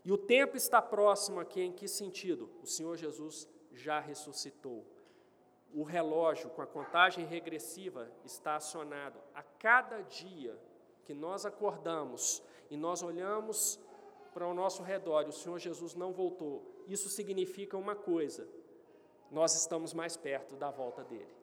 E 0.05 0.13
o 0.13 0.19
tempo 0.19 0.57
está 0.57 0.83
próximo 0.83 1.41
aqui, 1.41 1.63
em 1.63 1.73
que 1.73 1.89
sentido? 1.89 2.51
O 2.63 2.67
Senhor 2.67 2.97
Jesus 2.97 3.49
já 3.73 3.99
ressuscitou. 3.99 4.85
O 5.75 5.83
relógio 5.83 6.49
com 6.51 6.63
a 6.63 6.67
contagem 6.67 7.27
regressiva 7.27 8.09
está 8.25 8.57
acionado. 8.57 9.19
A 9.35 9.43
cada 9.43 10.01
dia 10.03 10.57
que 11.05 11.13
nós 11.13 11.45
acordamos 11.45 12.43
e 12.71 12.77
nós 12.77 13.03
olhamos 13.03 13.79
para 14.33 14.47
o 14.47 14.55
nosso 14.55 14.83
redor 14.83 15.23
e 15.23 15.29
o 15.29 15.33
Senhor 15.33 15.59
Jesus 15.59 15.95
não 15.95 16.13
voltou, 16.13 16.65
isso 16.87 17.09
significa 17.09 17.77
uma 17.77 17.95
coisa: 17.95 18.49
nós 19.31 19.55
estamos 19.55 19.93
mais 19.93 20.17
perto 20.17 20.57
da 20.57 20.71
volta 20.71 21.03
dele. 21.05 21.35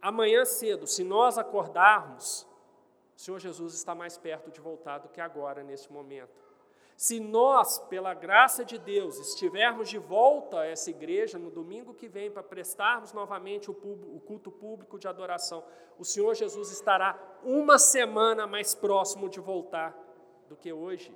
Amanhã 0.00 0.44
cedo, 0.44 0.86
se 0.86 1.04
nós 1.04 1.38
acordarmos, 1.38 2.46
o 3.16 3.20
Senhor 3.20 3.38
Jesus 3.38 3.74
está 3.74 3.94
mais 3.94 4.18
perto 4.18 4.50
de 4.50 4.60
voltar 4.60 4.98
do 4.98 5.08
que 5.08 5.20
agora, 5.20 5.62
nesse 5.62 5.92
momento. 5.92 6.51
Se 7.02 7.18
nós, 7.18 7.80
pela 7.80 8.14
graça 8.14 8.64
de 8.64 8.78
Deus, 8.78 9.18
estivermos 9.18 9.88
de 9.88 9.98
volta 9.98 10.60
a 10.60 10.66
essa 10.66 10.88
igreja 10.88 11.36
no 11.36 11.50
domingo 11.50 11.92
que 11.92 12.06
vem 12.06 12.30
para 12.30 12.44
prestarmos 12.44 13.12
novamente 13.12 13.68
o, 13.68 13.74
culto 14.24 14.52
público 14.52 15.00
de 15.00 15.08
adoração, 15.08 15.64
o 15.98 16.04
Senhor 16.04 16.32
Jesus 16.36 16.70
estará 16.70 17.18
uma 17.42 17.76
semana 17.76 18.46
mais 18.46 18.72
próximo 18.72 19.28
de 19.28 19.40
voltar 19.40 19.98
do 20.46 20.54
que 20.54 20.72
hoje. 20.72 21.12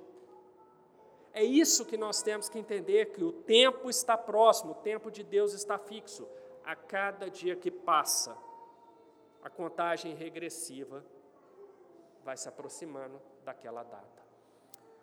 É 1.31 1.41
isso 1.41 1.85
que 1.85 1.95
nós 1.95 2.21
temos 2.21 2.49
que 2.49 2.59
entender: 2.59 3.13
que 3.13 3.23
o 3.23 3.31
tempo 3.31 3.89
está 3.89 4.17
próximo, 4.17 4.73
o 4.73 4.81
tempo 4.83 5.09
de 5.09 5.23
Deus 5.23 5.53
está 5.53 5.77
fixo. 5.77 6.27
A 6.65 6.75
cada 6.75 7.29
dia 7.29 7.55
que 7.55 7.71
passa, 7.71 8.37
a 9.41 9.49
contagem 9.49 10.13
regressiva 10.15 11.01
vai 12.25 12.35
se 12.35 12.49
aproximando 12.49 13.21
daquela 13.45 13.83
data. 13.83 14.26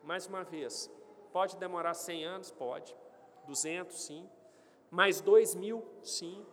Mais 0.05 0.27
uma 0.27 0.45
vez, 0.45 0.91
pode 1.33 1.57
demorar 1.57 1.95
100 1.95 2.25
anos? 2.25 2.51
Pode. 2.51 2.95
200, 3.47 4.05
sim. 4.05 4.29
Mais 4.91 5.21
2 5.21 5.55
mil? 5.55 5.85
Sim. 6.03 6.45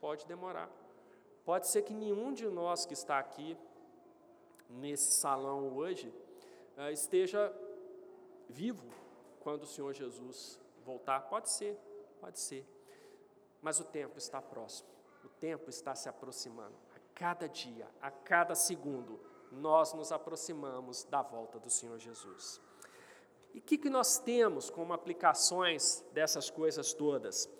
Pode 0.00 0.24
demorar. 0.26 0.70
Pode 1.44 1.66
ser 1.66 1.82
que 1.82 1.92
nenhum 1.92 2.32
de 2.32 2.48
nós 2.48 2.86
que 2.86 2.94
está 2.94 3.18
aqui, 3.18 3.56
nesse 4.68 5.12
salão 5.12 5.76
hoje, 5.76 6.12
eh, 6.76 6.92
esteja 6.92 7.52
vivo 8.48 8.88
quando 9.40 9.62
o 9.62 9.66
Senhor 9.66 9.92
Jesus 9.92 10.60
voltar. 10.84 11.20
Pode 11.22 11.50
ser, 11.50 11.76
pode 12.20 12.38
ser. 12.38 12.66
Mas 13.60 13.80
o 13.80 13.84
tempo 13.84 14.18
está 14.18 14.40
próximo. 14.40 14.88
O 15.24 15.28
tempo 15.28 15.70
está 15.70 15.94
se 15.94 16.08
aproximando. 16.08 16.74
A 16.94 16.98
cada 17.14 17.48
dia, 17.48 17.88
a 18.00 18.10
cada 18.10 18.54
segundo, 18.54 19.20
nós 19.50 19.92
nos 19.92 20.12
aproximamos 20.12 21.04
da 21.04 21.22
volta 21.22 21.58
do 21.58 21.70
Senhor 21.70 21.98
Jesus. 21.98 22.60
E 23.56 23.58
o 23.58 23.62
que, 23.62 23.78
que 23.78 23.88
nós 23.88 24.18
temos 24.18 24.68
como 24.68 24.92
aplicações 24.92 26.04
dessas 26.12 26.50
coisas 26.50 26.92
todas? 26.92 27.50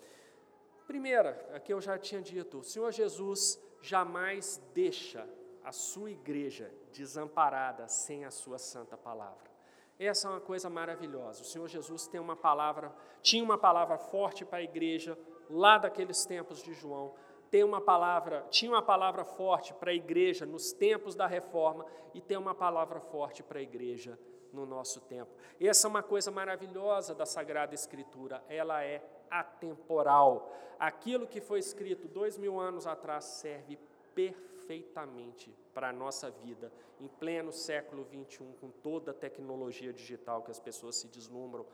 Primeira, 0.85 1.43
aqui 1.55 1.73
eu 1.73 1.81
já 1.81 1.97
tinha 1.97 2.21
dito, 2.21 2.59
o 2.59 2.63
Senhor 2.63 2.91
Jesus 2.91 3.59
jamais 3.81 4.61
deixa 4.75 5.27
a 5.63 5.71
sua 5.71 6.11
igreja 6.11 6.71
desamparada 6.93 7.87
sem 7.87 8.25
a 8.25 8.29
sua 8.29 8.59
santa 8.59 8.95
palavra. 8.95 9.49
Essa 9.97 10.27
é 10.27 10.31
uma 10.31 10.39
coisa 10.39 10.69
maravilhosa. 10.69 11.41
O 11.41 11.45
Senhor 11.45 11.67
Jesus 11.67 12.07
tem 12.07 12.21
uma 12.21 12.35
palavra, 12.35 12.95
tinha 13.23 13.43
uma 13.43 13.57
palavra 13.57 13.97
forte 13.97 14.45
para 14.45 14.59
a 14.59 14.63
igreja 14.63 15.17
lá 15.49 15.79
daqueles 15.79 16.25
tempos 16.25 16.61
de 16.61 16.75
João. 16.75 17.15
Tem 17.49 17.63
uma 17.63 17.81
palavra, 17.81 18.45
tinha 18.51 18.69
uma 18.69 18.83
palavra 18.83 19.25
forte 19.25 19.73
para 19.73 19.89
a 19.89 19.95
igreja 19.95 20.45
nos 20.45 20.71
tempos 20.71 21.15
da 21.15 21.25
reforma 21.25 21.87
e 22.13 22.21
tem 22.21 22.37
uma 22.37 22.53
palavra 22.53 23.01
forte 23.01 23.41
para 23.41 23.57
a 23.57 23.63
igreja 23.63 24.15
no 24.53 24.65
nosso 24.65 25.01
tempo. 25.01 25.31
Essa 25.59 25.87
é 25.87 25.89
uma 25.89 26.03
coisa 26.03 26.31
maravilhosa 26.31 27.13
da 27.13 27.25
Sagrada 27.25 27.75
Escritura, 27.75 28.43
ela 28.47 28.83
é 28.83 29.03
atemporal. 29.29 30.51
Aquilo 30.79 31.27
que 31.27 31.41
foi 31.41 31.59
escrito 31.59 32.07
dois 32.07 32.37
mil 32.37 32.59
anos 32.59 32.85
atrás 32.85 33.25
serve 33.25 33.77
perfeitamente 34.13 35.55
para 35.73 35.89
a 35.89 35.93
nossa 35.93 36.29
vida, 36.29 36.71
em 36.99 37.07
pleno 37.07 37.51
século 37.51 38.03
21, 38.03 38.53
com 38.53 38.69
toda 38.69 39.11
a 39.11 39.13
tecnologia 39.13 39.93
digital 39.93 40.41
que 40.41 40.51
as 40.51 40.59
pessoas 40.59 40.95
se 40.95 41.07
deslumbram, 41.07 41.65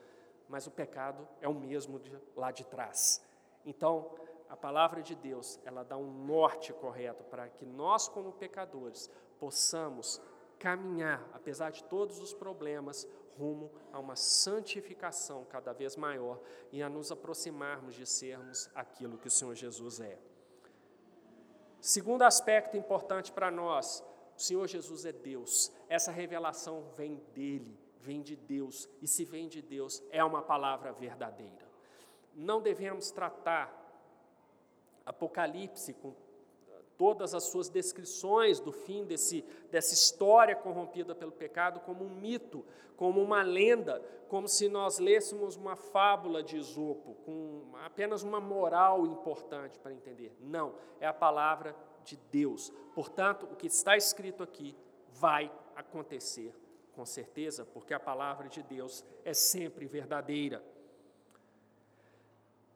mas 0.49 0.67
o 0.67 0.71
pecado 0.71 1.28
é 1.41 1.47
o 1.47 1.53
mesmo 1.53 1.99
de 1.99 2.11
lá 2.36 2.51
de 2.51 2.65
trás. 2.65 3.26
Então, 3.65 4.11
a 4.49 4.57
palavra 4.57 5.01
de 5.01 5.15
Deus, 5.15 5.59
ela 5.65 5.84
dá 5.84 5.97
um 5.97 6.26
norte 6.26 6.74
correto 6.74 7.24
para 7.24 7.47
que 7.47 7.65
nós, 7.65 8.07
como 8.07 8.34
pecadores, 8.34 9.09
possamos 9.39 10.21
caminhar, 10.64 11.22
apesar 11.34 11.72
de 11.72 11.84
todos 11.84 12.20
os 12.20 12.34
problemas, 12.34 13.05
rumo 13.38 13.70
a 13.91 13.99
uma 13.99 14.16
santificação 14.16 15.43
cada 15.43 15.74
vez 15.74 15.97
maior 15.97 16.39
e 16.72 16.82
a 16.82 16.88
nos 16.88 17.11
aproximarmos 17.11 17.95
de 17.95 18.05
sermos 18.05 18.70
aquilo 18.74 19.18
que 19.18 19.28
o 19.28 19.32
Senhor 19.32 19.55
Jesus 19.55 19.99
é. 19.99 20.18
Segundo 21.82 22.22
aspecto 22.22 22.78
importante 22.78 23.30
para 23.30 23.51
nós, 23.51 24.01
o 24.38 24.41
Senhor 24.41 24.66
Jesus 24.66 25.03
é 25.03 25.11
Deus. 25.11 25.70
Essa 25.89 26.14
revelação 26.14 26.84
vem 26.95 27.16
dele, 27.36 27.78
vem 27.99 28.22
de 28.22 28.38
Deus, 28.38 28.88
e 29.01 29.07
se 29.07 29.26
vem 29.26 29.49
de 29.49 29.61
Deus, 29.61 30.01
é 30.11 30.24
uma 30.24 30.41
palavra 30.41 30.93
verdadeira. 30.93 31.68
Não 32.34 32.61
devemos 32.61 33.11
tratar 33.11 33.82
Apocalipse 35.05 35.91
com 35.95 36.16
todas 37.04 37.36
as 37.36 37.43
suas 37.43 37.68
descrições 37.68 38.62
do 38.62 38.72
fim 38.72 39.04
desse, 39.04 39.43
dessa 39.70 39.93
história 39.93 40.56
corrompida 40.56 41.14
pelo 41.14 41.34
pecado 41.34 41.82
como 41.82 42.06
um 42.06 42.10
mito, 42.10 42.66
como 42.95 43.22
uma 43.22 43.43
lenda, 43.43 44.01
como 44.30 44.47
se 44.47 44.70
nós 44.70 44.99
lêssemos 44.99 45.58
uma 45.58 45.76
fábula 45.76 46.41
de 46.41 46.56
Esopo, 46.56 47.16
com 47.26 47.74
apenas 47.84 48.24
uma 48.24 48.39
moral 48.39 49.06
importante 49.06 49.78
para 49.80 49.91
entender. 49.91 50.34
Não, 50.39 50.76
é 50.97 51.06
a 51.06 51.14
palavra 51.14 51.76
de 52.06 52.16
Deus. 52.32 52.72
Portanto, 52.95 53.49
o 53.51 53.56
que 53.58 53.68
está 53.68 53.97
escrito 53.97 54.41
aqui 54.41 54.74
vai 55.10 55.51
acontecer 55.76 56.56
com 56.93 57.06
certeza, 57.06 57.66
porque 57.66 57.93
a 57.93 57.99
palavra 57.99 58.47
de 58.47 58.64
Deus 58.64 59.04
é 59.26 59.34
sempre 59.34 59.88
verdadeira. 59.88 60.64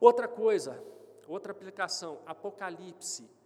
Outra 0.01 0.27
coisa, 0.27 0.83
outra 1.29 1.53
aplicação, 1.53 2.19
Apocalipse 2.25 3.36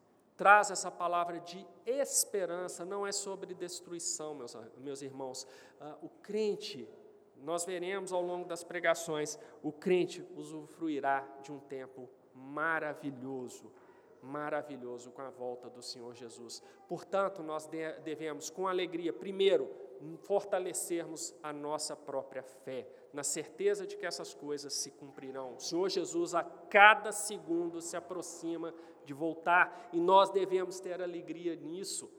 traz 0.42 0.72
essa 0.72 0.90
palavra 0.90 1.40
de 1.40 1.64
esperança, 1.86 2.84
não 2.84 3.06
é 3.06 3.12
sobre 3.12 3.54
destruição, 3.54 4.34
meus, 4.34 4.58
meus 4.76 5.04
irmãos. 5.04 5.46
Ah, 5.80 5.96
o 6.02 6.10
crente, 6.10 6.90
nós 7.38 7.64
veremos 7.64 8.12
ao 8.12 8.24
longo 8.24 8.48
das 8.48 8.64
pregações, 8.64 9.38
o 9.62 9.72
crente 9.72 10.26
usufruirá 10.36 11.24
de 11.44 11.52
um 11.52 11.60
tempo 11.60 12.10
maravilhoso, 12.34 13.72
maravilhoso 14.20 15.12
com 15.12 15.22
a 15.22 15.30
volta 15.30 15.70
do 15.70 15.84
Senhor 15.84 16.16
Jesus. 16.16 16.64
Portanto, 16.88 17.44
nós 17.44 17.68
devemos, 18.04 18.50
com 18.50 18.68
alegria, 18.68 19.14
primeiro, 19.14 19.70
fortalecermos 20.18 21.36
a 21.42 21.52
nossa 21.52 21.96
própria 21.96 22.44
fé, 22.44 22.88
na 23.14 23.24
certeza 23.24 23.86
de 23.86 23.96
que 23.96 24.06
essas 24.06 24.34
coisas 24.34 24.74
se 24.74 24.92
cumprirão. 24.92 25.56
O 25.56 25.60
Senhor 25.60 25.90
Jesus, 25.90 26.34
a 26.34 26.44
cada 26.44 27.12
segundo, 27.12 27.82
se 27.82 27.96
aproxima 27.96 28.74
de 29.06 29.14
voltar 29.14 29.90
e 29.92 30.00
nós 30.00 30.30
devemos 30.30 30.80
ter 30.80 31.02
alegria 31.02 31.56
nisso. 31.56 32.12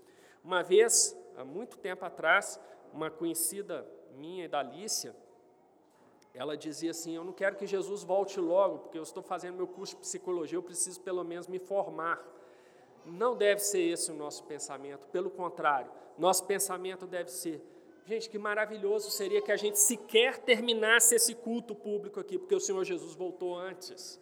Uma 0.42 0.62
vez, 0.62 1.16
há 1.36 1.44
muito 1.44 1.78
tempo 1.78 2.04
atrás, 2.04 2.60
uma 2.92 3.10
conhecida 3.10 3.86
minha 4.16 4.44
e 4.44 4.48
da 4.48 4.60
Alicia, 4.60 5.14
ela 6.34 6.56
dizia 6.56 6.90
assim: 6.90 7.14
Eu 7.14 7.24
não 7.24 7.32
quero 7.32 7.56
que 7.56 7.66
Jesus 7.66 8.02
volte 8.02 8.40
logo, 8.40 8.80
porque 8.80 8.98
eu 8.98 9.02
estou 9.02 9.22
fazendo 9.22 9.56
meu 9.56 9.66
curso 9.66 9.94
de 9.94 10.00
psicologia, 10.00 10.56
eu 10.56 10.62
preciso 10.62 11.00
pelo 11.00 11.22
menos 11.24 11.46
me 11.46 11.58
formar. 11.58 12.22
Não 13.04 13.36
deve 13.36 13.60
ser 13.60 13.80
esse 13.80 14.10
o 14.10 14.14
nosso 14.14 14.44
pensamento, 14.44 15.06
pelo 15.08 15.30
contrário, 15.30 15.90
nosso 16.18 16.44
pensamento 16.44 17.06
deve 17.06 17.30
ser: 17.30 17.60
gente, 18.04 18.30
que 18.30 18.38
maravilhoso 18.38 19.10
seria 19.10 19.42
que 19.42 19.52
a 19.52 19.56
gente 19.56 19.78
sequer 19.78 20.38
terminasse 20.38 21.14
esse 21.14 21.34
culto 21.34 21.74
público 21.74 22.20
aqui, 22.20 22.38
porque 22.38 22.54
o 22.54 22.60
Senhor 22.60 22.84
Jesus 22.84 23.14
voltou 23.14 23.54
antes. 23.54 24.20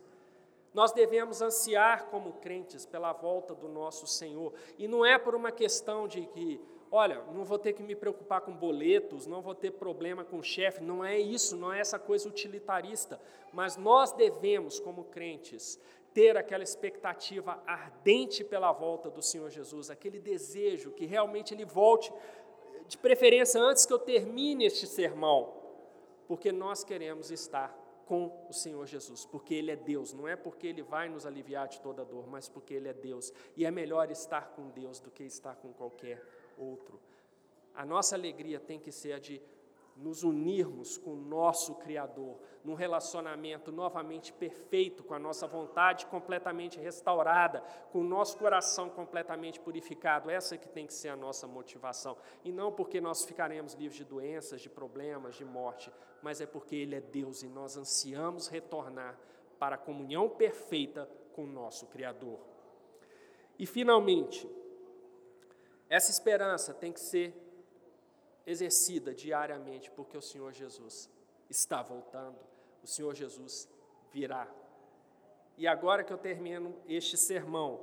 Nós 0.72 0.93
devemos 0.93 1.43
ansiar 1.43 2.07
como 2.07 2.35
crentes 2.35 2.87
pela 2.87 3.12
volta 3.12 3.55
do 3.55 3.68
nosso 3.68 4.07
Senhor, 4.07 4.55
e 4.78 4.87
não 4.87 5.05
é 5.05 5.18
por 5.18 5.35
uma 5.35 5.51
questão 5.51 6.07
de 6.07 6.26
que 6.26 6.61
olha, 6.91 7.22
não 7.33 7.45
vou 7.45 7.59
ter 7.59 7.72
que 7.72 7.83
me 7.83 7.95
preocupar 7.95 8.41
com 8.41 8.53
boletos, 8.53 9.26
não 9.26 9.41
vou 9.41 9.55
ter 9.55 9.70
problema 9.70 10.24
com 10.24 10.39
o 10.39 10.43
chefe, 10.43 10.83
não 10.83 11.05
é 11.05 11.18
isso, 11.18 11.57
não 11.57 11.72
é 11.72 11.78
essa 11.78 11.99
coisa 11.99 12.28
utilitarista, 12.28 13.20
mas 13.53 13.76
nós 13.76 14.12
devemos, 14.12 14.81
como 14.81 15.05
crentes, 15.05 15.78
ter 16.12 16.36
aquela 16.36 16.64
expectativa 16.64 17.62
ardente 17.66 18.42
pela 18.42 18.72
volta 18.72 19.08
do 19.08 19.22
Senhor 19.22 19.50
Jesus, 19.50 19.90
aquele 19.90 20.18
desejo 20.18 20.90
que 20.92 21.06
realmente 21.06 21.54
Ele 21.54 21.64
volte, 21.64 22.12
de 22.86 22.98
preferência 22.98 23.61
antes 23.61 23.86
que 23.86 23.92
eu 23.92 23.98
termine 23.98 24.66
este 24.66 24.86
sermão, 24.86 25.54
porque 26.26 26.50
nós 26.50 26.82
queremos 26.82 27.30
estar 27.30 27.76
com 28.06 28.44
o 28.48 28.52
Senhor 28.52 28.84
Jesus, 28.86 29.24
porque 29.24 29.54
Ele 29.54 29.70
é 29.70 29.76
Deus, 29.76 30.12
não 30.12 30.26
é 30.26 30.34
porque 30.34 30.66
Ele 30.66 30.82
vai 30.82 31.08
nos 31.08 31.24
aliviar 31.24 31.68
de 31.68 31.80
toda 31.80 32.04
dor, 32.04 32.26
mas 32.26 32.48
porque 32.48 32.74
Ele 32.74 32.88
é 32.88 32.92
Deus, 32.92 33.32
e 33.56 33.64
é 33.64 33.70
melhor 33.70 34.11
estar 34.11 34.48
com 34.50 34.68
Deus 34.70 34.98
do 34.98 35.12
que 35.12 35.22
estar 35.22 35.54
com 35.54 35.72
qualquer 35.72 36.20
outro. 36.58 37.00
A 37.72 37.86
nossa 37.86 38.16
alegria 38.16 38.58
tem 38.58 38.80
que 38.80 38.90
ser 38.90 39.12
a 39.12 39.18
de 39.20 39.40
nos 40.01 40.22
unirmos 40.22 40.96
com 40.96 41.12
o 41.12 41.20
nosso 41.20 41.74
Criador, 41.76 42.38
num 42.64 42.74
relacionamento 42.74 43.70
novamente 43.70 44.32
perfeito, 44.32 45.05
com 45.05 45.14
a 45.14 45.18
nossa 45.18 45.46
vontade 45.46 46.07
completamente 46.07 46.78
restaurada, 46.80 47.62
com 47.92 48.01
o 48.01 48.05
nosso 48.05 48.38
coração 48.38 48.88
completamente 48.88 49.61
purificado. 49.61 50.30
Essa 50.30 50.57
que 50.57 50.68
tem 50.68 50.86
que 50.86 50.94
ser 50.94 51.11
a 51.11 51.16
nossa 51.16 51.46
motivação. 51.46 52.16
E 52.42 52.51
não 52.51 52.72
porque 52.72 53.01
nós 53.01 53.24
ficaremos 53.24 53.74
livres 53.74 53.98
de 53.98 54.05
doenças, 54.05 54.61
de 54.61 54.70
problemas, 54.70 55.36
de 55.36 55.44
morte, 55.44 55.92
mas 56.22 56.40
é 56.40 56.46
porque 56.46 56.74
Ele 56.74 56.96
é 56.96 57.01
Deus 57.01 57.42
e 57.42 57.48
nós 57.48 57.76
ansiamos 57.76 58.48
retornar 58.48 59.18
para 59.59 59.74
a 59.74 59.78
comunhão 59.78 60.28
perfeita 60.28 61.09
com 61.34 61.44
o 61.44 61.46
nosso 61.46 61.86
Criador. 61.86 62.40
E, 63.59 63.66
finalmente, 63.66 64.48
essa 65.90 66.11
esperança 66.11 66.72
tem 66.72 66.92
que 66.92 67.01
ser 67.01 67.49
exercida 68.51 69.14
diariamente, 69.14 69.90
porque 69.90 70.16
o 70.16 70.22
Senhor 70.22 70.53
Jesus 70.53 71.09
está 71.48 71.82
voltando, 71.82 72.38
o 72.82 72.86
Senhor 72.86 73.14
Jesus 73.14 73.68
virá. 74.12 74.48
E 75.57 75.66
agora 75.66 76.05
que 76.05 76.12
eu 76.12 76.18
termino 76.18 76.74
este 76.88 77.16
sermão, 77.16 77.80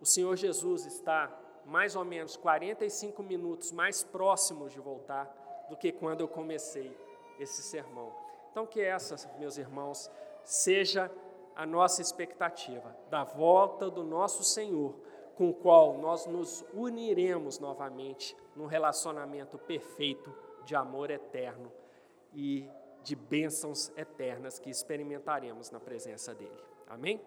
o 0.00 0.06
Senhor 0.06 0.36
Jesus 0.36 0.86
está 0.86 1.36
mais 1.66 1.94
ou 1.94 2.04
menos 2.04 2.36
45 2.36 3.22
minutos 3.22 3.70
mais 3.72 4.02
próximo 4.02 4.68
de 4.68 4.80
voltar 4.80 5.66
do 5.68 5.76
que 5.76 5.92
quando 5.92 6.22
eu 6.22 6.28
comecei 6.28 6.96
esse 7.38 7.62
sermão. 7.62 8.12
Então, 8.50 8.66
que 8.66 8.80
essa, 8.80 9.16
meus 9.38 9.56
irmãos, 9.56 10.10
seja 10.44 11.10
a 11.54 11.64
nossa 11.66 12.00
expectativa 12.00 12.96
da 13.08 13.22
volta 13.22 13.90
do 13.90 14.02
nosso 14.02 14.42
Senhor 14.42 14.94
com 15.36 15.50
o 15.50 15.54
qual 15.54 15.98
nós 15.98 16.26
nos 16.26 16.64
uniremos 16.74 17.58
novamente 17.58 18.36
num 18.54 18.66
relacionamento 18.66 19.58
perfeito 19.58 20.32
de 20.64 20.74
amor 20.74 21.10
eterno 21.10 21.72
e 22.34 22.68
de 23.02 23.16
bênçãos 23.16 23.90
eternas 23.96 24.58
que 24.58 24.70
experimentaremos 24.70 25.70
na 25.70 25.80
presença 25.80 26.34
dEle. 26.34 26.62
Amém? 26.86 27.20